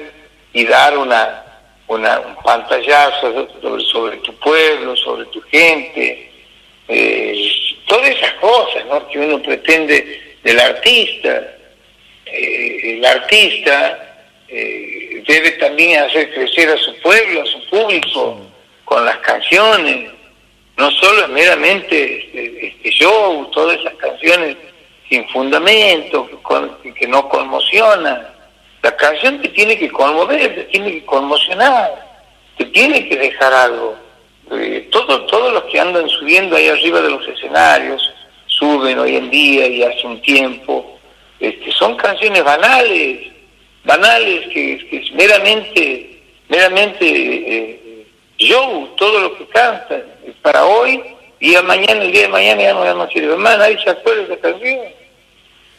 y 0.53 0.65
dar 0.67 0.97
una, 0.99 1.45
una 1.87 2.21
un 2.21 2.37
pantallazo 2.37 3.49
sobre, 3.91 4.17
tu 4.19 4.35
pueblo, 4.39 4.97
sobre 4.97 5.27
tu 5.27 5.41
gente, 5.43 6.32
eh, 6.89 7.51
todas 7.87 8.11
esas 8.11 8.33
cosas 8.35 8.85
¿no? 8.87 9.09
que 9.09 9.19
uno 9.19 9.41
pretende 9.43 10.37
del 10.43 10.61
artista. 10.61 11.57
Eh, 12.27 12.95
el 12.97 13.05
artista 13.05 14.17
eh, 14.49 15.23
debe 15.27 15.53
también 15.53 16.03
hacer 16.03 16.33
crecer 16.35 16.71
a 16.71 16.77
su 16.77 16.95
pueblo, 17.01 17.43
a 17.43 17.47
su 17.47 17.65
público, 17.69 18.41
con 18.85 19.05
las 19.05 19.19
canciones, 19.19 20.11
no 20.77 20.91
solo 20.91 21.29
meramente 21.29 22.27
este, 22.27 22.67
este 22.67 22.91
show, 22.91 23.51
todas 23.53 23.79
esas 23.79 23.95
canciones 23.95 24.57
sin 25.09 25.29
fundamento, 25.29 26.29
que, 26.83 26.95
que 26.95 27.07
no 27.07 27.29
conmocionan. 27.29 28.27
La 28.83 28.97
canción 28.97 29.41
te 29.41 29.49
tiene 29.51 29.79
que 29.79 29.91
conmover, 29.91 30.55
te 30.55 30.65
tiene 30.65 30.93
que 30.93 31.05
conmocionar, 31.05 32.21
te 32.57 32.65
tiene 32.67 33.09
que 33.09 33.17
dejar 33.17 33.53
algo. 33.53 33.97
Eh, 34.55 34.89
todo, 34.91 35.23
todos 35.27 35.53
los 35.53 35.65
que 35.65 35.81
andan 35.81 36.09
subiendo 36.09 36.57
ahí 36.57 36.69
arriba 36.69 37.01
de 37.01 37.11
los 37.11 37.27
escenarios, 37.27 38.13
suben 38.47 38.99
hoy 38.99 39.17
en 39.17 39.31
día 39.31 39.67
y 39.67 39.83
hace 39.83 40.07
un 40.07 40.21
tiempo, 40.21 40.99
este, 41.41 41.73
son 41.73 41.97
canciones 41.97 42.45
banales, 42.45 43.33
banales 43.85 44.49
que, 44.49 44.75
es 44.91 45.13
meramente, 45.13 46.23
meramente 46.49 47.05
eh, 47.07 48.07
yo, 48.39 48.93
todo 48.97 49.21
lo 49.21 49.39
que 49.39 49.47
cantan, 49.47 50.05
es 50.27 50.35
para 50.43 50.65
hoy 50.65 51.03
y 51.41 51.57
a 51.57 51.63
mañana, 51.63 52.03
el 52.03 52.13
día 52.13 52.23
de 52.23 52.29
mañana 52.29 52.63
ya 52.63 52.75
no, 52.75 52.85
ya 52.85 52.95
no 52.95 53.09
sirve 53.09 53.37
más, 53.37 53.59
nadie 53.59 53.77
se 53.83 53.91
acuerda 53.91 54.23
de 54.23 54.35
esa 54.35 54.43
canción. 54.43 54.79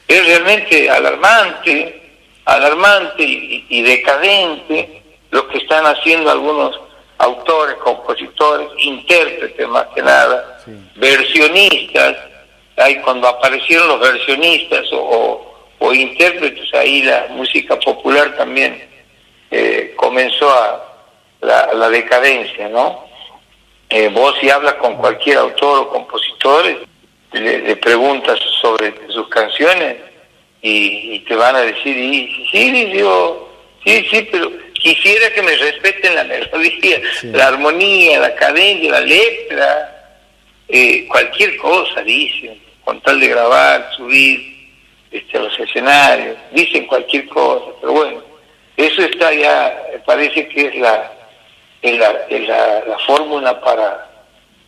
Es 0.09 0.27
realmente 0.27 0.89
alarmante, 0.89 2.01
alarmante 2.43 3.23
y, 3.23 3.81
decadente 3.81 5.01
lo 5.31 5.47
que 5.47 5.59
están 5.59 5.85
haciendo 5.85 6.29
algunos 6.29 6.77
autores, 7.17 7.75
compositores, 7.77 8.67
intérpretes 8.77 9.67
más 9.67 9.87
que 9.95 10.01
nada, 10.01 10.59
versionistas, 10.95 12.17
ahí 12.77 12.99
cuando 13.01 13.27
aparecieron 13.27 13.87
los 13.87 13.99
versionistas 13.99 14.85
o 14.91 15.53
o 15.83 15.93
intérpretes, 15.93 16.73
ahí 16.73 17.03
la 17.03 17.27
música 17.31 17.77
popular 17.77 18.33
también 18.37 18.81
eh, 19.51 19.93
comenzó 19.97 20.49
a 20.49 20.81
la, 21.41 21.89
decadencia, 21.89 22.69
¿no? 22.69 23.03
Eh, 23.89 24.07
vos 24.07 24.33
si 24.39 24.49
hablas 24.49 24.75
con 24.75 24.95
cualquier 24.95 25.39
autor 25.39 25.79
o 25.79 25.89
compositor, 25.89 26.63
le, 27.33 27.75
preguntas 27.75 28.39
sobre 28.61 28.93
sus 29.09 29.27
canciones 29.27 29.97
y, 30.61 31.19
te 31.27 31.35
van 31.35 31.57
a 31.57 31.61
decir, 31.61 31.97
y, 31.97 32.47
sí, 32.49 32.71
digo, 32.85 33.49
sí, 33.83 34.07
sí, 34.09 34.25
pero 34.31 34.53
quisiera 34.83 35.33
que 35.33 35.41
me 35.41 35.55
respeten 35.55 36.13
la 36.13 36.25
melodía, 36.25 37.01
la 37.23 37.47
armonía, 37.47 38.19
la 38.19 38.35
cadencia, 38.35 38.91
la 38.91 38.99
letra, 38.99 40.17
eh, 40.67 41.07
cualquier 41.07 41.55
cosa, 41.57 42.01
dicen, 42.03 42.61
con 42.83 43.01
tal 43.01 43.19
de 43.19 43.29
grabar, 43.29 43.89
subir 43.95 44.69
este, 45.09 45.37
a 45.37 45.41
los 45.41 45.57
escenarios, 45.57 46.37
dicen 46.51 46.85
cualquier 46.85 47.27
cosa, 47.29 47.71
pero 47.79 47.93
bueno, 47.93 48.21
eso 48.75 49.01
está 49.03 49.33
ya, 49.33 49.83
parece 50.05 50.47
que 50.49 50.67
es 50.67 50.75
la, 50.75 51.11
es 51.81 51.97
la, 51.97 52.83
la, 52.85 52.99
fórmula 53.05 53.59
para, 53.61 54.09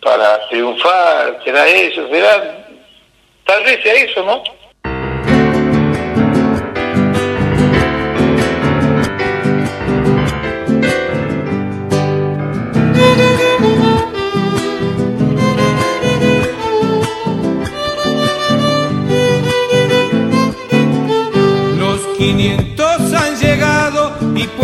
para 0.02 0.48
triunfar, 0.48 1.42
será 1.44 1.68
eso, 1.68 2.08
será, 2.08 2.68
tal 3.46 3.64
vez 3.64 3.84
sea 3.84 3.94
eso, 3.96 4.24
¿no? 4.24 4.44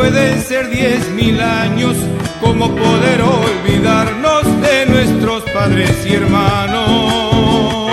Pueden 0.02 0.42
ser 0.42 0.68
diez 0.72 1.08
mil 1.10 1.40
años, 1.40 1.96
como 2.40 2.76
poder 2.76 3.22
olvidarnos 3.22 4.44
de 4.62 4.88
nuestros 4.88 5.44
padres 5.52 5.92
y 6.08 6.16
hermanos. 6.16 7.92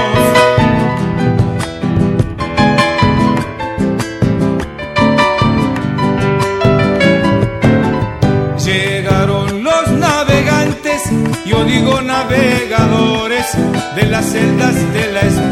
Llegaron 8.65 9.63
los 9.63 9.91
navegantes, 9.91 11.03
yo 11.45 11.63
digo 11.65 12.01
navegadores, 12.01 13.47
de 13.97 14.07
las 14.07 14.25
celdas 14.33 14.77
de 14.95 15.13
la 15.13 15.21
España, 15.21 15.48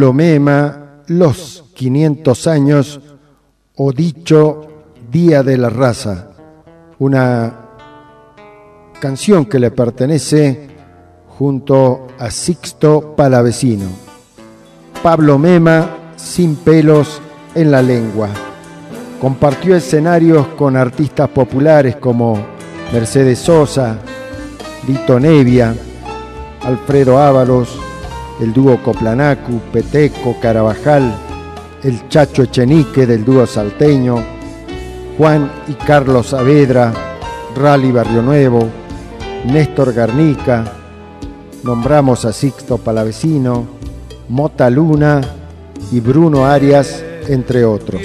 Pablo 0.00 0.14
Mema, 0.14 1.02
Los 1.08 1.64
500 1.74 2.46
años 2.46 3.00
o 3.76 3.92
dicho 3.92 4.66
Día 5.12 5.42
de 5.42 5.58
la 5.58 5.68
Raza, 5.68 6.30
una 7.00 7.54
canción 8.98 9.44
que 9.44 9.58
le 9.58 9.70
pertenece 9.70 10.70
junto 11.38 12.06
a 12.18 12.30
Sixto 12.30 13.14
Palavecino. 13.14 13.88
Pablo 15.02 15.38
Mema, 15.38 16.14
sin 16.16 16.56
pelos 16.56 17.20
en 17.54 17.70
la 17.70 17.82
lengua. 17.82 18.30
Compartió 19.20 19.76
escenarios 19.76 20.46
con 20.56 20.78
artistas 20.78 21.28
populares 21.28 21.96
como 21.96 22.38
Mercedes 22.90 23.38
Sosa, 23.38 23.98
Lito 24.88 25.20
Nevia, 25.20 25.74
Alfredo 26.62 27.18
Ábalos, 27.18 27.89
el 28.40 28.52
dúo 28.52 28.82
Coplanacu, 28.82 29.60
Peteco, 29.72 30.36
Carabajal, 30.40 31.14
el 31.82 32.08
Chacho 32.08 32.42
Echenique 32.42 33.06
del 33.06 33.24
dúo 33.24 33.46
salteño, 33.46 34.16
Juan 35.18 35.50
y 35.68 35.74
Carlos 35.74 36.28
Saavedra, 36.28 36.92
Rally 37.54 37.92
Barrio 37.92 38.22
Nuevo, 38.22 38.68
Néstor 39.44 39.92
Garnica, 39.92 40.64
nombramos 41.62 42.24
a 42.24 42.32
Sixto 42.32 42.78
Palavecino, 42.78 43.66
Mota 44.28 44.70
Luna 44.70 45.20
y 45.92 46.00
Bruno 46.00 46.46
Arias, 46.46 47.04
entre 47.28 47.64
otros. 47.64 48.02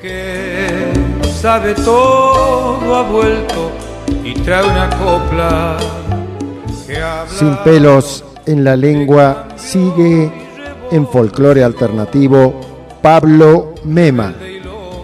que 0.00 0.92
sabe 1.40 1.74
todo 1.74 2.96
ha 2.96 3.02
vuelto 3.10 3.70
y 4.24 4.34
trae 4.40 4.64
una 4.64 4.88
copla 4.90 5.76
que 6.86 6.96
habla 6.96 7.30
Sin 7.30 7.54
pelos 7.64 8.24
en 8.46 8.64
la 8.64 8.76
lengua 8.76 9.49
sigue 9.70 10.30
en 10.90 11.06
folclore 11.08 11.62
alternativo 11.62 12.58
Pablo 13.02 13.74
Mema. 13.84 14.34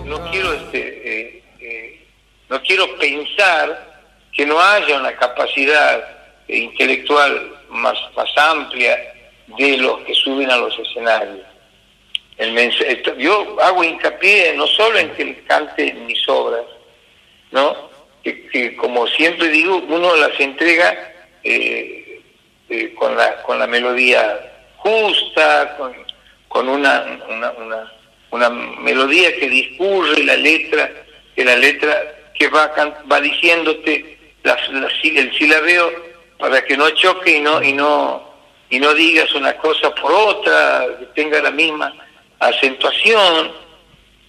no 0.04 0.30
quiero 0.32 0.52
este 0.54 0.80
eh, 1.04 1.42
eh, 1.60 2.06
no 2.48 2.60
quiero 2.62 2.84
pensar 2.98 4.02
que 4.32 4.44
no 4.44 4.60
haya 4.60 4.98
una 4.98 5.14
capacidad 5.16 6.02
intelectual 6.48 7.52
más 7.70 7.96
más 8.16 8.28
amplia 8.36 8.96
de 9.56 9.76
los 9.78 10.00
que 10.00 10.14
suben 10.14 10.50
a 10.50 10.56
los 10.56 10.76
escenarios 10.78 11.46
el 12.38 12.52
mens- 12.52 12.80
esto- 12.86 13.16
yo 13.16 13.56
hago 13.62 13.84
hincapié 13.84 14.54
no 14.56 14.66
solo 14.66 14.98
en 14.98 15.10
que 15.10 15.44
cante 15.44 15.92
mis 16.06 16.28
obras 16.28 16.64
no 17.52 17.88
que, 18.24 18.48
que 18.48 18.76
como 18.76 19.06
siempre 19.06 19.48
digo 19.48 19.76
uno 19.88 20.16
las 20.16 20.38
entrega 20.40 21.12
eh, 21.44 22.20
eh, 22.68 22.92
con 22.94 23.16
la 23.16 23.42
con 23.44 23.60
la 23.60 23.68
melodía 23.68 24.52
justa 24.86 25.76
con, 25.76 25.92
con 26.48 26.68
una, 26.68 27.18
una, 27.28 27.50
una, 27.52 27.92
una 28.30 28.50
melodía 28.50 29.34
que 29.36 29.48
discurre 29.48 30.22
la 30.22 30.36
letra, 30.36 30.90
que 31.34 31.44
la 31.44 31.56
letra 31.56 32.30
que 32.38 32.48
va, 32.48 32.72
va 33.10 33.20
diciéndote 33.20 34.18
la, 34.44 34.56
el 35.02 35.38
silabeo 35.38 35.92
para 36.38 36.64
que 36.64 36.76
no 36.76 36.88
choque 36.90 37.38
y 37.38 37.40
no, 37.40 37.62
y 37.62 37.72
no, 37.72 38.30
y 38.70 38.78
no 38.78 38.94
digas 38.94 39.34
una 39.34 39.56
cosa 39.56 39.92
por 39.94 40.12
otra, 40.12 40.86
que 41.00 41.06
tenga 41.20 41.40
la 41.40 41.50
misma 41.50 41.92
acentuación, 42.38 43.52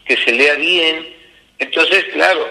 que 0.06 0.18
se 0.18 0.32
lea 0.32 0.56
bien. 0.56 1.16
Entonces, 1.60 2.06
claro, 2.14 2.50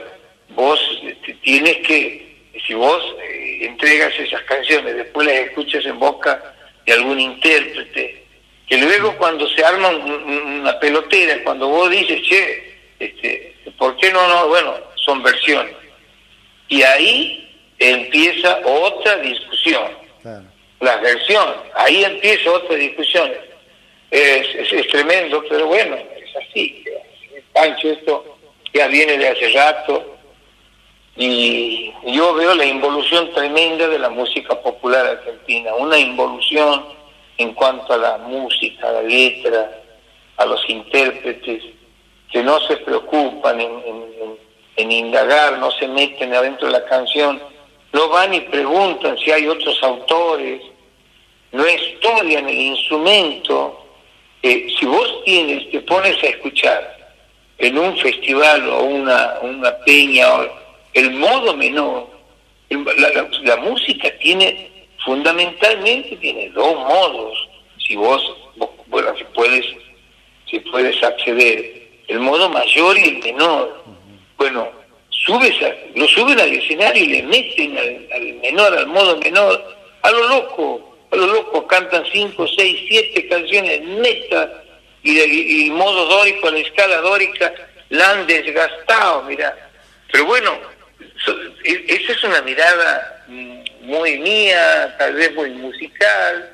vos 0.51 0.79
este, 1.03 1.35
tienes 1.43 1.79
que, 1.79 2.37
si 2.67 2.75
vos 2.75 3.03
eh, 3.23 3.59
entregas 3.63 4.13
esas 4.19 4.43
canciones, 4.43 4.97
después 4.97 5.27
las 5.27 5.37
escuchas 5.37 5.85
en 5.87 5.99
boca 5.99 6.56
de 6.87 6.93
algún 6.93 7.19
intérprete, 7.21 8.25
que 8.69 8.79
luego 8.79 9.17
cuando 9.17 9.49
se 9.49 9.65
arma 9.65 9.89
un- 9.89 10.11
un- 10.11 10.61
una 10.61 10.79
pelotera, 10.79 11.43
cuando 11.45 11.69
vos 11.69 11.91
dices, 11.91 12.23
che, 12.23 12.75
este, 12.99 13.55
¿por 13.77 13.97
qué 13.97 14.11
no, 14.13 14.27
no? 14.29 14.49
Bueno, 14.49 14.75
son 15.05 15.23
versiones. 15.23 15.75
Y 16.69 16.83
ahí 16.83 17.49
empieza 17.79 18.61
otra 18.65 19.17
discusión, 19.19 19.85
las 20.81 21.01
versiones, 21.01 21.57
ahí 21.75 22.05
empieza 22.05 22.51
otra 22.53 22.77
discusión. 22.77 23.33
Es, 24.11 24.55
es, 24.55 24.73
es 24.73 24.89
tremendo, 24.89 25.45
pero 25.49 25.67
bueno, 25.67 25.97
es 25.97 26.37
así. 26.37 26.85
Pancho, 27.53 27.91
esto 27.91 28.39
ya 28.73 28.87
viene 28.89 29.19
de 29.19 29.29
hace 29.29 29.49
rato, 29.51 30.16
y 31.17 31.93
yo 32.05 32.35
veo 32.35 32.55
la 32.55 32.67
involución 32.67 33.33
tremenda 33.33 33.89
de 33.89 33.99
la 33.99 34.11
música 34.11 34.61
popular 34.61 35.07
argentina, 35.07 35.75
una 35.75 35.99
involución 35.99 36.85
en 37.39 37.53
cuanto 37.55 37.95
a 37.95 37.97
la 37.97 38.19
música, 38.19 38.89
a 38.89 38.93
la 38.93 39.03
letra, 39.03 39.83
a 40.37 40.47
los 40.47 40.69
intérpretes, 40.69 41.63
que 42.31 42.43
no 42.43 42.61
se 42.61 42.77
preocupan 42.79 43.61
en, 43.61 44.91
indagar, 44.91 45.59
no 45.59 45.71
se 45.73 45.89
meten 45.89 46.35
adentro 46.35 46.67
de 46.67 46.75
la 46.75 46.85
canción, 46.85 47.41
no 47.93 48.09
van 48.09 48.35
y 48.35 48.41
preguntan 48.41 49.17
si 49.19 49.33
hay 49.33 49.47
otros 49.49 49.83
autores, 49.83 50.63
no 51.53 51.65
estudian 51.65 52.49
el 52.49 52.61
instrumento. 52.61 53.83
Eh, 54.43 54.67
si 54.79 54.85
vos 54.85 55.25
tienes, 55.25 55.71
te 55.71 55.81
pones 55.81 56.23
a 56.23 56.27
escuchar 56.27 57.15
en 57.59 57.79
un 57.79 57.97
festival 57.97 58.69
o 58.69 58.85
una, 58.85 59.39
una 59.41 59.77
peña, 59.79 60.35
o 60.35 60.66
el 60.97 61.11
modo 61.13 61.55
menor, 61.57 62.09
la, 63.45 63.57
música 63.57 64.11
tiene, 64.19 64.71
fundamentalmente 65.05 66.17
tiene 66.17 66.49
dos 66.51 66.75
modos, 66.75 67.49
si 67.87 67.97
vos, 67.97 68.23
vos- 68.57 68.71
bueno, 68.87 69.15
si 69.17 69.25
puedes, 69.35 69.67
si 70.51 70.59
puedes 70.61 71.01
acceder, 71.03 71.87
el 72.09 72.21
modo 72.21 72.49
mayor 72.49 72.97
y 72.99 73.05
el 73.05 73.19
menor. 73.19 73.85
Bueno, 74.39 74.71
subes 75.11 75.55
a- 75.63 75.75
lo 75.95 76.07
suben 76.09 76.41
al 76.41 76.53
escenario 76.53 77.05
y 77.05 77.09
le 77.09 77.23
meten 77.25 77.77
al, 77.77 78.35
menor, 78.41 78.77
al 78.79 78.87
modo 78.87 79.19
menor, 79.19 79.77
a 80.03 80.11
lo 80.11 80.29
loco, 80.29 80.97
a 81.11 81.17
lo 81.17 81.27
loco, 81.27 81.67
cantan 81.67 82.05
cinco, 82.11 82.47
seis, 82.57 82.81
siete 82.89 83.29
canciones 83.29 83.83
netas 83.83 84.49
y, 85.03 85.15
de- 85.15 85.27
modo 85.73 86.07
dórico, 86.07 86.51
la 86.51 86.59
escala 86.59 86.97
dórica, 87.03 87.53
la 87.91 88.11
han 88.13 88.27
desgastado, 88.27 89.23
mira. 89.25 89.55
Pero 90.11 90.25
bueno, 90.25 90.53
esa 91.65 92.13
es 92.13 92.25
una 92.25 92.43
mirada 92.43 93.25
mm, 93.29 93.61
muy 93.83 94.19
mía, 94.19 94.95
tal 94.99 95.15
vez 95.15 95.35
muy 95.35 95.51
musical, 95.51 96.51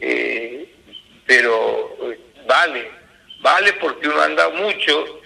eh, 0.00 0.68
pero 1.26 1.96
eh, 2.02 2.18
vale, 2.46 2.90
vale 3.40 3.72
porque 3.74 4.08
uno 4.08 4.20
anda 4.20 4.48
mucho 4.50 5.20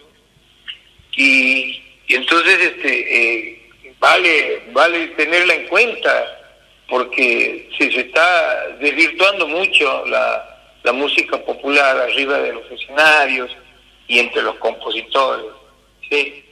y, 1.16 1.82
y 2.06 2.14
entonces 2.14 2.58
este 2.60 3.48
eh, 3.48 3.70
vale 3.98 4.62
vale 4.72 5.08
tenerla 5.08 5.54
en 5.54 5.66
cuenta 5.68 6.40
porque 6.88 7.68
se, 7.76 7.90
se 7.90 8.00
está 8.00 8.68
desvirtuando 8.80 9.48
mucho 9.48 10.04
la, 10.06 10.56
la 10.84 10.92
música 10.92 11.42
popular 11.44 11.96
arriba 11.96 12.38
de 12.38 12.52
los 12.52 12.70
escenarios 12.70 13.50
y 14.06 14.18
entre 14.20 14.42
los 14.42 14.56
compositores 14.56 15.46
sí 16.08 16.45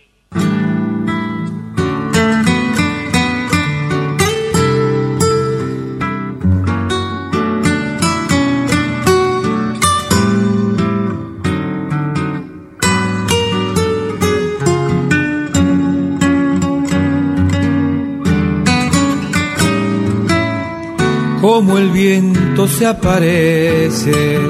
como 21.44 21.76
el 21.76 21.90
viento 21.90 22.66
se 22.66 22.86
aparece 22.86 24.40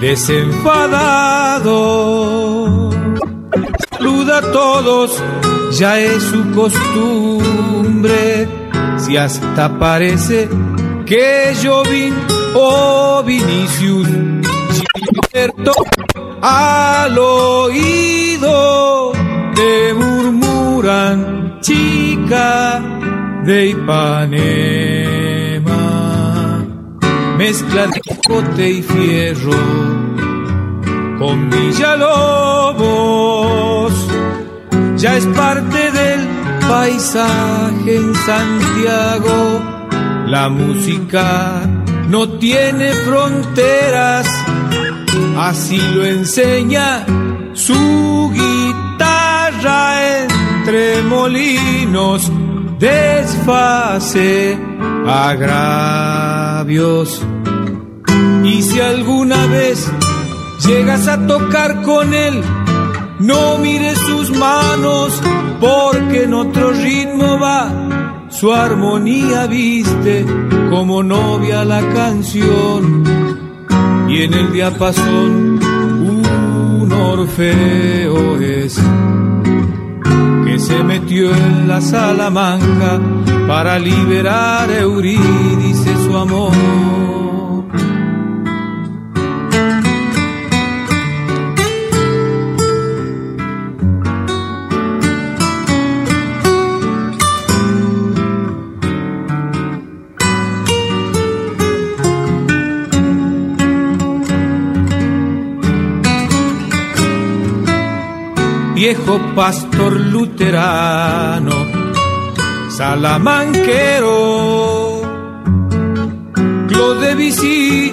desenfadado. 0.00 1.70
Saluda 3.88 4.38
a 4.38 4.40
todos, 4.40 5.22
ya 5.70 6.00
es 6.00 6.24
su 6.24 6.50
costumbre, 6.50 8.48
si 8.96 9.16
hasta 9.16 9.78
parece 9.78 10.48
que 11.06 11.54
yo 11.62 11.84
vin, 11.84 12.14
oh 12.56 13.22
Vinicius, 13.24 14.08
cierto 15.30 15.72
al 16.40 17.16
oído 17.16 19.12
te 19.54 19.94
murmuran 19.94 21.60
chica 21.60 22.82
de 23.44 23.68
Ipanema, 23.68 25.01
mezcla 27.42 27.82
de 27.88 28.00
cote 28.28 28.70
y 28.70 28.82
fierro 28.82 29.58
con 31.18 31.50
Villalobos, 31.50 31.92
ya 34.96 35.16
es 35.16 35.26
parte 35.26 35.90
del 35.90 36.20
paisaje 36.68 37.96
en 37.96 38.14
Santiago, 38.14 39.60
la 40.26 40.48
música 40.48 41.62
no 42.08 42.28
tiene 42.38 42.92
fronteras, 43.06 44.28
así 45.36 45.78
lo 45.96 46.04
enseña 46.04 47.04
su 47.54 48.30
guitarra 48.32 49.80
entre 50.20 51.02
molinos. 51.02 52.30
Desfase 52.78 54.71
agravios. 55.06 56.72
Y 58.44 58.62
si 58.62 58.80
alguna 58.80 59.46
vez 59.46 59.90
llegas 60.66 61.08
a 61.08 61.26
tocar 61.26 61.82
con 61.82 62.14
él, 62.14 62.42
no 63.18 63.58
mires 63.58 63.98
sus 63.98 64.30
manos, 64.36 65.20
porque 65.60 66.24
en 66.24 66.34
otro 66.34 66.72
ritmo 66.72 67.38
va, 67.38 68.28
su 68.28 68.52
armonía 68.52 69.46
viste 69.46 70.26
como 70.70 71.02
novia 71.02 71.64
la 71.64 71.80
canción. 71.92 73.04
Y 74.08 74.22
en 74.22 74.34
el 74.34 74.52
diapasón 74.52 75.60
un 76.82 76.92
orfeo 76.92 78.38
es 78.40 78.80
se 80.62 80.84
metió 80.84 81.34
en 81.34 81.66
la 81.66 81.80
Salamanca 81.80 83.00
para 83.46 83.78
liberar 83.78 84.70
Eurídice 84.70 85.96
su 86.04 86.16
amor. 86.16 86.82
viejo 108.82 109.20
pastor 109.36 109.92
luterano, 109.92 111.54
salamanquero, 112.76 115.02
Claude 116.68 117.14
Debussy, 117.14 117.92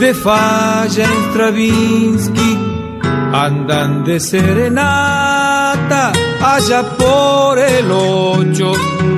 de 0.00 0.14
Falla 0.14 1.04
en 1.04 1.30
Stravinsky, 1.30 2.58
andan 3.32 4.04
de 4.04 4.20
serenata 4.20 6.12
allá 6.40 6.82
por 6.96 7.58
el 7.58 7.90
ocho, 7.90 8.72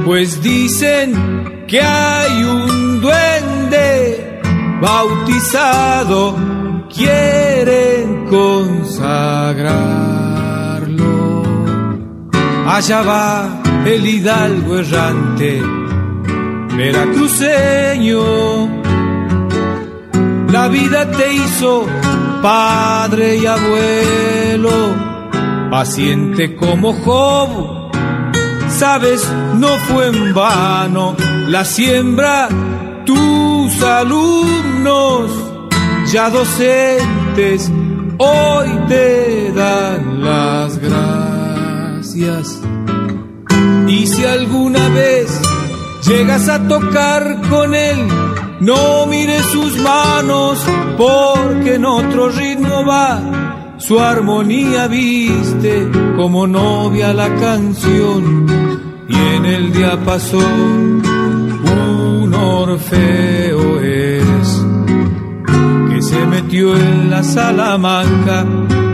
pues 0.06 0.42
dicen 0.42 1.64
que 1.66 1.82
hay 1.82 2.44
un 2.44 3.00
duende 3.00 4.40
bautizado, 4.80 6.34
quieren 6.88 8.26
consagrar. 8.26 9.98
Allá 12.70 13.02
va 13.02 13.57
el 13.94 14.06
hidalgo 14.06 14.78
errante, 14.78 15.62
veracruceño. 16.76 18.20
La 20.50 20.68
vida 20.68 21.10
te 21.10 21.32
hizo 21.32 21.86
padre 22.42 23.36
y 23.38 23.46
abuelo, 23.46 24.94
paciente 25.70 26.54
como 26.56 26.92
Job. 26.92 27.90
Sabes, 28.68 29.26
no 29.54 29.68
fue 29.88 30.08
en 30.08 30.34
vano 30.34 31.16
la 31.46 31.64
siembra, 31.64 32.48
tus 33.06 33.82
alumnos, 33.82 35.30
ya 36.12 36.28
docentes, 36.28 37.72
hoy 38.18 38.68
te 38.88 39.50
dan 39.52 40.22
las 40.22 40.78
gracias. 40.78 42.60
Si 44.18 44.24
alguna 44.24 44.88
vez 44.88 45.40
llegas 46.02 46.48
a 46.48 46.66
tocar 46.66 47.40
con 47.48 47.72
él, 47.72 47.98
no 48.58 49.06
mires 49.06 49.44
sus 49.46 49.78
manos, 49.78 50.58
porque 50.96 51.76
en 51.76 51.84
otro 51.84 52.28
ritmo 52.28 52.84
va. 52.84 53.76
Su 53.78 54.00
armonía 54.00 54.88
viste 54.88 55.88
como 56.16 56.48
novia 56.48 57.14
la 57.14 57.32
canción, 57.36 58.44
y 59.08 59.14
en 59.36 59.46
el 59.46 59.72
diapasón 59.72 61.00
un 62.24 62.34
orfeo 62.34 63.80
es 63.80 64.64
que 65.90 66.02
se 66.02 66.26
metió 66.26 66.74
en 66.74 67.08
la 67.08 67.22
Salamanca 67.22 68.44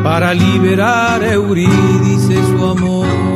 para 0.03 0.35
liberar 0.35 1.23
a 1.23 1.33
Eurídice 1.33 2.35
su 2.45 2.67
amor. 2.67 3.34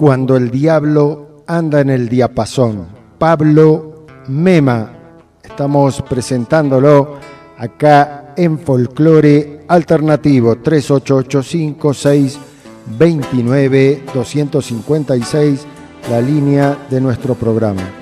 Cuando 0.00 0.36
el 0.38 0.50
diablo 0.50 1.44
anda 1.46 1.82
en 1.82 1.90
el 1.90 2.08
diapasón, 2.08 2.86
Pablo 3.18 4.06
Mema, 4.28 4.90
estamos 5.44 6.00
presentándolo 6.08 7.18
acá 7.58 8.32
en 8.34 8.58
Folclore 8.58 9.66
Alternativo 9.68 10.56
3885 10.56 11.92
629 11.92 14.04
256, 14.14 15.66
la 16.10 16.22
línea 16.22 16.78
de 16.88 16.98
nuestro 16.98 17.34
programa. 17.34 17.99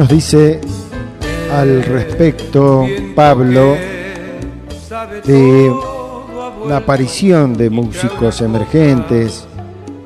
Nos 0.00 0.08
dice 0.08 0.58
al 1.52 1.82
respecto 1.82 2.88
Pablo 3.14 3.76
de 5.24 5.70
la 6.66 6.78
aparición 6.78 7.52
de 7.54 7.68
músicos 7.68 8.40
emergentes? 8.40 9.46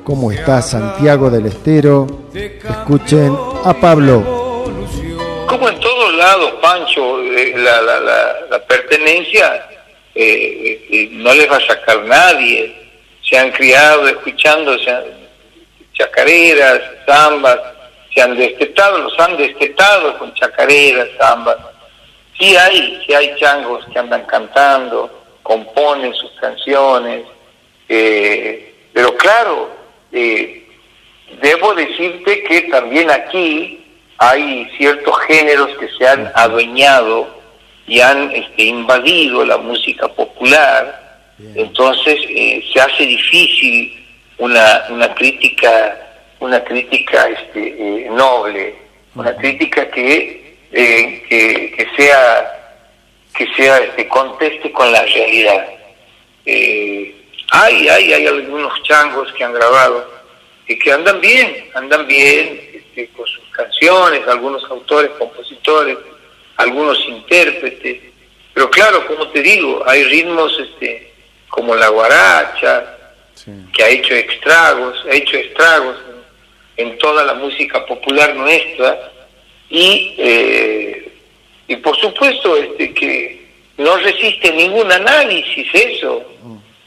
¿Cómo 0.03 0.33
está 0.33 0.61
Santiago 0.61 1.29
del 1.29 1.45
Estero? 1.45 2.07
Escuchen 2.33 3.33
a 3.63 3.73
Pablo. 3.73 4.21
Como 5.47 5.69
en 5.69 5.79
todos 5.79 6.13
lados, 6.15 6.55
Pancho, 6.61 7.21
eh, 7.21 7.53
la, 7.55 8.59
pertenencia 8.67 9.65
eh, 10.13 10.87
eh, 10.91 11.09
no 11.13 11.33
les 11.33 11.49
va 11.49 11.55
a 11.55 11.67
sacar 11.67 12.03
nadie. 12.03 12.75
Se 13.21 13.37
han 13.37 13.49
criado 13.51 14.09
escuchando 14.09 14.75
chacareras, 15.93 16.81
zambas, 17.05 17.74
se 18.15 18.21
han 18.21 18.35
destetado, 18.37 18.99
los 18.99 19.19
han 19.19 19.35
destetado 19.35 20.17
con 20.17 20.33
chacareras, 20.33 21.09
zambas. 21.19 21.57
Sí 22.39 22.55
hay, 22.55 23.01
sí 23.05 23.13
hay 23.13 23.35
changos 23.35 23.85
que 23.91 23.99
andan 23.99 24.25
cantando, 24.25 25.23
componen 25.43 26.13
sus 26.15 26.31
canciones, 26.39 27.25
eh, 27.89 28.73
pero 28.93 29.15
claro, 29.17 29.69
eh, 30.11 30.65
debo 31.41 31.73
decirte 31.75 32.43
que 32.43 32.61
también 32.63 33.11
aquí 33.11 33.85
hay 34.17 34.69
ciertos 34.77 35.17
géneros 35.27 35.69
que 35.77 35.89
se 35.97 36.07
han 36.07 36.31
adueñado 36.35 37.27
y 37.85 37.99
han 37.99 38.31
este, 38.31 38.63
invadido 38.63 39.45
la 39.45 39.57
música 39.57 40.07
popular, 40.07 41.19
entonces 41.53 42.17
eh, 42.29 42.63
se 42.71 42.79
hace 42.79 43.05
difícil 43.05 44.07
una, 44.37 44.85
una 44.89 45.13
crítica 45.13 46.04
una 46.39 46.63
crítica 46.63 47.27
este, 47.29 47.67
eh, 47.67 48.09
noble, 48.11 48.75
una 49.15 49.35
crítica 49.35 49.89
que, 49.89 50.57
eh, 50.71 51.23
que, 51.27 51.71
que, 51.71 51.87
sea 51.95 52.51
que 53.35 53.47
sea 53.55 53.79
este, 53.79 54.07
conteste 54.07 54.71
con 54.71 54.91
la 54.91 55.03
realidad. 55.03 55.67
hay, 56.45 57.87
hay, 57.89 58.13
hay 58.13 58.27
algunos 58.27 58.81
changos 58.83 59.31
que 59.33 59.43
han 59.43 59.53
grabado 59.53 60.09
y 60.67 60.77
que 60.79 60.91
andan 60.91 61.19
bien, 61.21 61.69
andan 61.73 62.07
bien 62.07 62.61
este, 62.73 63.07
con 63.09 63.25
sus 63.27 63.43
canciones, 63.51 64.27
algunos 64.27 64.63
autores, 64.69 65.11
compositores, 65.17 65.97
algunos 66.57 66.99
intérpretes, 67.07 68.01
pero 68.55 68.69
claro, 68.69 69.05
como 69.05 69.27
te 69.29 69.41
digo, 69.41 69.83
hay 69.85 70.05
ritmos 70.05 70.57
este, 70.57 71.11
como 71.49 71.75
la 71.75 71.89
guaracha, 71.89 72.91
que 73.73 73.83
ha 73.83 73.89
hecho 73.89 74.15
estragos, 74.15 75.05
ha 75.05 75.13
hecho 75.13 75.37
estragos 75.37 75.97
en, 76.77 76.97
toda 76.97 77.23
la 77.23 77.33
música 77.35 77.85
popular 77.85 78.35
nuestra, 78.35 79.11
y, 79.69 80.15
eh, 80.17 81.09
y 81.67 81.75
por 81.77 81.97
supuesto 81.97 82.55
este, 82.57 82.93
que 82.93 83.45
no 83.77 83.97
resiste 83.97 84.51
ningún 84.51 84.91
análisis 84.91 85.67
eso. 85.73 86.23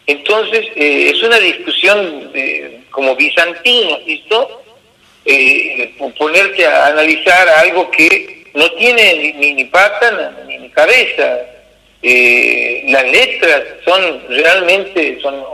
Entonces, 0.06 0.66
eh, 0.74 1.10
es 1.14 1.22
una 1.22 1.38
discusión 1.38 2.32
como 2.90 3.14
bizantina, 3.14 3.98
¿visto? 4.06 4.62
Eh, 5.24 5.94
ponerte 6.18 6.64
a 6.66 6.86
analizar 6.86 7.46
algo 7.48 7.90
que 7.90 8.46
no 8.54 8.70
tiene 8.72 9.34
ni, 9.34 9.52
ni 9.52 9.64
pata 9.66 10.34
ni, 10.46 10.70
cabeza. 10.70 11.38
Eh, 12.02 12.84
las 12.88 13.04
letras 13.04 13.62
son 13.84 14.22
realmente, 14.28 15.18
son, 15.20 15.44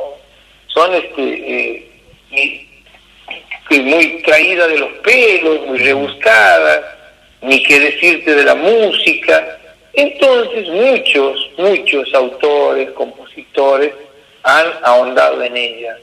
son 0.68 0.94
este, 0.94 1.88
muy 3.70 4.22
traídas 4.22 4.68
de 4.68 4.78
los 4.78 4.92
pelos, 4.98 5.66
muy 5.66 5.78
rebuscadas, 5.78 6.80
ni 7.42 7.62
qué 7.62 7.80
decirte 7.80 8.34
de 8.34 8.44
la 8.44 8.54
música. 8.54 9.58
Entonces 9.92 10.68
muchos, 10.68 11.50
muchos 11.56 12.12
autores, 12.14 12.90
compositores, 12.92 13.92
han 14.42 14.66
ahondado 14.82 15.42
en 15.42 15.56
ella. 15.56 15.96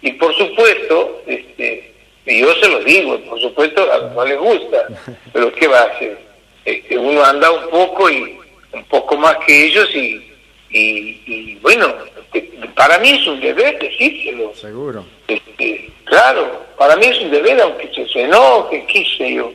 Y 0.00 0.12
por 0.12 0.34
supuesto, 0.36 1.22
este, 1.26 1.92
y 2.26 2.40
yo 2.40 2.54
se 2.56 2.68
lo 2.68 2.80
digo, 2.80 3.18
por 3.20 3.40
supuesto 3.40 3.86
no 4.14 4.24
les 4.24 4.38
gusta, 4.38 4.86
pero 5.32 5.52
¿qué 5.52 5.68
va 5.68 5.80
a 5.80 5.84
hacer? 5.84 6.18
Este, 6.64 6.96
uno 6.96 7.24
anda 7.24 7.50
un 7.50 7.68
poco 7.70 8.10
y 8.10 8.38
un 8.72 8.84
poco 8.84 9.16
más 9.16 9.36
que 9.38 9.66
ellos 9.66 9.88
y, 9.94 10.31
y, 10.72 11.56
bueno, 11.56 11.94
este, 12.32 12.50
para 12.74 12.98
mí 12.98 13.10
es 13.10 13.26
un 13.26 13.40
deber 13.40 13.78
decírselo. 13.78 14.54
Seguro. 14.54 15.04
Este, 15.28 15.90
claro, 16.04 16.64
para 16.78 16.96
mí 16.96 17.06
es 17.06 17.20
un 17.20 17.30
deber, 17.30 17.60
aunque 17.60 17.90
se, 17.94 18.08
se 18.08 18.22
enoje, 18.22 18.86
qué 18.86 19.04
sé 19.16 19.34
yo, 19.34 19.52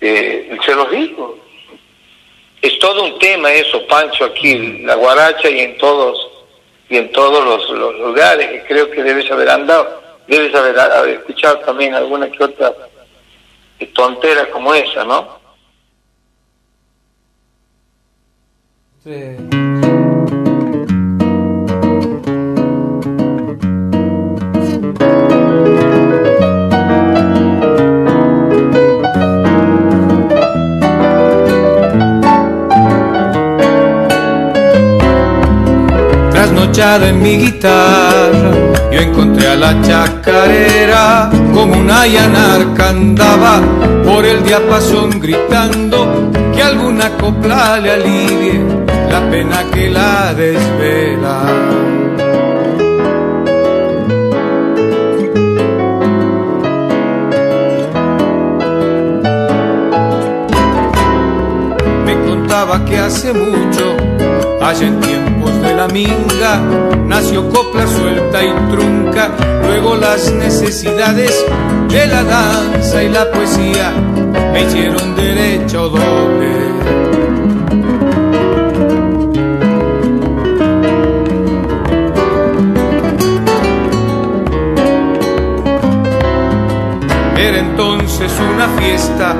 eh, 0.00 0.56
se 0.64 0.74
los 0.74 0.90
digo. 0.90 1.38
Es 2.62 2.78
todo 2.78 3.04
un 3.04 3.18
tema 3.18 3.52
eso, 3.52 3.86
Pancho, 3.86 4.24
aquí, 4.26 4.82
la 4.82 4.94
guaracha 4.94 5.48
y 5.48 5.60
en 5.60 5.78
todos 5.78 6.30
y 6.90 6.96
en 6.96 7.10
todos 7.12 7.44
los, 7.44 7.98
lugares 8.00 8.48
que 8.50 8.64
creo 8.66 8.90
que 8.90 9.02
debes 9.02 9.30
haber 9.30 9.48
andado, 9.48 10.02
debes 10.26 10.52
haber, 10.54 11.08
escuchado 11.10 11.60
también 11.60 11.94
alguna 11.94 12.30
que 12.30 12.42
otra 12.42 12.74
tontera 13.94 14.50
como 14.50 14.74
esa, 14.74 15.04
¿no? 15.04 15.40
Sí. 19.04 19.69
En 36.78 37.20
mi 37.20 37.36
guitarra, 37.36 38.52
yo 38.92 39.00
encontré 39.00 39.48
a 39.48 39.56
la 39.56 39.82
chacarera 39.82 41.28
como 41.52 41.78
una 41.78 42.06
que 42.06 42.82
andaba 42.82 43.60
por 44.04 44.24
el 44.24 44.42
diapasón 44.44 45.18
gritando 45.18 46.30
que 46.54 46.62
alguna 46.62 47.10
copla 47.18 47.78
le 47.80 47.90
alivie 47.90 48.60
la 49.10 49.30
pena 49.30 49.64
que 49.72 49.90
la 49.90 50.32
desvela. 50.32 51.42
Me 62.06 62.14
contaba 62.26 62.84
que 62.84 62.96
hace 62.96 63.32
mucho, 63.32 63.96
allá 64.62 64.88
tiempos 65.00 65.59
la 65.80 65.88
minga, 65.88 66.60
nació 67.06 67.48
copla 67.48 67.86
suelta 67.86 68.44
y 68.44 68.52
trunca, 68.70 69.30
luego 69.62 69.96
las 69.96 70.30
necesidades 70.30 71.42
de 71.88 72.06
la 72.06 72.22
danza 72.22 73.02
y 73.02 73.08
la 73.08 73.30
poesía 73.30 73.90
me 74.52 74.60
hicieron 74.64 75.16
derecho 75.16 75.88
doble. 75.88 76.50
Era 87.38 87.58
entonces 87.58 88.30
una 88.54 88.68
fiesta, 88.78 89.34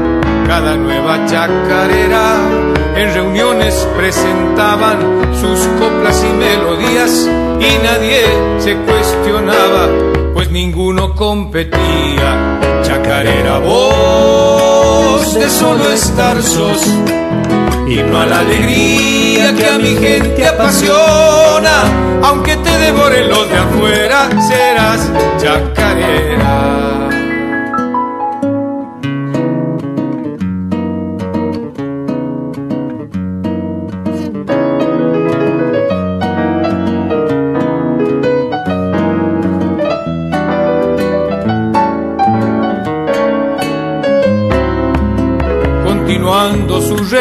cada 0.47 0.75
nueva 0.75 1.27
chacarera 1.27 2.70
en 3.01 3.15
reuniones 3.15 3.89
presentaban 3.97 4.99
sus 5.41 5.59
coplas 5.79 6.23
y 6.23 6.33
melodías 6.35 7.29
y 7.59 7.79
nadie 7.83 8.23
se 8.59 8.77
cuestionaba, 8.77 9.89
pues 10.35 10.51
ninguno 10.51 11.15
competía. 11.15 12.59
Chacarera, 12.83 13.59
voz 13.59 15.35
de 15.35 15.49
solo 15.49 15.91
estar 15.93 16.43
sos, 16.43 16.87
no 16.87 18.21
a 18.21 18.27
la 18.27 18.41
alegría 18.41 19.55
que 19.55 19.67
a 19.67 19.79
mi 19.79 19.97
gente 19.97 20.47
apasiona, 20.47 21.83
aunque 22.23 22.57
te 22.57 22.79
devoren 22.79 23.29
los 23.29 23.49
de 23.49 23.57
afuera, 23.57 24.29
serás 24.47 25.11
chacarera. 25.39 27.20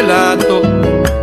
Relato, 0.01 0.61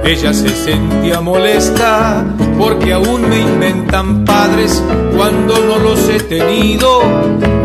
ella 0.05 0.35
se 0.35 0.51
sentía 0.51 1.23
molesta 1.23 2.24
porque 2.59 2.93
aún 2.93 3.27
me 3.27 3.40
inventan 3.40 4.24
padres 4.24 4.82
cuando 5.16 5.55
no 5.61 5.78
los 5.78 6.09
he 6.11 6.20
tenido. 6.20 7.01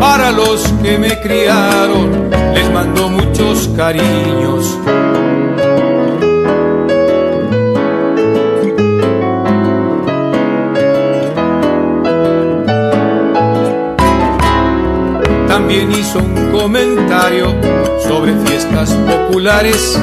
Para 0.00 0.32
los 0.32 0.62
que 0.82 0.98
me 0.98 1.20
criaron 1.20 2.30
les 2.54 2.72
mando 2.72 3.08
muchos 3.10 3.68
cariños. 3.76 4.78
También 15.46 15.92
hizo 15.92 16.18
un 16.18 16.41
comentario 16.62 17.46
sobre 18.06 18.32
fiestas 18.46 18.92
populares. 18.92 20.00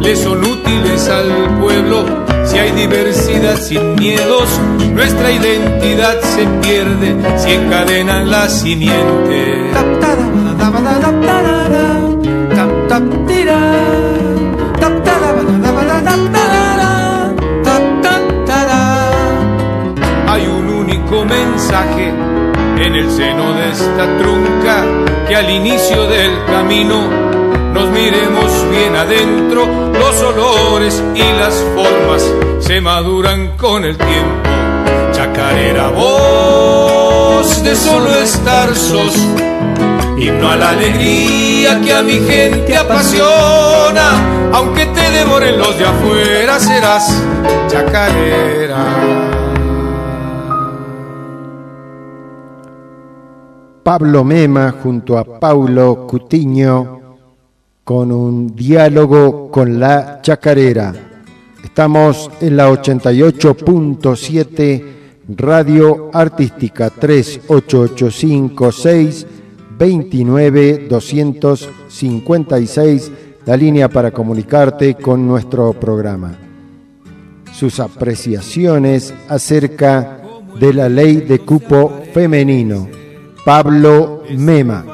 Le 0.00 0.16
son 0.16 0.42
útiles 0.42 1.06
al 1.06 1.60
pueblo. 1.60 2.06
Si 2.46 2.56
hay 2.56 2.72
diversidad 2.72 3.56
sin 3.60 3.94
miedos, 3.96 4.48
nuestra 4.94 5.30
identidad 5.30 6.18
se 6.22 6.46
pierde 6.62 7.14
si 7.36 7.50
encadenan 7.52 8.30
la 8.30 8.48
simiente. 8.48 9.70
Hay 20.26 20.46
un 20.46 20.68
único 20.70 21.24
mensaje 21.26 22.27
en 22.82 22.94
el 22.94 23.10
seno 23.10 23.54
de 23.54 23.70
esta 23.70 24.18
trunca 24.18 24.84
que 25.26 25.34
al 25.34 25.50
inicio 25.50 26.06
del 26.06 26.44
camino 26.46 27.08
nos 27.72 27.90
miremos 27.90 28.70
bien 28.70 28.94
adentro, 28.94 29.66
los 29.92 30.22
olores 30.22 31.02
y 31.14 31.22
las 31.38 31.54
formas 31.74 32.24
se 32.60 32.80
maduran 32.80 33.56
con 33.56 33.84
el 33.84 33.96
tiempo. 33.96 34.48
Chacarera, 35.12 35.88
voz 35.88 37.62
de 37.62 37.74
solo 37.74 38.14
estar 38.14 38.74
sos, 38.74 39.16
himno 40.18 40.50
a 40.50 40.56
la 40.56 40.70
alegría 40.70 41.80
que 41.80 41.92
a 41.92 42.02
mi 42.02 42.20
gente 42.20 42.76
apasiona, 42.76 44.50
aunque 44.52 44.86
te 44.86 45.10
devoren 45.10 45.58
los 45.58 45.78
de 45.78 45.84
afuera, 45.84 46.60
serás 46.60 47.22
chacarera. 47.68 49.37
Pablo 53.88 54.20
Mema 54.22 54.76
junto 54.82 55.16
a 55.16 55.24
Paulo 55.24 56.06
Cutiño 56.06 57.00
con 57.82 58.12
un 58.12 58.54
diálogo 58.54 59.50
con 59.50 59.80
la 59.80 60.20
chacarera. 60.20 60.92
Estamos 61.64 62.30
en 62.42 62.58
la 62.58 62.70
88.7 62.70 64.84
Radio 65.34 66.10
Artística 66.12 66.90
38856 66.90 69.26
29 69.78 70.86
256, 70.86 73.12
la 73.46 73.56
línea 73.56 73.88
para 73.88 74.10
comunicarte 74.10 74.96
con 74.96 75.26
nuestro 75.26 75.72
programa. 75.72 76.36
Sus 77.54 77.80
apreciaciones 77.80 79.14
acerca 79.30 80.20
de 80.60 80.74
la 80.74 80.90
ley 80.90 81.22
de 81.22 81.38
cupo 81.38 82.02
femenino 82.12 82.97
Pablo 83.48 84.24
Mema. 84.28 84.84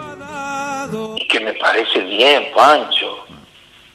Que 1.28 1.40
me 1.40 1.55
parece 1.55 1.98
bien, 2.02 2.52
Pancho. 2.55 3.26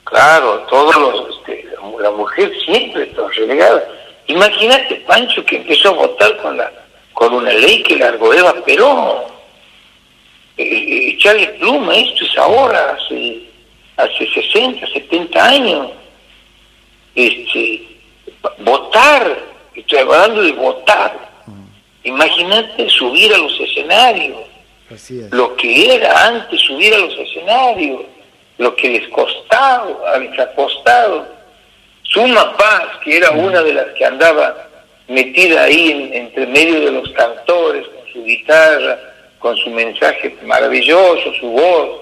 Claro, 0.03 0.65
todos 0.69 0.97
los, 0.97 1.37
este, 1.37 1.65
la 1.97 2.11
mujer 2.11 2.51
siempre 2.65 3.03
está 3.03 3.25
relegada. 3.29 3.87
Imagínate, 4.27 4.95
Pancho, 5.07 5.45
que 5.45 5.55
empezó 5.55 5.91
a 5.91 5.93
votar 5.93 6.35
con 6.41 6.57
la 6.57 6.69
con 7.13 7.35
una 7.35 7.53
ley 7.53 7.83
que 7.83 7.95
largó 7.95 8.33
Eva 8.33 8.53
Perón. 8.65 9.19
Eh, 10.57 10.63
eh, 10.63 11.13
echarle 11.13 11.47
pluma, 11.57 11.95
esto 11.95 12.25
es 12.25 12.37
ahora, 12.37 12.97
hace, 12.97 13.43
hace 13.95 14.29
60, 14.29 14.85
70 14.87 15.41
años. 15.41 15.87
Este, 17.15 17.87
votar, 18.57 19.39
estoy 19.73 19.99
hablando 19.99 20.41
de 20.41 20.51
votar. 20.51 21.29
Imagínate 22.03 22.89
subir 22.89 23.33
a 23.33 23.37
los 23.37 23.57
escenarios 23.57 24.48
lo 25.31 25.55
que 25.55 25.95
era 25.95 26.27
antes 26.27 26.59
subir 26.61 26.93
a 26.93 26.99
los 26.99 27.17
escenarios, 27.17 28.01
lo 28.57 28.75
que 28.75 28.89
les 28.89 29.07
costaba, 29.09 30.17
les 30.17 30.39
ha 30.39 30.51
costado. 30.53 31.27
Suma 32.03 32.57
Paz, 32.57 32.87
que 33.03 33.17
era 33.17 33.31
una 33.31 33.61
de 33.61 33.73
las 33.73 33.87
que 33.93 34.05
andaba 34.05 34.67
metida 35.07 35.63
ahí 35.63 36.09
entre 36.13 36.47
medio 36.47 36.79
de 36.81 36.91
los 36.91 37.09
cantores, 37.09 37.87
con 37.87 38.13
su 38.13 38.23
guitarra, 38.23 38.99
con 39.39 39.55
su 39.57 39.69
mensaje 39.69 40.35
maravilloso, 40.43 41.33
su 41.39 41.47
voz. 41.47 42.01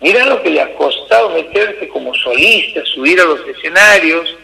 Mira 0.00 0.26
lo 0.26 0.42
que 0.42 0.50
le 0.50 0.60
ha 0.60 0.74
costado 0.74 1.30
meterse 1.30 1.88
como 1.88 2.14
solista, 2.14 2.84
subir 2.84 3.20
a 3.20 3.24
los 3.24 3.40
escenarios. 3.48 4.36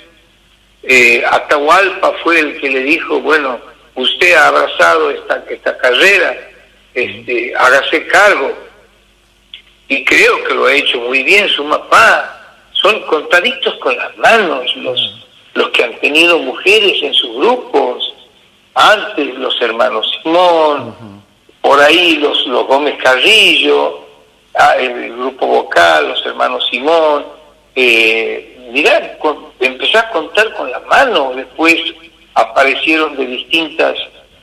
Eh, 0.83 1.23
Atahualpa 1.31 2.13
fue 2.23 2.41
el 2.41 2.61
que 2.61 2.71
le 2.71 2.81
dijo, 2.81 3.21
bueno, 3.21 3.61
usted 3.95 4.35
ha 4.35 4.49
abrazado 4.49 5.11
esta, 5.11 5.45
esta 5.49 5.77
carrera, 5.79 6.37
este, 6.95 7.55
hágase 7.57 8.07
cargo. 8.07 8.53
Y 9.89 10.05
creo 10.05 10.45
que 10.45 10.55
lo 10.55 10.67
ha 10.67 10.75
hecho 10.75 10.99
muy 11.01 11.23
bien 11.23 11.49
su 11.49 11.69
papá. 11.69 12.39
Son 12.73 13.01
contaditos 13.03 13.75
con 13.77 13.97
las 13.97 14.17
manos 14.17 14.75
los, 14.77 15.27
los 15.55 15.69
que 15.71 15.85
han 15.85 15.99
tenido 16.01 16.39
mujeres 16.39 17.03
en 17.03 17.15
sus 17.15 17.37
grupos. 17.37 18.15
Antes 18.75 19.35
los 19.35 19.61
hermanos 19.61 20.11
Simón, 20.23 21.23
por 21.61 21.79
ahí 21.81 22.17
los, 22.17 22.47
los 22.47 22.67
Gómez 22.67 22.97
Carrillo, 23.03 24.07
ah, 24.55 24.75
el 24.79 25.13
grupo 25.13 25.47
vocal, 25.47 26.09
los 26.09 26.25
hermanos 26.25 26.67
Simón. 26.71 27.27
Eh, 27.77 28.69
mirá, 28.73 29.19
empezó 29.61 29.99
a 29.99 30.09
contar 30.09 30.53
con 30.55 30.71
las 30.71 30.85
manos, 30.87 31.37
después 31.37 31.77
aparecieron 32.35 33.15
de 33.17 33.27
distintas 33.27 33.99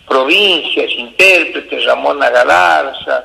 provincias, 0.10 0.92
intérpretes, 0.92 1.86
Ramón 1.86 2.20
Galarza, 2.20 3.24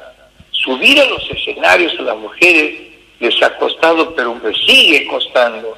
subir 0.51 1.01
a 1.01 1.07
los 1.07 1.31
escenarios 1.31 1.95
a 1.99 2.03
las 2.03 2.17
mujeres 2.17 2.81
les 3.21 3.43
ha 3.43 3.57
costado, 3.57 4.15
pero 4.15 4.39
les 4.45 4.57
sigue 4.65 5.07
costando, 5.07 5.77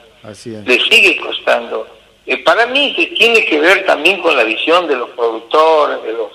les 0.64 0.82
sigue 0.88 1.16
costando. 1.18 1.86
Eh, 2.26 2.38
para 2.38 2.66
mí 2.66 2.92
se 2.96 3.06
tiene 3.06 3.44
que 3.44 3.60
ver 3.60 3.86
también 3.86 4.20
con 4.20 4.36
la 4.36 4.44
visión 4.44 4.88
de 4.88 4.96
los 4.96 5.10
productores, 5.10 6.02
de 6.02 6.12
los... 6.12 6.32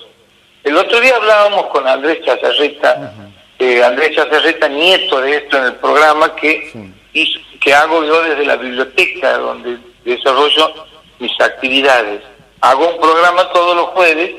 El 0.64 0.76
otro 0.76 1.00
día 1.00 1.16
hablábamos 1.16 1.66
con 1.66 1.86
Andrés 1.86 2.24
Chazarreta, 2.24 3.12
eh, 3.58 3.82
Andrés 3.82 4.16
Chazarreta, 4.16 4.68
nieto 4.68 5.20
de 5.20 5.36
esto 5.36 5.58
en 5.58 5.64
el 5.64 5.74
programa, 5.74 6.34
que, 6.36 6.90
que 7.60 7.74
hago 7.74 8.02
yo 8.04 8.22
desde 8.22 8.46
la 8.46 8.56
biblioteca, 8.56 9.36
donde 9.36 9.76
desarrollo 10.04 10.86
mis 11.18 11.38
actividades. 11.40 12.22
Hago 12.62 12.88
un 12.88 13.00
programa 13.00 13.50
todos 13.50 13.76
los 13.76 13.86
jueves 13.88 14.30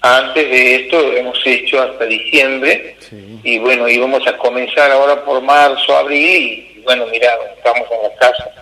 antes 0.00 0.50
de 0.50 0.74
esto 0.76 1.12
hemos 1.12 1.38
hecho 1.46 1.82
hasta 1.82 2.04
diciembre 2.06 2.96
y 3.42 3.58
bueno, 3.58 3.88
íbamos 3.88 4.26
a 4.26 4.36
comenzar 4.36 4.90
ahora 4.90 5.24
por 5.24 5.40
marzo, 5.42 5.96
abril 5.96 6.68
y 6.76 6.80
bueno, 6.80 7.06
mira, 7.06 7.34
estamos 7.56 7.88
en 7.90 8.02
la 8.02 8.14
casa 8.16 8.52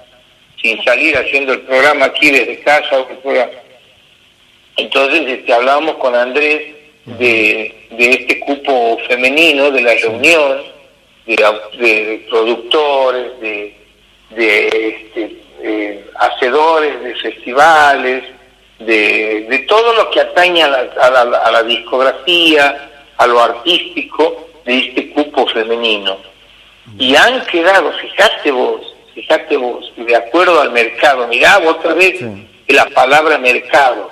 sin 0.60 0.82
salir 0.82 1.16
haciendo 1.16 1.52
el 1.52 1.60
programa 1.60 2.06
aquí 2.06 2.30
desde 2.30 2.60
casa. 2.60 3.04
Entonces 4.76 5.28
este, 5.28 5.52
hablábamos 5.52 5.96
con 5.96 6.14
Andrés 6.14 6.74
de, 7.04 7.74
de 7.90 8.10
este 8.10 8.40
cupo 8.40 8.98
femenino, 9.06 9.70
de 9.70 9.82
la 9.82 9.94
reunión, 9.94 10.62
de, 11.26 12.26
productores, 12.30 13.40
de, 13.40 13.74
de 14.30 14.66
este, 14.68 15.36
eh, 15.62 16.04
hacedores 16.16 17.02
de 17.02 17.14
festivales, 17.16 18.24
de, 18.78 19.64
todo 19.68 19.92
lo 19.94 20.10
que 20.10 20.20
atañe 20.20 20.62
a 20.62 21.50
la, 21.50 21.62
discografía, 21.62 22.90
a 23.16 23.26
lo 23.26 23.40
artístico 23.40 24.48
de 24.64 24.78
este 24.78 25.10
cupo 25.10 25.46
femenino. 25.48 26.16
Y 26.98 27.14
han 27.16 27.44
quedado, 27.46 27.92
fíjate 27.92 28.50
vos, 28.50 28.94
fíjate 29.14 29.56
vos, 29.56 29.92
de 29.96 30.16
acuerdo 30.16 30.60
al 30.60 30.72
mercado, 30.72 31.26
mirá 31.28 31.58
otra 31.58 31.94
vez 31.94 32.20
la 32.68 32.86
palabra 32.86 33.38
mercado, 33.38 34.10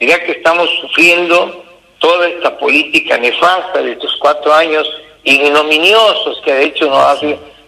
mirá 0.00 0.22
que 0.24 0.32
estamos 0.32 0.70
sufriendo 0.80 1.64
toda 1.98 2.28
esta 2.28 2.56
política 2.56 3.18
nefasta 3.18 3.82
de 3.82 3.92
estos 3.92 4.16
cuatro 4.20 4.52
años 4.54 4.88
ignominiosos 5.24 6.40
que 6.44 6.54
de 6.54 6.64
hecho 6.64 6.86
nos 6.86 6.98
ha, 6.98 7.18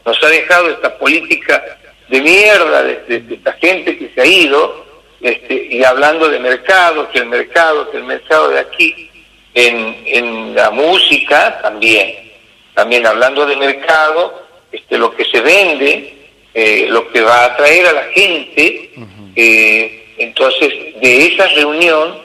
nos 0.04 0.22
ha 0.22 0.28
dejado 0.28 0.70
esta 0.70 0.96
política 0.96 1.78
de 2.08 2.20
mierda 2.20 2.82
de 2.84 3.24
esta 3.30 3.52
gente 3.54 3.98
que 3.98 4.10
se 4.14 4.20
ha 4.20 4.26
ido, 4.26 4.89
este, 5.20 5.68
y 5.70 5.84
hablando 5.84 6.28
de 6.28 6.38
mercado, 6.38 7.10
que 7.10 7.18
el 7.18 7.26
mercado, 7.26 7.90
que 7.90 7.98
el 7.98 8.04
mercado 8.04 8.48
de 8.48 8.60
aquí, 8.60 9.10
en, 9.54 10.02
en 10.06 10.54
la 10.54 10.70
música 10.70 11.60
también, 11.60 12.30
también 12.74 13.06
hablando 13.06 13.44
de 13.46 13.56
mercado, 13.56 14.46
este, 14.72 14.96
lo 14.96 15.14
que 15.14 15.24
se 15.24 15.40
vende, 15.40 16.14
eh, 16.54 16.86
lo 16.88 17.10
que 17.10 17.20
va 17.20 17.42
a 17.42 17.44
atraer 17.46 17.86
a 17.86 17.92
la 17.92 18.04
gente, 18.04 18.90
eh, 19.36 20.14
entonces 20.18 21.00
de 21.00 21.26
esa 21.26 21.46
reunión, 21.48 22.18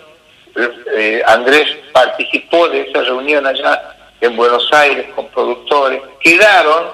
eh, 0.95 1.21
Andrés 1.27 1.67
participó 1.91 2.69
de 2.69 2.81
esa 2.81 3.01
reunión 3.01 3.45
allá 3.45 4.13
en 4.21 4.35
Buenos 4.35 4.71
Aires 4.71 5.07
con 5.15 5.27
productores, 5.29 6.01
quedaron 6.21 6.91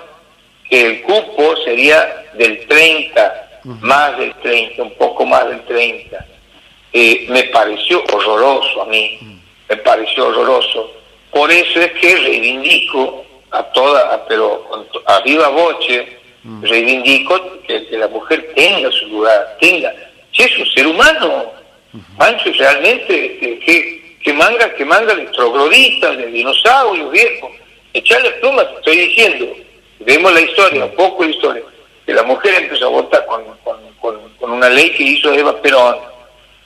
que 0.70 0.82
el 0.82 1.02
cupo 1.04 1.56
sería 1.64 2.26
del 2.34 2.66
30 2.66 3.51
más 3.64 4.18
del 4.18 4.34
30, 4.36 4.82
un 4.82 4.94
poco 4.96 5.26
más 5.26 5.48
del 5.48 5.64
30. 5.66 6.26
Eh, 6.94 7.26
me 7.30 7.44
pareció 7.46 8.04
horroroso 8.14 8.82
a 8.82 8.86
mí, 8.86 9.40
me 9.70 9.78
pareció 9.78 10.28
horroroso. 10.28 10.92
Por 11.32 11.52
eso 11.52 11.80
es 11.80 11.92
que 11.94 12.16
reivindico 12.16 13.26
a 13.52 13.64
toda, 13.64 14.26
pero 14.28 14.68
a 15.06 15.20
viva 15.22 15.48
voce, 15.50 16.18
reivindico 16.62 17.62
que, 17.68 17.88
la 17.92 18.08
mujer 18.08 18.52
tenga 18.56 18.92
su 18.92 19.08
lugar, 19.08 19.58
tenga. 19.60 19.94
Si 20.34 20.44
es 20.44 20.58
un 20.58 20.66
ser 20.68 20.88
humano, 20.88 21.52
Pancho 22.18 22.52
realmente, 22.58 23.38
que, 23.40 24.20
que 24.24 24.34
manga, 24.34 24.74
que 24.74 24.86
manga 24.86 25.16
de 25.16 25.26
trogloditas, 25.28 26.18
de 26.18 26.28
dinosaurios 26.28 27.12
viejos, 27.12 27.52
echarle 27.94 28.32
plumas, 28.32 28.68
estoy 28.78 28.98
diciendo, 28.98 29.48
vemos 30.00 30.34
la 30.34 30.42
historia, 30.42 30.86
un 30.86 30.96
poco 30.96 31.24
la 31.24 31.32
historia 31.32 31.64
que 32.06 32.14
la 32.14 32.24
mujer 32.24 32.54
empezó 32.64 32.88
a 32.88 32.90
votar 32.90 33.26
con, 33.26 33.44
con, 34.00 34.52
una 34.52 34.70
ley 34.70 34.92
que 34.92 35.04
hizo 35.04 35.34
Eva 35.34 35.62
Perón, 35.62 35.98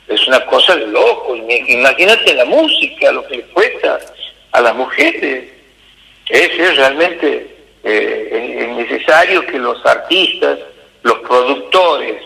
es 0.08 0.28
una 0.28 0.46
cosa 0.46 0.76
de 0.76 0.88
loco. 0.88 1.36
Imagínate 1.36 2.34
la 2.34 2.46
música, 2.46 3.12
lo 3.12 3.26
que 3.28 3.38
le 3.38 3.44
cuesta 3.44 4.00
a 4.52 4.62
las 4.62 4.76
mujeres. 4.76 5.52
Es 6.30 6.78
realmente 6.78 7.56
eh, 7.84 8.58
es 8.62 8.70
necesario 8.70 9.46
que 9.46 9.60
los 9.60 9.86
artistas, 9.86 10.58
los 11.04 11.20
productores, 11.20 12.22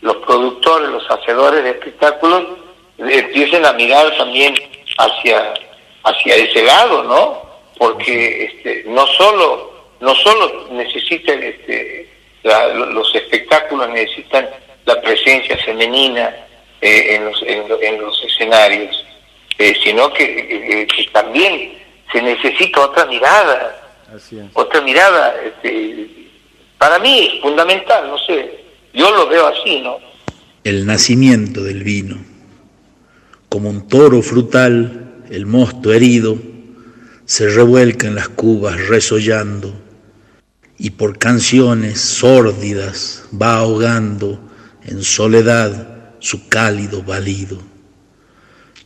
los 0.00 0.16
productores, 0.16 0.88
los 0.88 1.10
hacedores 1.10 1.62
de 1.62 1.70
espectáculos 1.70 2.44
empiecen 2.98 3.64
a 3.66 3.72
mirar 3.74 4.16
también 4.16 4.54
hacia 4.98 5.54
hacia 6.04 6.34
ese 6.34 6.62
lado, 6.64 7.04
¿no? 7.04 7.42
Porque 7.78 8.44
este, 8.44 8.84
no 8.86 9.06
solo 9.06 9.72
no 10.00 10.14
solo 10.16 10.68
necesitan 10.70 11.42
este, 11.42 12.08
los 12.42 13.14
espectáculos 13.14 13.88
necesitan 13.90 14.48
la 14.84 15.00
presencia 15.00 15.56
femenina 15.58 16.34
eh, 16.80 17.14
en, 17.14 17.24
los, 17.24 17.42
en, 17.80 18.00
los 18.00 18.24
escenarios, 18.24 19.04
eh, 19.58 19.74
sino 19.84 20.12
que, 20.12 20.24
eh, 20.24 20.86
que, 20.86 21.06
también 21.12 21.78
se 22.10 22.20
necesita 22.20 22.80
otra 22.80 23.06
mirada, 23.06 23.80
otra 24.54 24.80
mirada. 24.80 25.34
Este, 25.44 26.08
para 26.78 26.98
mí 26.98 27.30
es 27.34 27.40
fundamental, 27.40 28.08
no 28.08 28.18
sé, 28.18 28.64
yo 28.92 29.10
lo 29.12 29.28
veo 29.28 29.46
así, 29.46 29.80
¿no? 29.80 29.98
El 30.64 30.86
nacimiento 30.86 31.62
del 31.62 31.84
vino, 31.84 32.16
como 33.48 33.70
un 33.70 33.86
toro 33.86 34.22
frutal, 34.22 35.22
el 35.30 35.46
mosto 35.46 35.92
herido, 35.92 36.36
se 37.24 37.48
revuelca 37.48 38.08
en 38.08 38.16
las 38.16 38.28
cubas 38.28 38.88
resollando 38.88 39.81
y 40.82 40.90
por 40.90 41.16
canciones 41.16 42.00
sórdidas 42.00 43.22
va 43.40 43.58
ahogando 43.58 44.40
en 44.84 45.04
soledad 45.04 46.16
su 46.18 46.48
cálido 46.48 47.04
valido. 47.04 47.62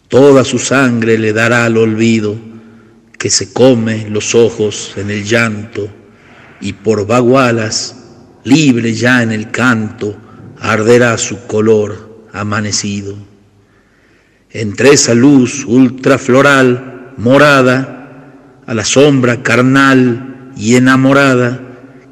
Toda 0.09 0.44
su 0.44 0.59
sangre 0.59 1.16
le 1.16 1.32
dará 1.32 1.64
al 1.64 1.78
olvido 1.78 2.36
que 3.18 3.31
se 3.31 3.51
come 3.51 4.10
los 4.10 4.35
ojos 4.35 4.93
en 4.98 5.10
el 5.10 5.24
llanto 5.24 5.89
y 6.60 6.74
por 6.74 7.06
bagualas, 7.06 7.97
libre 8.44 8.93
ya 8.93 9.23
en 9.23 9.32
el 9.32 9.51
canto, 9.51 10.14
arderá 10.60 11.16
su 11.16 11.47
color 11.47 12.27
amanecido. 12.31 13.16
Entre 14.51 14.90
esa 14.90 15.14
luz 15.14 15.64
ultrafloral, 15.64 17.14
morada, 17.16 18.60
a 18.66 18.74
la 18.74 18.85
sombra 18.85 19.43
carnal 19.43 20.52
y 20.59 20.74
enamorada, 20.74 21.62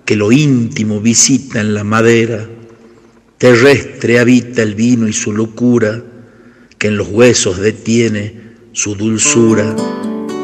que 0.05 0.16
lo 0.16 0.32
íntimo 0.32 1.01
visita 1.01 1.60
en 1.60 1.74
la 1.74 1.85
madera, 1.85 2.48
terrestre 3.39 4.18
habita 4.18 4.62
el 4.62 4.74
vino 4.74 5.09
y 5.09 5.12
su 5.12 5.32
locura, 5.32 6.02
que 6.78 6.89
en 6.89 6.97
los 6.97 7.09
huesos 7.09 7.59
detiene 7.59 8.43
su 8.72 8.94
dulzura 8.94 9.74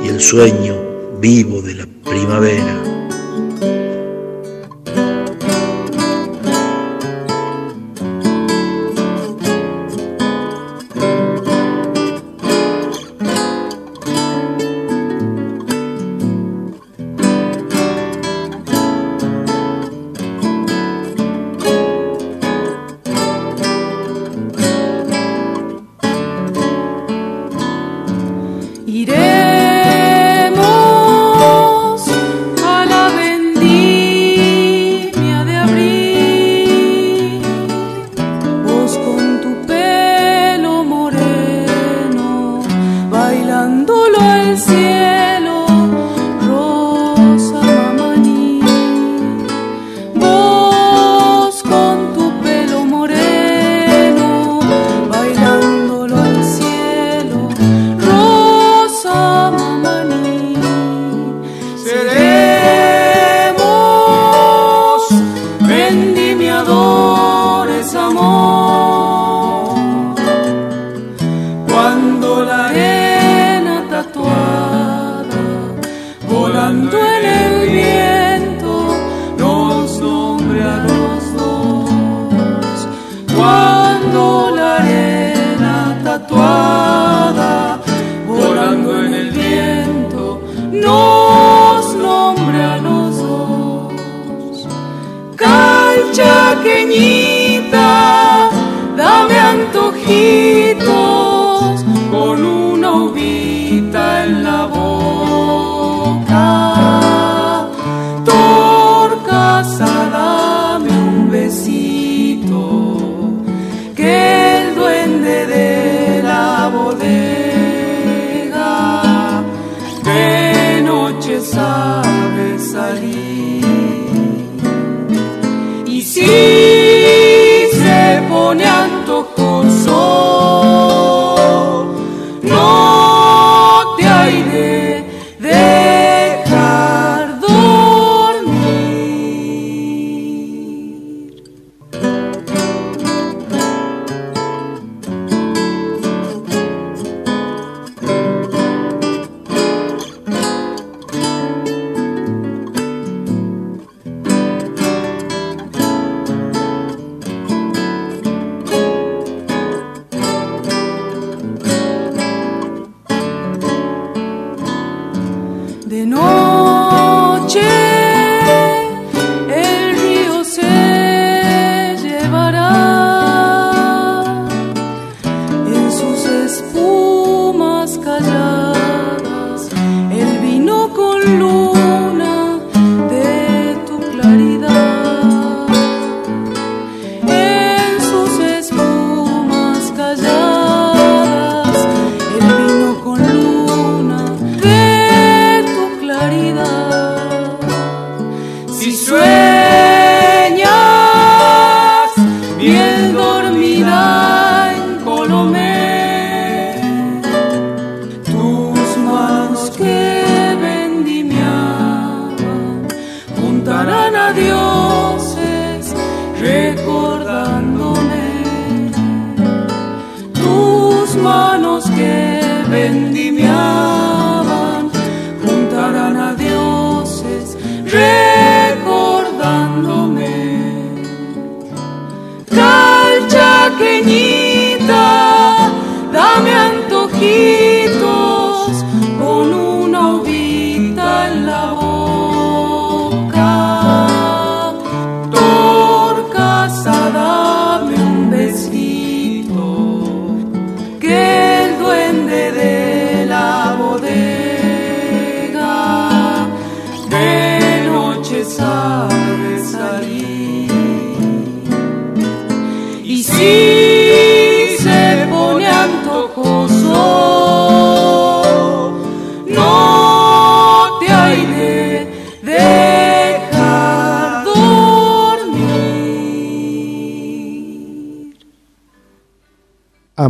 y 0.05 0.09
el 0.09 0.21
sueño 0.21 1.19
vivo 1.21 1.61
de 1.61 1.75
la 1.75 1.87
primavera. 2.05 2.90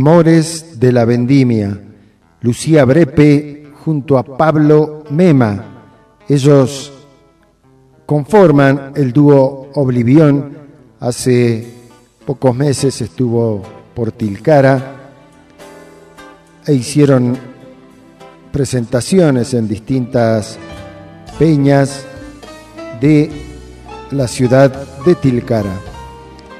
Amores 0.01 0.79
de 0.79 0.91
la 0.91 1.05
Vendimia, 1.05 1.79
Lucía 2.41 2.85
Brepe 2.85 3.67
junto 3.85 4.17
a 4.17 4.23
Pablo 4.23 5.03
Mema. 5.11 5.63
Ellos 6.27 6.91
conforman 8.07 8.93
el 8.95 9.13
dúo 9.13 9.69
Oblivión. 9.75 10.57
Hace 10.99 11.71
pocos 12.25 12.55
meses 12.55 12.99
estuvo 12.99 13.61
por 13.93 14.11
Tilcara 14.11 15.11
e 16.65 16.73
hicieron 16.73 17.37
presentaciones 18.51 19.53
en 19.53 19.67
distintas 19.67 20.57
peñas 21.37 22.07
de 22.99 23.29
la 24.09 24.27
ciudad 24.27 24.83
de 25.05 25.13
Tilcara. 25.13 25.75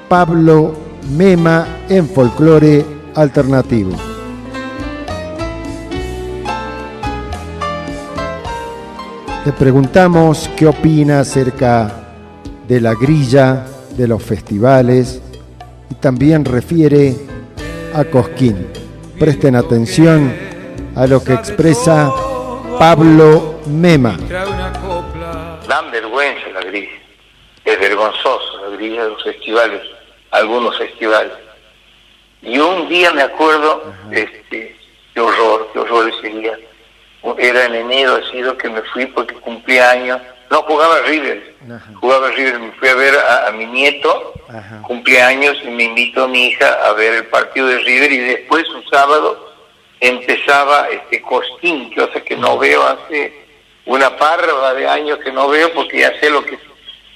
Pablo 0.08 0.76
Mema 1.18 1.80
en 1.90 2.08
folclore 2.08 3.01
alternativo. 3.16 3.92
Le 9.46 9.52
preguntamos 9.54 10.50
qué 10.56 10.68
opina 10.68 11.22
acerca 11.22 11.92
de 12.68 12.80
la 12.80 12.94
grilla, 12.94 13.66
de 13.98 14.08
los 14.08 14.22
festivales 14.22 15.22
y 15.90 15.96
también 15.96 16.46
refiere 16.46 17.16
a 17.94 18.06
Cosquín. 18.06 18.68
Presten 19.20 19.56
atención 19.56 20.34
a 20.96 21.08
lo 21.08 21.24
que 21.24 21.34
expresa 21.34 22.12
Pablo 22.78 23.60
Mema. 23.68 24.18
Dan 25.68 25.92
vergüenza 25.92 26.50
la 26.54 26.62
grilla. 26.62 26.92
Es 27.66 27.80
vergonzoso 27.80 28.70
la 28.70 28.76
grilla 28.78 29.04
de 29.04 29.10
los 29.10 29.24
festivales, 29.24 29.82
algunos 30.32 30.78
festivales. 30.78 31.34
Y 32.42 32.58
un 32.58 32.90
día 32.90 33.12
me 33.12 33.22
acuerdo, 33.22 33.94
este, 34.12 34.76
qué 35.14 35.20
horror, 35.20 35.70
qué 35.74 35.80
horror 35.80 36.10
ese 36.10 36.30
día. 36.30 36.58
Era 37.38 37.66
en 37.66 37.76
enero, 37.76 38.16
ha 38.16 38.32
sido 38.32 38.58
que 38.58 38.70
me 38.70 38.82
fui 38.82 39.06
porque 39.06 39.36
cumplía 39.36 39.92
años. 39.92 40.20
No, 40.50 40.64
jugaba 40.64 41.00
River. 41.02 41.56
Jugaba 42.00 42.30
River. 42.32 42.60
Me 42.60 42.72
fui 42.74 42.90
a 42.90 42.96
ver 42.96 43.16
a, 43.16 43.48
a 43.48 43.52
mi 43.52 43.66
nieto, 43.68 44.34
cumplía 44.82 45.28
años, 45.28 45.58
y 45.64 45.68
me 45.70 45.84
invitó 45.84 46.28
mi 46.28 46.48
hija 46.48 46.80
a 46.84 46.94
ver 46.94 47.14
el 47.14 47.26
partido 47.28 47.68
de 47.68 47.78
River. 47.80 48.12
Y 48.12 48.18
después, 48.18 48.68
un 48.70 48.84
sábado, 48.90 49.54
empezaba 50.00 50.90
este 50.90 51.22
Costín, 51.22 51.94
cosa 51.94 52.20
que 52.22 52.36
no 52.36 52.58
veo 52.58 52.84
hace 52.84 53.42
una 53.86 54.16
parva 54.18 54.74
de 54.74 54.88
años 54.88 55.20
que 55.24 55.32
no 55.32 55.48
veo 55.48 55.72
porque 55.74 56.00
ya 56.00 56.20
sé 56.20 56.30
lo 56.30 56.44
que 56.46 56.58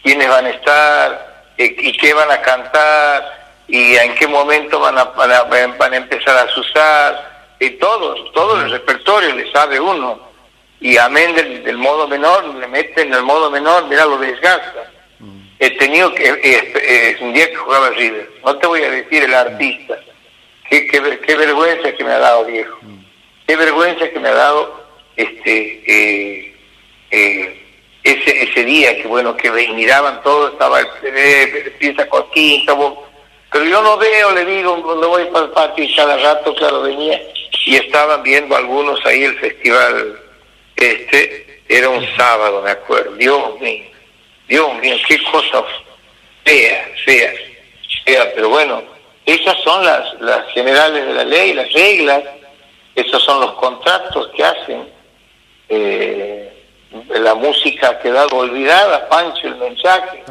quiénes 0.03 0.27
van 0.27 0.45
a 0.45 0.49
estar 0.49 1.45
eh, 1.57 1.75
y 1.77 1.97
qué 1.97 2.13
van 2.13 2.31
a 2.31 2.41
cantar 2.41 3.44
y 3.67 3.95
en 3.95 4.15
qué 4.15 4.27
momento 4.27 4.79
van 4.79 4.97
a, 4.97 5.05
van 5.05 5.31
a, 5.31 5.43
van 5.43 5.93
a 5.93 5.97
empezar 5.97 6.37
a 6.37 6.59
usar 6.59 7.53
y 7.59 7.71
todos, 7.71 8.31
todo 8.33 8.61
el 8.61 8.69
repertorio 8.71 9.33
le 9.35 9.51
sabe 9.51 9.79
uno. 9.79 10.19
Y 10.81 10.97
amén 10.97 11.33
del, 11.35 11.63
del 11.63 11.77
modo 11.77 12.07
menor, 12.07 12.43
le 12.55 12.67
meten 12.67 13.13
el 13.13 13.23
modo 13.23 13.49
menor, 13.49 13.85
mira 13.87 14.05
lo 14.05 14.17
desgasta. 14.17 14.91
He 15.57 15.69
tenido 15.77 16.13
que, 16.13 16.27
eh, 16.29 16.73
eh, 16.75 17.17
un 17.21 17.33
día 17.33 17.49
que 17.49 17.55
jugaba 17.55 17.89
River, 17.91 18.29
no 18.43 18.57
te 18.57 18.67
voy 18.67 18.83
a 18.83 18.91
decir 18.91 19.23
el 19.23 19.33
artista, 19.33 19.97
qué, 20.69 20.85
qué, 20.87 21.19
qué 21.25 21.35
vergüenza 21.35 21.93
que 21.93 22.03
me 22.03 22.11
ha 22.11 22.19
dado 22.19 22.43
viejo, 22.45 22.77
qué 23.47 23.55
vergüenza 23.55 24.09
que 24.09 24.19
me 24.19 24.27
ha 24.29 24.33
dado 24.33 24.85
este 25.15 25.81
eh, 25.87 26.55
eh, 27.11 27.61
ese 28.03 28.43
ese 28.43 28.65
día 28.65 28.97
que 29.01 29.07
bueno 29.07 29.35
que 29.37 29.49
miraban 29.49 30.21
todo 30.23 30.49
estaba 30.49 30.81
el 30.81 30.87
eh, 31.03 32.05
Coquín 32.09 32.59
estaba- 32.59 32.93
pero 33.55 33.67
yo 33.67 33.81
no 33.81 33.95
veo 33.95 34.31
le 34.31 34.43
digo 34.43 34.83
cuando 34.83 35.07
voy 35.07 35.23
para 35.27 35.45
el 35.45 35.51
patio 35.51 35.85
y 35.85 35.95
cada 35.95 36.17
rato 36.17 36.53
claro 36.55 36.81
venía. 36.81 37.21
Y 37.65 37.77
estaban 37.77 38.21
viendo 38.21 38.53
algunos 38.53 38.99
ahí 39.05 39.23
el 39.23 39.39
festival 39.39 40.19
este 40.75 41.63
era 41.69 41.87
un 41.87 42.05
sábado 42.17 42.61
me 42.61 42.71
acuerdo. 42.71 43.15
Dios 43.15 43.57
mío 43.61 43.85
Dios 44.49 44.75
mío 44.81 44.97
qué 45.07 45.23
cosa 45.31 45.63
fea 46.43 46.91
fea 47.05 47.33
fea. 48.03 48.33
Pero 48.35 48.49
bueno 48.49 48.83
esas 49.25 49.55
son 49.63 49.85
las 49.85 50.19
las 50.19 50.51
generales 50.51 51.05
de 51.07 51.13
la 51.13 51.23
ley 51.23 51.53
las 51.53 51.71
reglas 51.71 52.23
esos 52.93 53.23
son 53.23 53.39
los 53.39 53.53
contratos 53.53 54.31
que 54.35 54.43
hacen. 54.43 54.89
Eh, 55.69 56.51
la 57.09 57.35
música 57.35 57.89
ha 57.89 57.99
quedado 57.99 58.35
olvidada, 58.35 59.07
Pancho, 59.07 59.47
el 59.47 59.55
mensaje, 59.55 60.23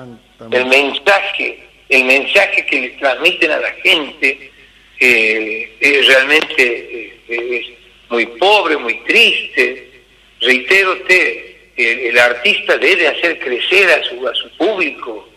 el 0.51 0.67
mensaje, 0.67 1.74
el 1.95 2.05
mensaje 2.05 2.67
que 2.67 2.81
le 2.81 2.89
transmiten 2.91 3.51
a 3.51 3.59
la 3.59 3.73
gente 3.83 4.51
eh, 4.99 5.77
es 5.81 6.07
realmente 6.07 7.21
eh, 7.29 7.59
es 7.61 8.11
muy 8.11 8.27
pobre, 8.27 8.77
muy 8.77 8.95
triste. 9.05 9.91
Reitero 10.41 10.93
usted, 10.93 11.57
el, 11.77 12.19
artista 12.19 12.77
debe 12.79 13.09
hacer 13.09 13.39
crecer 13.39 13.91
a 13.91 14.03
su, 14.05 14.27
a 14.27 14.35
su 14.35 14.49
público 14.57 15.29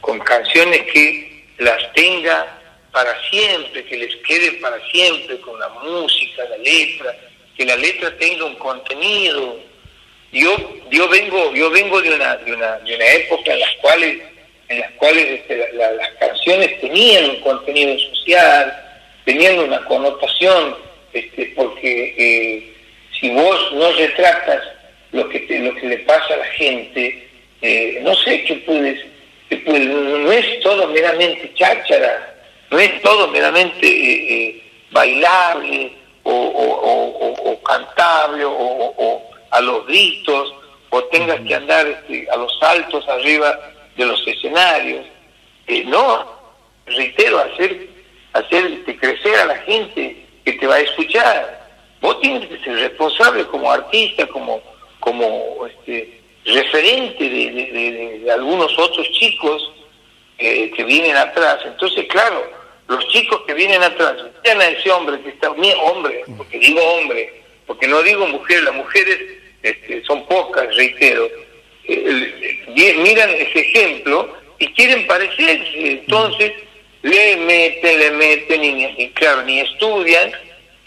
con 0.00 0.18
canciones 0.20 0.82
que 0.92 1.44
las 1.58 1.92
tenga 1.92 2.60
para 2.92 3.14
siempre, 3.28 3.84
que 3.84 3.96
les 3.96 4.16
quede 4.16 4.52
para 4.52 4.78
siempre 4.90 5.38
con 5.40 5.58
la 5.58 5.68
música, 5.68 6.44
la 6.48 6.58
letra, 6.58 7.16
que 7.56 7.64
la 7.64 7.76
letra 7.76 8.16
tenga 8.16 8.44
un 8.44 8.56
contenido. 8.56 9.60
Yo 10.32 10.56
yo 10.90 11.08
vengo 11.08 11.54
yo 11.54 11.70
vengo 11.70 12.00
de 12.02 12.12
una 12.14 12.36
de 12.36 12.52
una, 12.52 12.78
de 12.80 12.94
una 12.94 13.06
época 13.12 13.52
en 13.52 13.60
las 13.60 13.74
cuales 13.76 14.18
en 14.68 14.80
las 14.80 14.90
cuales 14.92 15.24
este, 15.40 15.56
la- 15.56 15.70
la- 15.72 15.92
las 15.92 16.10
canciones 16.14 16.80
tenían 16.80 17.30
un 17.30 17.40
contenido 17.40 17.98
social, 17.98 18.84
tenían 19.24 19.58
una 19.60 19.84
connotación, 19.84 20.76
este, 21.12 21.52
porque 21.56 22.14
eh, 22.18 22.72
si 23.18 23.30
vos 23.30 23.72
no 23.72 23.90
retratas 23.92 24.62
lo 25.12 25.28
que 25.28 25.40
te- 25.40 25.58
lo 25.60 25.74
que 25.74 25.86
le 25.86 25.98
pasa 26.00 26.34
a 26.34 26.38
la 26.38 26.44
gente, 26.46 27.28
eh, 27.62 27.98
no 28.02 28.14
sé 28.14 28.44
qué 28.44 28.54
puedes, 28.56 29.00
qué 29.48 29.56
puedes- 29.58 29.86
no 29.86 30.30
es 30.32 30.60
todo 30.60 30.86
meramente 30.88 31.50
cháchara, 31.54 32.34
no 32.70 32.78
es 32.78 33.00
todo 33.02 33.28
meramente 33.28 33.86
eh, 33.86 34.62
bailable 34.90 35.92
o, 36.24 36.30
o- 36.32 36.80
o- 36.90 37.18
o- 37.26 37.52
o 37.52 37.62
cantable 37.62 38.44
o 38.44 39.22
a 39.50 39.60
los 39.62 39.86
gritos 39.86 40.52
o 40.90 41.02
tengas 41.04 41.40
que 41.40 41.54
andar 41.54 41.86
este, 41.86 42.28
a 42.30 42.36
los 42.36 42.56
saltos 42.58 43.08
arriba 43.08 43.58
de 43.98 44.06
los 44.06 44.26
escenarios. 44.26 45.04
Eh, 45.66 45.84
no, 45.84 46.32
reitero, 46.86 47.38
hacer, 47.40 47.88
este, 48.32 48.96
crecer 48.96 49.34
a 49.40 49.46
la 49.46 49.56
gente 49.58 50.24
que 50.44 50.52
te 50.54 50.66
va 50.66 50.76
a 50.76 50.80
escuchar. 50.80 51.68
Vos 52.00 52.18
tienes 52.20 52.48
que 52.48 52.58
ser 52.64 52.76
responsable 52.76 53.44
como 53.48 53.70
artista, 53.70 54.26
como, 54.28 54.62
como 55.00 55.66
este, 55.66 56.20
referente 56.46 57.28
de 57.28 58.30
algunos 58.32 58.78
otros 58.78 59.10
chicos 59.10 59.72
eh, 60.38 60.70
que 60.74 60.84
vienen 60.84 61.16
atrás. 61.16 61.58
Entonces, 61.66 62.06
claro, 62.08 62.48
los 62.86 63.06
chicos 63.08 63.42
que 63.46 63.54
vienen 63.54 63.82
atrás, 63.82 64.16
vean 64.44 64.60
a 64.60 64.68
ese 64.68 64.90
hombre 64.90 65.20
que 65.20 65.30
está, 65.30 65.52
mi 65.54 65.72
hombre, 65.72 66.22
porque 66.36 66.58
digo 66.58 66.80
hombre, 66.80 67.42
porque 67.66 67.88
no 67.88 68.00
digo 68.02 68.26
mujer, 68.28 68.62
las 68.62 68.74
mujeres 68.74 69.18
este, 69.62 70.02
son 70.04 70.24
pocas, 70.26 70.74
reitero, 70.76 71.28
Miran 71.88 73.30
ese 73.30 73.60
ejemplo 73.60 74.36
y 74.58 74.66
quieren 74.72 75.06
parecerse, 75.06 75.92
entonces 75.92 76.52
le 77.02 77.36
meten, 77.36 77.98
le 77.98 78.10
meten 78.10 78.64
y, 78.64 79.10
claro, 79.10 79.42
ni 79.42 79.60
estudian 79.60 80.32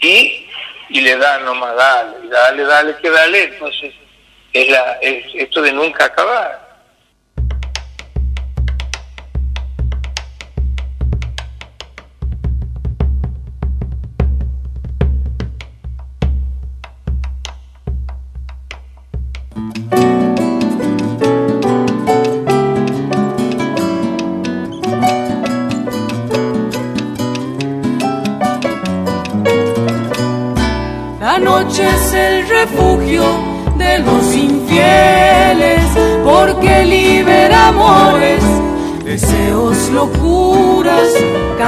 y, 0.00 0.46
y 0.90 1.00
le 1.00 1.16
dan 1.16 1.44
nomás, 1.44 1.74
dale, 1.76 2.28
dale, 2.28 2.62
dale, 2.64 2.96
que 3.02 3.10
dale. 3.10 3.42
Entonces, 3.44 3.92
es, 4.52 4.68
la, 4.68 4.98
es 5.00 5.24
esto 5.34 5.62
de 5.62 5.72
nunca 5.72 6.04
acabar. 6.04 6.71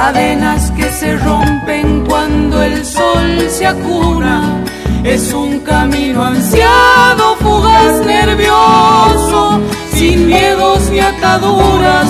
Cadenas 0.05 0.69
que 0.77 0.87
se 0.91 1.17
rompen 1.17 2.05
cuando 2.07 2.61
el 2.61 2.85
sol 2.85 3.49
se 3.49 3.65
acuna. 3.65 4.63
Es 5.03 5.33
un 5.33 5.61
camino 5.61 6.23
ansiado, 6.23 7.35
fugaz, 7.37 8.05
nervioso, 8.05 9.61
sin 9.95 10.27
miedos 10.27 10.91
ni 10.91 10.99
ataduras, 10.99 12.07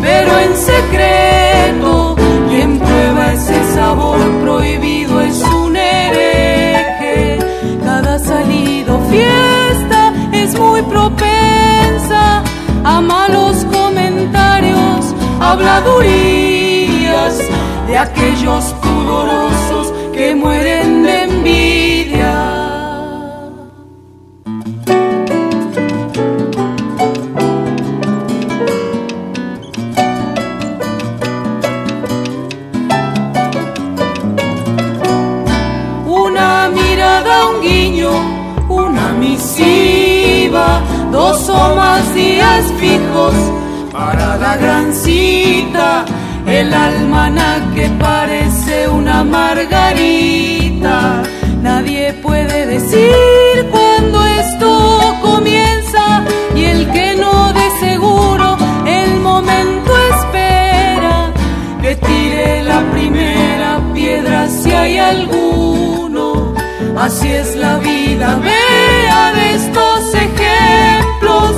pero 0.00 0.30
en 0.38 0.56
secreto. 0.56 2.16
Quien 2.48 2.78
prueba 2.78 3.32
ese 3.34 3.58
sabor 3.74 4.20
prohibido 4.42 5.20
es 5.20 5.38
un 5.42 5.76
hereje. 5.76 7.38
Cada 7.84 8.18
salido 8.18 8.98
fiesta 9.10 10.14
es 10.32 10.58
muy 10.58 10.80
propensa 10.82 12.42
a 12.84 13.00
malos 13.02 13.66
comentarios, 13.70 15.14
de 17.24 17.96
aquellos 17.96 18.64
pudorosos 18.82 19.92
que 20.12 20.34
mueren 20.34 21.02
de 21.02 21.22
envidia. 21.22 22.34
Una 36.04 36.68
mirada, 36.68 37.46
un 37.46 37.62
guiño, 37.62 38.10
una 38.68 39.12
misiva, 39.18 40.82
dos 41.10 41.48
o 41.48 41.74
más 41.74 42.14
días 42.14 42.66
fijos 42.78 43.34
para 43.92 44.36
la 44.36 44.56
gran 44.58 44.92
cita. 44.92 46.04
El 46.60 46.72
almanaque 46.72 47.90
parece 47.98 48.88
una 48.88 49.24
margarita. 49.24 51.22
Nadie 51.60 52.12
puede 52.22 52.66
decir 52.66 53.66
cuándo 53.72 54.24
esto 54.24 55.16
comienza 55.20 56.24
y 56.54 56.64
el 56.64 56.90
que 56.92 57.16
no 57.16 57.52
de 57.52 57.70
seguro 57.80 58.56
el 58.86 59.18
momento 59.20 59.90
espera 60.14 61.32
que 61.82 61.96
tire 61.96 62.62
la 62.62 62.80
primera 62.92 63.80
piedra 63.92 64.48
si 64.48 64.70
hay 64.70 64.98
alguno. 64.98 66.54
Así 66.96 67.32
es 67.32 67.56
la 67.56 67.78
vida, 67.78 68.38
vea 68.50 69.32
de 69.38 69.54
estos 69.56 70.14
ejemplos. 70.14 71.52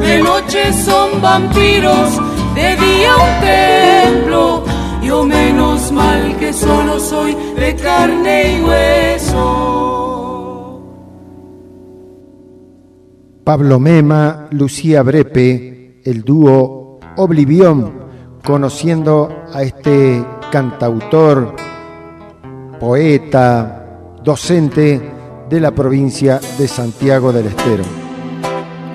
De 0.00 0.18
noche 0.18 0.72
son 0.84 1.22
vampiros, 1.22 2.10
de 2.54 2.76
día 2.76 3.10
un 3.16 3.40
templo. 3.40 4.64
Yo 5.02 5.24
menos 5.24 5.90
mal 5.92 6.36
que 6.38 6.52
solo 6.52 7.00
soy 7.00 7.34
de 7.56 7.74
carne 7.76 8.56
y 8.56 8.62
hueso. 8.62 9.72
Pablo 13.44 13.80
Mema, 13.80 14.46
Lucía 14.50 15.02
Brepe, 15.02 16.00
el 16.04 16.22
dúo 16.22 17.00
Oblivión, 17.16 17.92
conociendo 18.44 19.44
a 19.52 19.62
este 19.62 20.24
cantautor, 20.50 21.56
poeta, 22.78 24.18
docente 24.22 25.00
de 25.48 25.60
la 25.60 25.72
provincia 25.72 26.40
de 26.56 26.68
Santiago 26.68 27.32
del 27.32 27.46
Estero. 27.46 27.82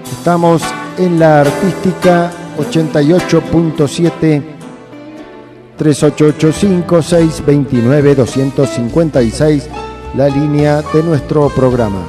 Estamos 0.04 0.64
en 0.98 1.20
la 1.20 1.42
artística 1.42 2.32
88.7 2.58 4.44
3885 5.78 7.02
629 7.02 8.16
256, 8.16 9.70
la 10.16 10.28
línea 10.28 10.82
de 10.82 11.04
nuestro 11.04 11.50
programa. 11.50 12.02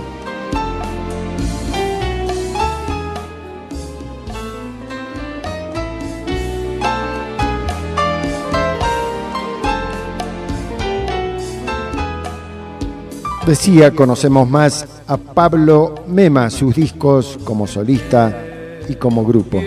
Decía, 13.47 13.95
conocemos 13.95 14.49
más 14.49 14.87
a 15.07 15.17
Pablo 15.17 15.95
Mema, 16.07 16.51
sus 16.51 16.75
discos 16.75 17.39
como 17.45 17.67
solista 17.67 18.45
y 18.91 18.95
como 18.97 19.25
grupo. 19.25 19.59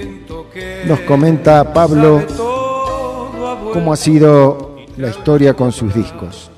Nos 0.86 1.00
comenta 1.02 1.74
Pablo 1.74 2.26
cómo 3.72 3.94
ha 3.94 3.96
sido 3.96 4.76
la 4.98 5.10
historia 5.10 5.54
con 5.54 5.72
sus 5.72 5.94
discos. 5.94 6.52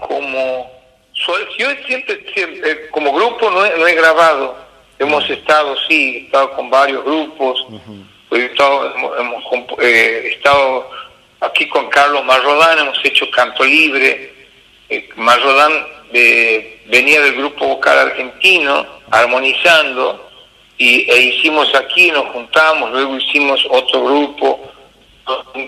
como 0.00 0.70
yo 1.58 1.66
siempre, 1.86 2.24
siempre 2.34 2.88
como 2.90 3.12
grupo 3.12 3.50
no 3.50 3.64
he, 3.64 3.78
no 3.78 3.86
he 3.86 3.94
grabado. 3.94 4.56
Hemos 4.98 5.28
estado 5.28 5.76
sí 5.88 6.16
he 6.16 6.18
estado 6.26 6.52
con 6.52 6.70
varios 6.70 7.04
grupos. 7.04 7.66
He 8.30 8.46
estado, 8.46 8.94
hemos, 9.18 9.44
eh, 9.82 10.30
estado 10.34 10.88
aquí 11.40 11.68
con 11.68 11.90
Carlos 11.90 12.24
Marrodán 12.24 12.78
hemos 12.78 12.98
hecho 13.04 13.30
canto 13.30 13.64
libre. 13.64 14.32
Eh, 14.88 15.08
Marrodán 15.16 15.72
eh, 16.14 16.80
venía 16.86 17.20
del 17.20 17.36
grupo 17.36 17.66
vocal 17.66 17.98
argentino 17.98 18.86
armonizando 19.10 20.31
y 20.82 21.08
e 21.08 21.20
hicimos 21.20 21.72
aquí 21.76 22.10
nos 22.10 22.26
juntamos 22.32 22.90
luego 22.90 23.16
hicimos 23.16 23.64
otro 23.70 24.04
grupo 24.04 24.72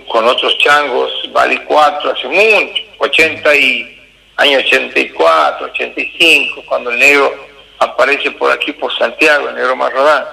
con 0.08 0.26
otros 0.26 0.58
changos, 0.58 1.12
Vale 1.32 1.62
4, 1.64 2.10
hace 2.10 2.26
mucho, 2.26 2.82
80 2.98 3.54
y, 3.54 3.98
año 4.36 4.58
84, 4.58 5.66
85, 5.66 6.64
cuando 6.66 6.90
el 6.90 6.98
negro 6.98 7.32
aparece 7.78 8.32
por 8.32 8.50
aquí, 8.50 8.72
por 8.72 8.92
Santiago, 8.98 9.48
el 9.48 9.54
negro 9.54 9.76
Marrodán. 9.76 10.24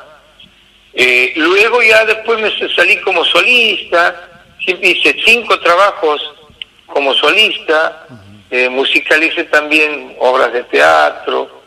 Eh, 0.94 1.34
luego 1.36 1.84
ya 1.84 2.03
después 2.06 2.40
me 2.40 2.52
salí 2.76 2.98
como 3.02 3.24
solista, 3.26 4.48
siempre 4.66 4.90
hice 4.90 5.16
cinco 5.24 5.60
trabajos 5.60 6.34
como 6.88 7.14
solista, 7.14 8.08
eh, 8.49 8.68
musicalicé 8.68 9.44
también 9.44 10.16
obras 10.18 10.52
de 10.52 10.64
teatro, 10.64 11.62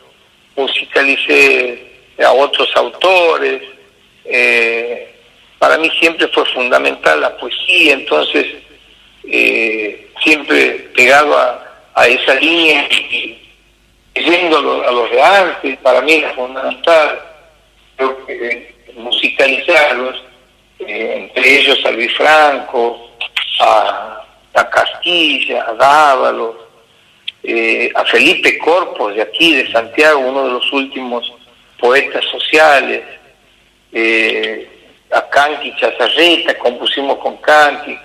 musicalicé 0.57 1.84
a 2.23 2.31
otros 2.31 2.69
autores, 2.75 3.61
eh, 4.25 5.13
para 5.59 5.77
mí 5.77 5.89
siempre 5.99 6.27
fue 6.29 6.45
fundamental 6.53 7.21
la 7.21 7.35
poesía, 7.37 7.93
entonces 7.93 8.45
eh, 9.23 10.09
siempre 10.23 10.89
pegado 10.95 11.37
a, 11.37 11.91
a 11.93 12.07
esa 12.07 12.35
línea 12.35 12.87
y 12.89 13.37
yendo 14.15 14.57
a 14.57 14.61
lo, 14.61 14.87
a 14.87 14.91
lo 14.91 15.07
de 15.07 15.21
arte, 15.21 15.79
para 15.81 16.01
mí 16.01 16.13
era 16.13 16.33
fundamental. 16.33 17.21
Creo 17.97 18.25
que, 18.25 18.75
musicalizarlos, 18.95 20.23
eh, 20.79 21.29
entre 21.31 21.59
ellos 21.59 21.79
a 21.85 21.91
Luis 21.91 22.13
Franco, 22.15 23.11
a, 23.59 24.25
a 24.53 24.69
Castilla, 24.69 25.65
a 25.67 25.73
Dávalo, 25.73 26.67
eh, 27.43 27.91
a 27.93 28.05
Felipe 28.05 28.57
Corpos 28.57 29.15
de 29.15 29.21
aquí, 29.21 29.55
de 29.55 29.71
Santiago, 29.71 30.19
uno 30.19 30.45
de 30.45 30.51
los 30.53 30.71
últimos 30.71 31.31
poetas 31.79 32.25
sociales, 32.25 33.03
eh, 33.91 34.67
a 35.11 35.29
Canqui 35.29 35.75
Chazarreta, 35.77 36.57
compusimos 36.57 37.17
con 37.19 37.37
Canqui. 37.37 37.97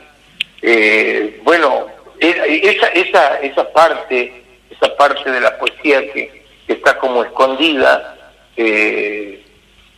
Eh, 0.62 1.40
bueno, 1.42 1.86
esa, 2.18 2.86
esa, 2.88 3.40
esa 3.40 3.72
parte, 3.72 4.42
esa 4.70 4.94
parte 4.97 5.30
de 5.30 5.40
la 5.40 5.56
poesía 5.59 6.01
que, 6.12 6.44
que 6.66 6.72
está 6.74 6.98
como 6.98 7.24
escondida, 7.24 8.16
eh, 8.56 9.42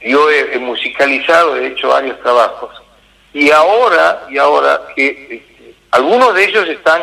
yo 0.01 0.31
he, 0.31 0.55
he 0.55 0.59
musicalizado, 0.59 1.57
he 1.57 1.69
hecho 1.69 1.89
varios 1.89 2.21
trabajos. 2.21 2.71
Y 3.35 3.51
ahora, 3.51 4.27
y 4.31 4.39
ahora 4.39 4.81
que 4.95 5.43
Algunos 5.93 6.35
de 6.35 6.45
ellos 6.45 6.67
están, 6.69 7.03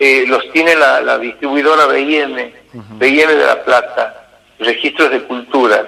eh, 0.00 0.24
los 0.26 0.50
tiene 0.50 0.74
la, 0.74 1.00
la 1.00 1.16
distribuidora 1.16 1.86
BIM, 1.86 2.52
BIM 2.98 3.28
de 3.28 3.46
La 3.46 3.62
Plata, 3.62 4.25
Registros 4.58 5.10
de 5.10 5.22
Cultura. 5.22 5.86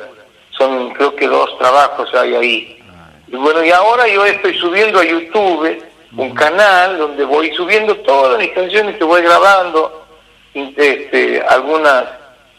Son 0.51 0.93
creo 0.95 1.15
que 1.15 1.27
dos 1.27 1.57
trabajos 1.59 2.13
hay 2.15 2.35
ahí. 2.35 2.83
Y 3.29 3.37
bueno, 3.37 3.65
y 3.65 3.71
ahora 3.71 4.09
yo 4.09 4.25
estoy 4.25 4.57
subiendo 4.59 4.99
a 4.99 5.05
YouTube 5.05 5.85
un 6.17 6.35
canal 6.35 6.99
donde 6.99 7.25
voy 7.25 7.55
subiendo 7.55 7.95
todas 7.99 8.39
mis 8.39 8.51
canciones 8.53 8.97
que 8.97 9.05
voy 9.05 9.23
grabando, 9.23 10.07
este, 10.55 11.43
algunas 11.49 12.07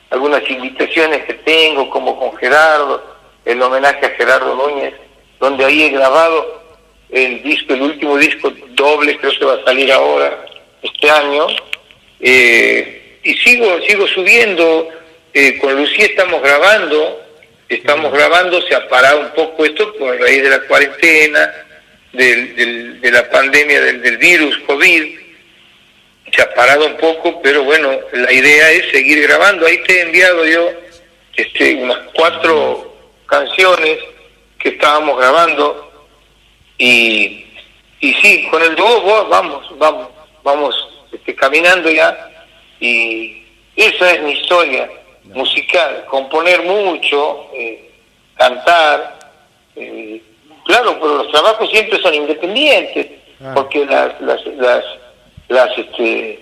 algunas 0.09 0.47
invitaciones 0.49 1.23
que 1.25 1.35
tengo, 1.35 1.89
como 1.89 2.17
con 2.17 2.35
Gerardo, 2.37 3.03
el 3.45 3.61
homenaje 3.61 4.05
a 4.05 4.09
Gerardo 4.09 4.55
Núñez, 4.55 4.93
donde 5.39 5.65
ahí 5.65 5.83
he 5.83 5.89
grabado 5.89 6.63
el 7.09 7.41
disco, 7.43 7.73
el 7.73 7.83
último 7.83 8.17
disco 8.17 8.51
doble, 8.69 9.17
creo 9.17 9.31
que 9.37 9.45
va 9.45 9.53
a 9.55 9.63
salir 9.63 9.91
ahora, 9.91 10.45
este 10.81 11.09
año, 11.09 11.47
eh, 12.19 13.19
y 13.23 13.33
sigo, 13.35 13.65
sigo 13.87 14.07
subiendo, 14.07 14.87
eh, 15.33 15.57
con 15.59 15.75
Lucía 15.75 16.05
estamos 16.05 16.41
grabando, 16.41 17.21
estamos 17.67 18.11
grabando, 18.11 18.61
se 18.63 18.75
ha 18.75 18.87
parado 18.87 19.21
un 19.21 19.29
poco 19.31 19.65
esto 19.65 19.93
por 19.93 20.19
raíz 20.19 20.43
de 20.43 20.49
la 20.49 20.61
cuarentena, 20.61 21.53
del, 22.13 22.99
de 23.01 23.11
la 23.11 23.29
pandemia 23.29 23.81
del, 23.81 24.01
del 24.01 24.17
virus 24.17 24.57
COVID, 24.65 25.19
se 26.31 26.41
ha 26.41 26.53
parado 26.53 26.85
un 26.85 26.97
poco, 26.97 27.41
pero 27.41 27.63
bueno, 27.63 27.91
la 28.13 28.31
idea 28.31 28.71
es 28.71 28.91
seguir 28.91 29.21
grabando. 29.23 29.65
Ahí 29.65 29.81
te 29.83 29.97
he 29.97 30.01
enviado 30.01 30.45
yo 30.45 30.71
este, 31.35 31.75
unas 31.75 31.99
cuatro 32.13 32.93
canciones 33.25 33.97
que 34.59 34.69
estábamos 34.69 35.17
grabando 35.17 36.09
y, 36.77 37.45
y 37.99 38.13
sí, 38.15 38.47
con 38.49 38.61
el 38.61 38.75
dúo 38.75 39.27
vamos, 39.27 39.77
vamos, 39.77 40.09
vamos 40.43 40.75
este, 41.11 41.35
caminando 41.35 41.89
ya 41.89 42.29
y 42.79 43.43
esa 43.75 44.11
es 44.11 44.21
mi 44.23 44.33
historia 44.33 44.89
musical, 45.33 46.05
componer 46.05 46.63
mucho, 46.63 47.47
eh, 47.53 47.91
cantar, 48.35 49.19
eh, 49.75 50.21
claro, 50.65 50.97
pero 50.99 51.17
los 51.17 51.31
trabajos 51.31 51.69
siempre 51.69 51.99
son 52.01 52.13
independientes, 52.13 53.07
porque 53.53 53.85
las, 53.85 54.19
las, 54.21 54.45
las 54.57 54.83
las 55.49 55.77
este 55.77 56.39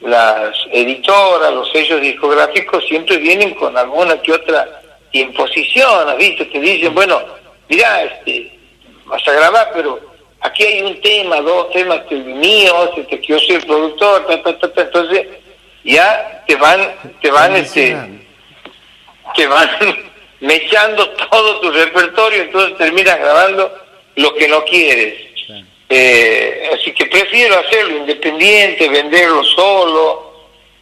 las 0.00 0.56
editoras, 0.72 1.52
los 1.52 1.70
sellos 1.70 2.00
discográficos 2.00 2.84
siempre 2.88 3.18
vienen 3.18 3.54
con 3.54 3.76
alguna 3.78 4.20
que 4.20 4.32
otra 4.32 4.82
imposición, 5.12 6.08
¿has 6.08 6.16
visto? 6.16 6.44
Te 6.48 6.58
dicen, 6.58 6.92
bueno, 6.92 7.20
mira, 7.68 8.02
este, 8.02 8.58
vas 9.04 9.26
a 9.28 9.32
grabar, 9.32 9.70
pero 9.74 10.00
aquí 10.40 10.64
hay 10.64 10.82
un 10.82 11.00
tema, 11.00 11.40
dos 11.40 11.70
temas 11.70 12.00
que 12.08 12.16
míos, 12.16 12.90
este, 12.96 13.20
que 13.20 13.28
yo 13.28 13.38
soy 13.38 13.56
el 13.56 13.66
productor, 13.66 14.26
entonces 14.76 15.26
ya 15.84 16.44
te 16.46 16.56
van, 16.56 16.94
te 17.20 17.30
van, 17.30 17.56
este, 17.56 17.96
te 19.34 19.46
van 19.46 19.68
mechando 20.40 21.08
todo 21.10 21.60
tu 21.60 21.70
repertorio, 21.70 22.42
entonces 22.42 22.78
terminas 22.78 23.18
grabando 23.18 23.72
lo 24.16 24.34
que 24.34 24.48
no 24.48 24.64
quieres. 24.64 25.32
Eh, 25.88 26.70
así 26.72 26.92
que 26.92 27.04
prefiero 27.04 27.58
hacerlo 27.58 27.98
independiente, 27.98 28.88
venderlo 28.88 29.44
solo. 29.44 30.32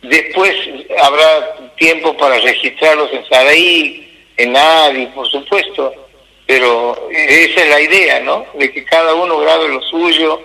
Después 0.02 0.54
habrá 1.02 1.56
tiempo 1.76 2.16
para 2.16 2.38
registrarlos 2.38 3.12
en 3.12 3.26
Saraí, 3.28 4.08
en 4.36 4.56
ADI, 4.56 5.06
por 5.06 5.28
supuesto. 5.28 5.92
Pero 6.46 7.08
esa 7.10 7.62
es 7.62 7.68
la 7.68 7.80
idea, 7.80 8.20
¿no? 8.20 8.46
De 8.54 8.72
que 8.72 8.84
cada 8.84 9.14
uno 9.14 9.38
grabe 9.38 9.68
lo 9.68 9.82
suyo 9.82 10.40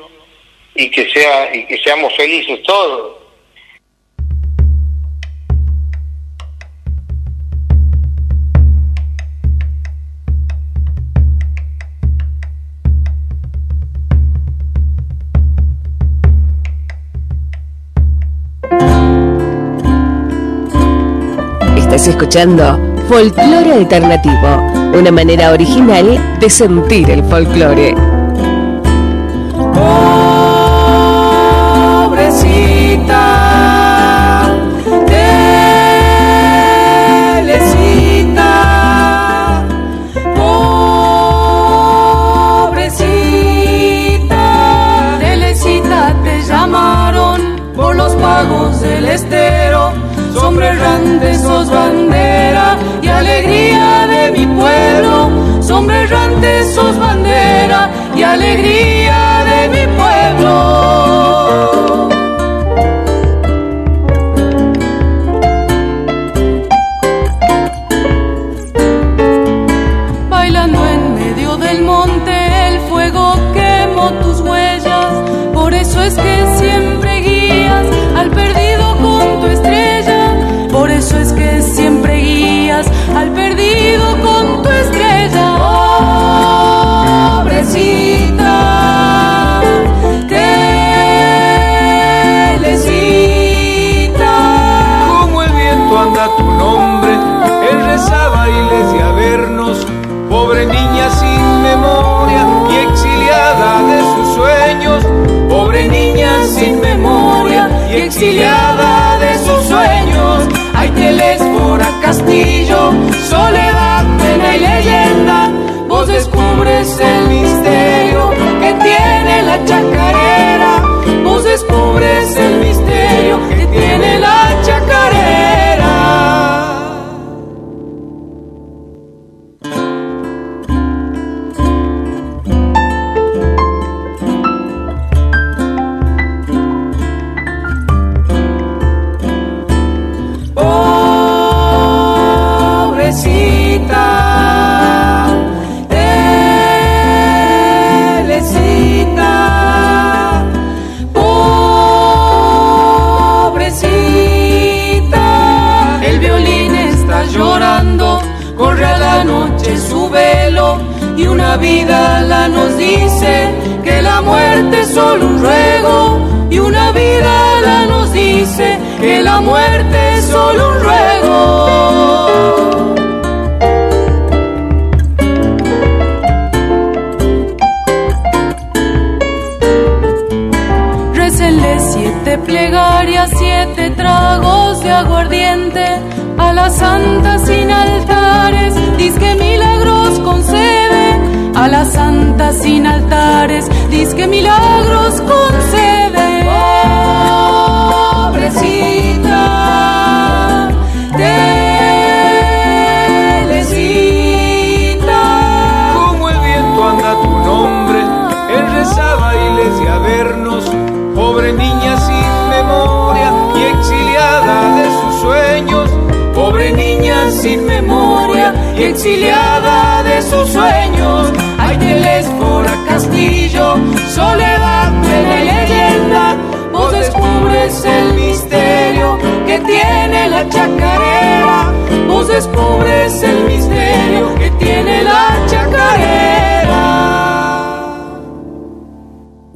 y 0.74 0.90
que 0.90 1.10
sea 1.10 1.56
y 1.56 1.66
que 1.68 1.78
seamos 1.80 2.16
felices 2.16 2.62
todos. 2.64 3.25
Escuchando 22.04 22.78
Folclore 23.08 23.72
Alternativo, 23.72 24.92
una 24.94 25.12
manera 25.12 25.52
original 25.52 26.38
de 26.40 26.50
sentir 26.50 27.10
el 27.10 27.24
folclore. 27.24 28.15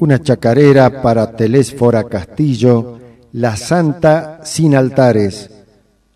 Una 0.10 0.24
chacarera 0.24 1.04
para 1.04 1.32
Telésfora 1.34 2.04
Castillo, 2.06 2.98
La 3.34 3.56
Santa 3.56 4.40
sin 4.44 4.74
altares. 4.74 5.52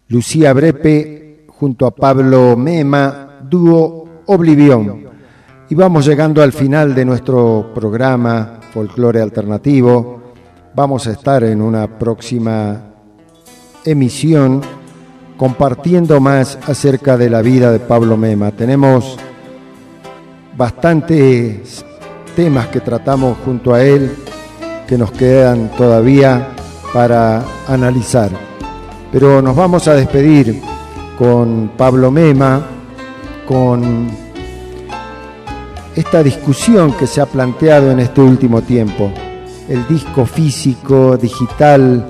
Lucía 0.07 0.51
Brepe 0.51 1.45
junto 1.47 1.85
a 1.85 1.91
Pablo 1.91 2.57
Mema, 2.57 3.41
dúo 3.47 4.21
Oblivión. 4.25 5.05
Y 5.69 5.75
vamos 5.75 6.07
llegando 6.07 6.41
al 6.41 6.53
final 6.53 6.95
de 6.95 7.05
nuestro 7.05 7.71
programa 7.75 8.61
Folclore 8.73 9.21
Alternativo. 9.21 10.23
Vamos 10.73 11.05
a 11.05 11.11
estar 11.11 11.43
en 11.43 11.61
una 11.61 11.99
próxima 11.99 12.95
emisión 13.85 14.61
compartiendo 15.37 16.19
más 16.19 16.57
acerca 16.65 17.15
de 17.15 17.29
la 17.29 17.43
vida 17.43 17.71
de 17.71 17.77
Pablo 17.77 18.17
Mema. 18.17 18.49
Tenemos 18.53 19.19
bastantes 20.57 21.85
temas 22.35 22.67
que 22.67 22.81
tratamos 22.81 23.37
junto 23.45 23.73
a 23.73 23.83
él 23.83 24.15
que 24.87 24.97
nos 24.97 25.11
quedan 25.11 25.69
todavía 25.77 26.49
para 26.93 27.43
analizar. 27.67 28.29
Pero 29.11 29.41
nos 29.41 29.55
vamos 29.55 29.87
a 29.87 29.95
despedir 29.95 30.61
con 31.17 31.71
Pablo 31.77 32.11
Mema, 32.11 32.65
con 33.47 34.09
esta 35.95 36.23
discusión 36.23 36.93
que 36.93 37.07
se 37.07 37.21
ha 37.21 37.25
planteado 37.25 37.91
en 37.91 37.99
este 37.99 38.21
último 38.21 38.61
tiempo. 38.61 39.11
El 39.69 39.87
disco 39.87 40.25
físico, 40.25 41.17
digital, 41.17 42.07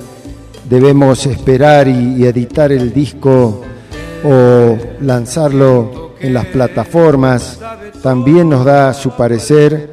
debemos 0.70 1.26
esperar 1.26 1.88
y, 1.88 2.26
editar 2.26 2.72
el 2.72 2.94
disco 2.94 3.62
o 4.24 4.78
lanzarlo 5.02 6.14
en 6.20 6.34
las 6.34 6.46
plataformas. 6.46 7.60
También 8.02 8.50
nos 8.50 8.66
da 8.66 8.94
su 8.94 9.12
parecer 9.12 9.93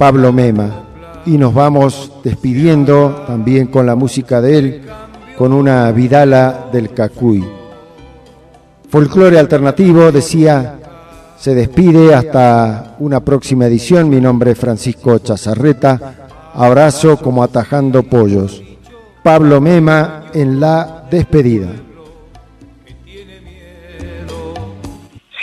Pablo 0.00 0.32
Mema. 0.32 0.86
Y 1.26 1.36
nos 1.36 1.52
vamos 1.52 2.10
despidiendo 2.24 3.22
también 3.26 3.66
con 3.66 3.84
la 3.84 3.94
música 3.94 4.40
de 4.40 4.58
él, 4.58 4.82
con 5.36 5.52
una 5.52 5.92
Vidala 5.92 6.70
del 6.72 6.94
Cacuy. 6.94 7.44
Folclore 8.88 9.38
alternativo, 9.38 10.10
decía, 10.10 10.78
se 11.36 11.54
despide 11.54 12.14
hasta 12.14 12.96
una 13.00 13.20
próxima 13.20 13.66
edición. 13.66 14.08
Mi 14.08 14.22
nombre 14.22 14.52
es 14.52 14.58
Francisco 14.58 15.18
Chazarreta. 15.18 16.14
Abrazo 16.54 17.18
como 17.18 17.42
atajando 17.42 18.02
pollos. 18.02 18.62
Pablo 19.22 19.60
Mema 19.60 20.30
en 20.32 20.60
la 20.60 21.04
despedida. 21.10 21.68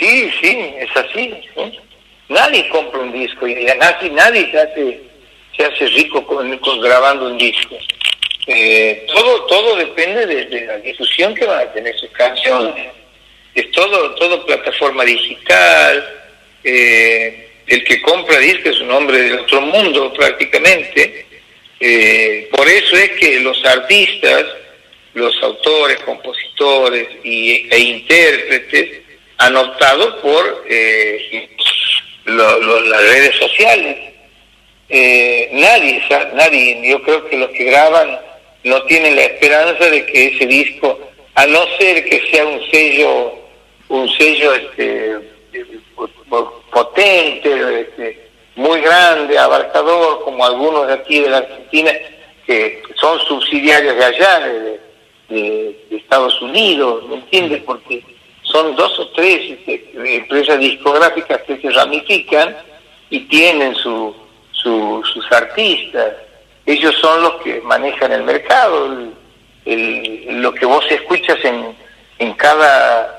Sí, 0.00 0.28
sí, 0.40 0.58
es 0.80 0.90
así. 0.96 1.32
Nadie 2.28 2.68
compra 2.68 3.00
un 3.00 3.12
disco 3.12 3.46
y 3.46 3.54
nadie, 3.54 4.10
nadie 4.10 4.50
se 4.50 4.58
hace, 4.58 5.00
se 5.56 5.64
hace 5.64 5.86
rico 5.86 6.26
con, 6.26 6.80
grabando 6.80 7.26
un 7.26 7.38
disco. 7.38 7.76
Eh, 8.46 9.06
todo 9.12 9.44
todo 9.44 9.76
depende 9.76 10.26
de, 10.26 10.66
la 10.66 10.78
difusión 10.78 11.34
que 11.34 11.44
van 11.44 11.60
a 11.60 11.72
tener 11.72 11.98
sus 11.98 12.10
canciones. 12.10 12.88
Es 13.54 13.70
todo 13.72 14.14
todo 14.14 14.46
plataforma 14.46 15.04
digital. 15.04 16.14
Eh, 16.64 17.48
el 17.66 17.84
que 17.84 18.00
compra 18.02 18.38
disco 18.38 18.68
es 18.68 18.80
un 18.80 18.90
hombre 18.90 19.18
del 19.22 19.38
otro 19.40 19.60
mundo 19.60 20.12
prácticamente 20.12 21.26
eh, 21.80 22.48
por 22.50 22.68
eso 22.68 22.96
es 22.96 23.10
que 23.12 23.40
los 23.40 23.64
artistas, 23.64 24.44
los 25.14 25.34
autores, 25.42 25.98
compositores 26.00 27.08
y, 27.22 27.68
e 27.70 27.78
intérpretes 27.78 29.02
han 29.38 29.56
optado 29.56 30.20
por 30.20 30.64
eh, 30.68 31.48
las 32.28 33.02
redes 33.02 33.36
sociales. 33.36 33.96
Eh, 34.88 35.50
nadie, 35.52 36.02
nadie, 36.34 36.80
yo 36.88 37.02
creo 37.02 37.28
que 37.28 37.36
los 37.36 37.50
que 37.50 37.64
graban 37.64 38.18
no 38.64 38.82
tienen 38.84 39.16
la 39.16 39.24
esperanza 39.24 39.84
de 39.90 40.06
que 40.06 40.28
ese 40.28 40.46
disco, 40.46 40.98
a 41.34 41.46
no 41.46 41.60
ser 41.78 42.04
que 42.04 42.22
sea 42.30 42.46
un 42.46 42.60
sello, 42.70 43.34
un 43.88 44.08
sello 44.10 44.54
este, 44.54 45.16
potente, 46.70 47.80
este, 47.80 48.28
muy 48.56 48.80
grande, 48.80 49.38
abarcador, 49.38 50.24
como 50.24 50.44
algunos 50.44 50.86
de 50.88 50.94
aquí 50.94 51.20
de 51.20 51.30
la 51.30 51.38
Argentina, 51.38 51.92
que 52.46 52.82
son 52.96 53.18
subsidiarios 53.20 53.96
de 53.96 54.04
allá, 54.04 54.38
de, 54.40 54.80
Estados 55.90 56.40
Unidos, 56.40 57.06
¿me 57.08 57.16
entiendes? 57.16 57.62
Porque 57.64 58.02
son 58.50 58.74
dos 58.76 58.98
o 58.98 59.08
tres 59.08 59.58
este, 59.58 59.90
empresas 60.16 60.58
discográficas 60.58 61.42
que 61.42 61.60
se 61.60 61.70
ramifican 61.70 62.56
y 63.10 63.20
tienen 63.20 63.74
su, 63.74 64.14
sus 64.52 65.32
artistas. 65.32 66.14
Ellos 66.66 66.94
son 67.00 67.22
los 67.22 67.34
que 67.42 67.60
manejan 67.62 68.12
el 68.12 68.24
mercado, 68.24 68.88
lo 69.64 70.54
que 70.54 70.66
vos 70.66 70.84
escuchas 70.90 71.38
en, 71.44 71.76
en 72.18 72.32
cada 72.34 73.14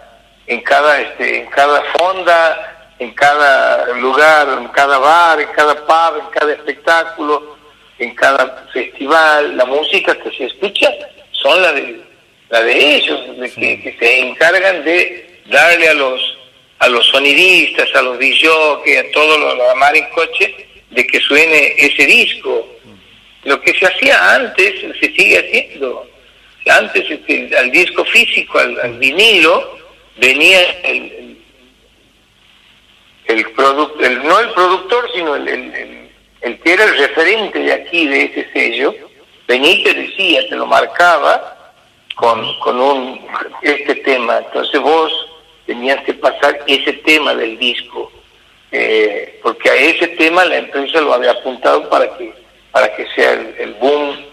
en 0.47 0.61
cada 0.61 0.99
este, 0.99 1.41
en 1.41 1.47
cada 1.47 1.83
fonda 1.97 2.79
en 2.99 3.11
cada 3.13 3.93
lugar, 3.93 4.47
en 4.59 4.67
cada 4.67 4.97
bar, 4.97 5.39
en 5.39 5.47
cada 5.49 5.75
pub, 5.75 6.19
en 6.19 6.29
cada 6.31 6.53
espectáculo, 6.53 7.57
en 7.97 8.13
cada 8.13 8.65
festival, 8.73 9.55
la 9.55 9.65
música 9.65 10.15
que 10.15 10.31
se 10.31 10.45
escucha 10.45 10.89
son 11.31 11.61
la 11.61 11.71
de, 11.71 12.01
la 12.49 12.61
de 12.61 12.95
ellos, 12.95 13.37
de 13.37 13.51
que, 13.81 13.95
se 13.99 14.19
encargan 14.19 14.83
de 14.83 15.41
darle 15.45 15.89
a 15.89 15.93
los 15.93 16.37
a 16.79 16.87
los 16.87 17.05
sonidistas, 17.07 17.93
a 17.93 18.01
los 18.01 18.17
que 18.17 18.99
a 18.99 19.11
todos 19.11 19.37
los, 19.37 19.57
los 19.57 19.67
en 19.93 20.09
coche, 20.11 20.55
de 20.91 21.05
que 21.05 21.19
suene 21.19 21.75
ese 21.77 22.05
disco. 22.05 22.67
Lo 23.43 23.59
que 23.61 23.73
se 23.73 23.85
hacía 23.85 24.35
antes 24.35 24.73
se 24.99 25.13
sigue 25.13 25.39
haciendo. 25.39 26.09
Antes 26.67 27.09
este, 27.09 27.57
al 27.57 27.69
disco 27.71 28.05
físico, 28.05 28.59
al, 28.59 28.97
vinilo, 28.97 29.77
venía 30.17 30.61
el, 30.83 31.37
el, 33.25 33.49
producto, 33.51 33.99
el 34.05 34.23
no 34.23 34.39
el 34.39 34.49
productor, 34.51 35.09
sino 35.13 35.35
el, 35.35 35.47
el, 36.41 36.59
que 36.59 36.73
era 36.73 36.85
el 36.85 36.97
referente 36.97 37.59
de 37.59 37.73
aquí, 37.73 38.07
de 38.07 38.23
ese 38.23 38.47
sello, 38.53 38.95
Benítez 39.47 39.95
decía, 39.95 40.47
te 40.47 40.55
lo 40.55 40.65
marcaba 40.65 41.58
con, 42.19 42.59
con 42.59 42.79
un 42.79 43.27
este 43.61 43.95
tema. 43.95 44.39
Entonces 44.39 44.79
vos 44.81 45.11
tenías 45.65 46.03
que 46.03 46.13
pasar 46.13 46.59
ese 46.67 46.93
tema 46.93 47.33
del 47.35 47.57
disco, 47.57 48.11
eh, 48.71 49.39
porque 49.41 49.69
a 49.69 49.75
ese 49.75 50.07
tema 50.09 50.45
la 50.45 50.57
empresa 50.57 51.01
lo 51.01 51.13
había 51.13 51.31
apuntado 51.31 51.89
para 51.89 52.17
que 52.17 52.33
para 52.71 52.95
que 52.95 53.07
sea 53.15 53.33
el, 53.33 53.73
boom. 53.81 54.25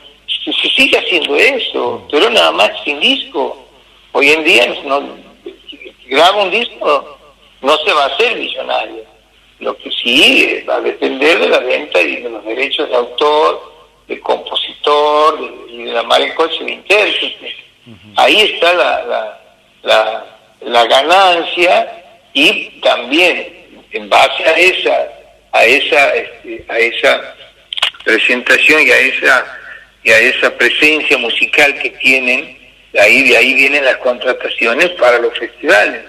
Se, 0.45 0.53
se, 0.53 0.69
sigue 0.69 0.99
haciendo 0.99 1.35
eso, 1.37 2.07
pero 2.11 2.29
nada 2.31 2.53
más 2.53 2.71
sin 2.85 3.01
disco. 3.01 3.67
Hoy 4.13 4.31
en 4.31 4.45
día 4.45 4.75
no 4.85 5.17
graba 6.09 6.43
un 6.43 6.51
disco 6.51 7.17
no 7.63 7.77
se 7.79 7.93
va 7.93 8.05
a 8.05 8.07
hacer 8.07 8.37
millonario. 8.37 9.05
Lo 9.59 9.77
que 9.79 9.91
sí 9.91 10.63
va 10.69 10.77
a 10.77 10.81
depender 10.81 11.39
de 11.39 11.49
la 11.49 11.61
venta 11.61 12.01
y 12.01 12.23
de 12.23 12.31
los 12.31 12.45
derechos 12.45 12.89
de 12.89 12.95
autor, 12.95 13.73
de 14.07 14.21
compositor 14.21 15.39
y 15.69 15.85
de 15.85 15.93
la 15.93 16.03
mar 16.03 16.23
coche 16.35 16.63
de 16.65 16.73
intérprete. 16.73 17.65
Ahí 18.17 18.41
está 18.41 18.73
la, 18.75 19.39
la, 19.83 20.25
la, 20.61 20.85
ganancia 20.87 22.03
y 22.33 22.81
también 22.81 23.83
en 23.93 24.09
base 24.09 24.45
a 24.45 24.53
esa 24.59 25.09
a 25.53 25.65
esa 25.65 26.15
este, 26.17 26.65
a 26.69 26.79
esa 26.79 27.35
presentación 28.05 28.83
y 28.83 28.91
a 28.91 28.99
esa 28.99 29.57
y 30.07 30.11
a 30.13 30.19
esa 30.21 30.57
presencia 30.57 31.19
musical 31.19 31.77
que 31.81 31.91
tienen, 31.91 32.57
ahí, 32.97 33.29
de 33.29 33.37
ahí 33.37 33.55
vienen 33.55 33.85
las 33.85 33.97
contrataciones 33.97 34.91
para 34.91 35.19
los 35.19 35.37
festivales, 35.37 36.05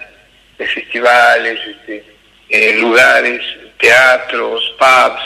de 0.59 0.67
festivales, 0.67 1.59
este, 1.67 2.05
eh, 2.49 2.73
lugares, 2.79 3.41
teatros, 3.79 4.63
pubs, 4.77 5.21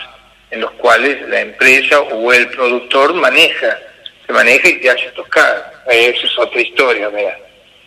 en 0.51 0.61
los 0.61 0.71
cuales 0.71 1.27
la 1.27 1.41
empresa 1.41 1.99
o 1.99 2.31
el 2.31 2.47
productor 2.47 3.13
maneja, 3.13 3.77
se 4.25 4.31
maneja 4.31 4.69
y 4.69 4.79
te 4.79 4.89
hace 4.89 5.09
tocar. 5.09 5.70
Eso 5.87 6.25
es 6.27 6.39
otra 6.39 6.61
historia, 6.61 7.09
mira. 7.09 7.37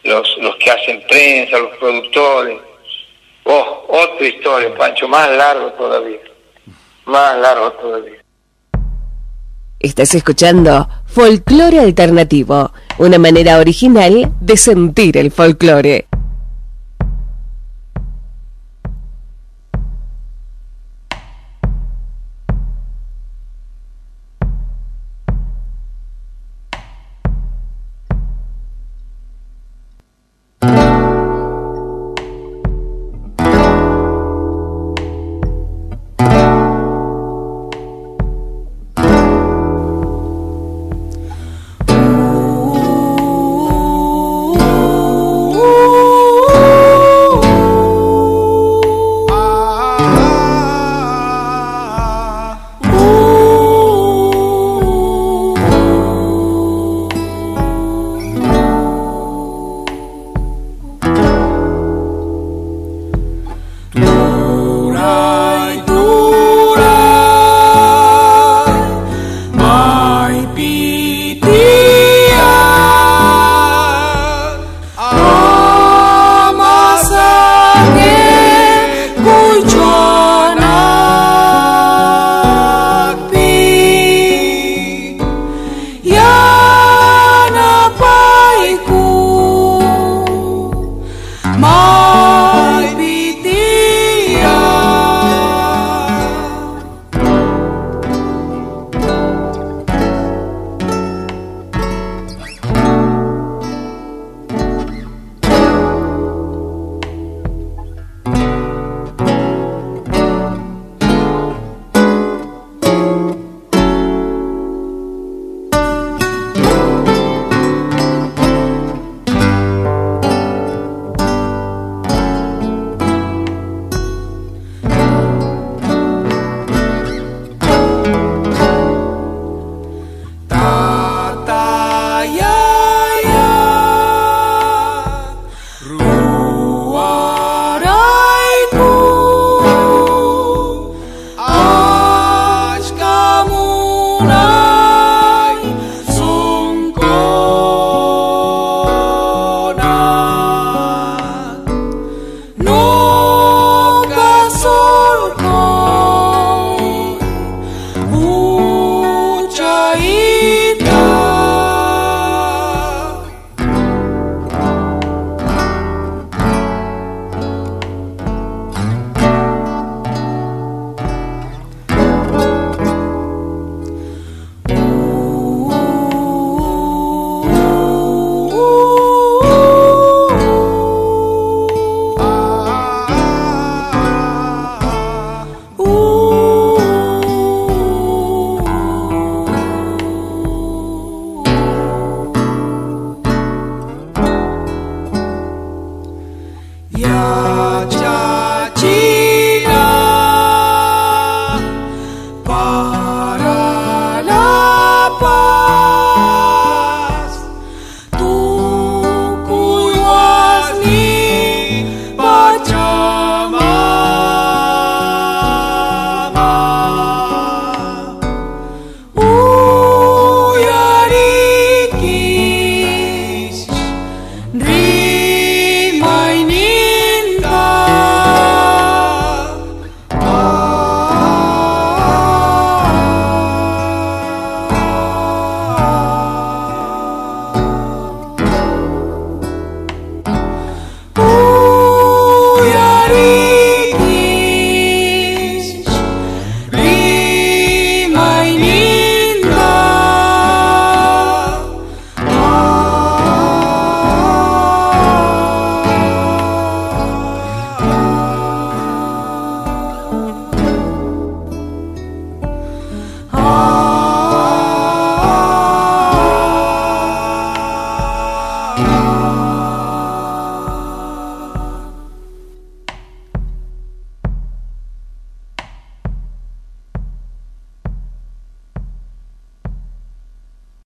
Los, 0.03 0.37
los 0.39 0.57
que 0.57 0.71
hacen 0.71 1.03
prensa, 1.09 1.59
los 1.59 1.77
productores. 1.77 2.59
Oh, 3.45 3.85
otra 3.89 4.27
historia, 4.27 4.75
Pancho, 4.75 5.09
más 5.09 5.29
largo 5.31 5.73
todavía. 5.73 6.21
Más 7.07 7.39
largo 7.39 7.73
todavía. 7.73 8.25
Estás 9.79 10.15
escuchando 10.15 10.89
Folclore 11.05 11.79
Alternativo, 11.79 12.73
una 12.99 13.19
manera 13.19 13.59
original 13.59 14.33
de 14.41 14.57
sentir 14.57 15.19
el 15.19 15.31
folclore. 15.31 16.07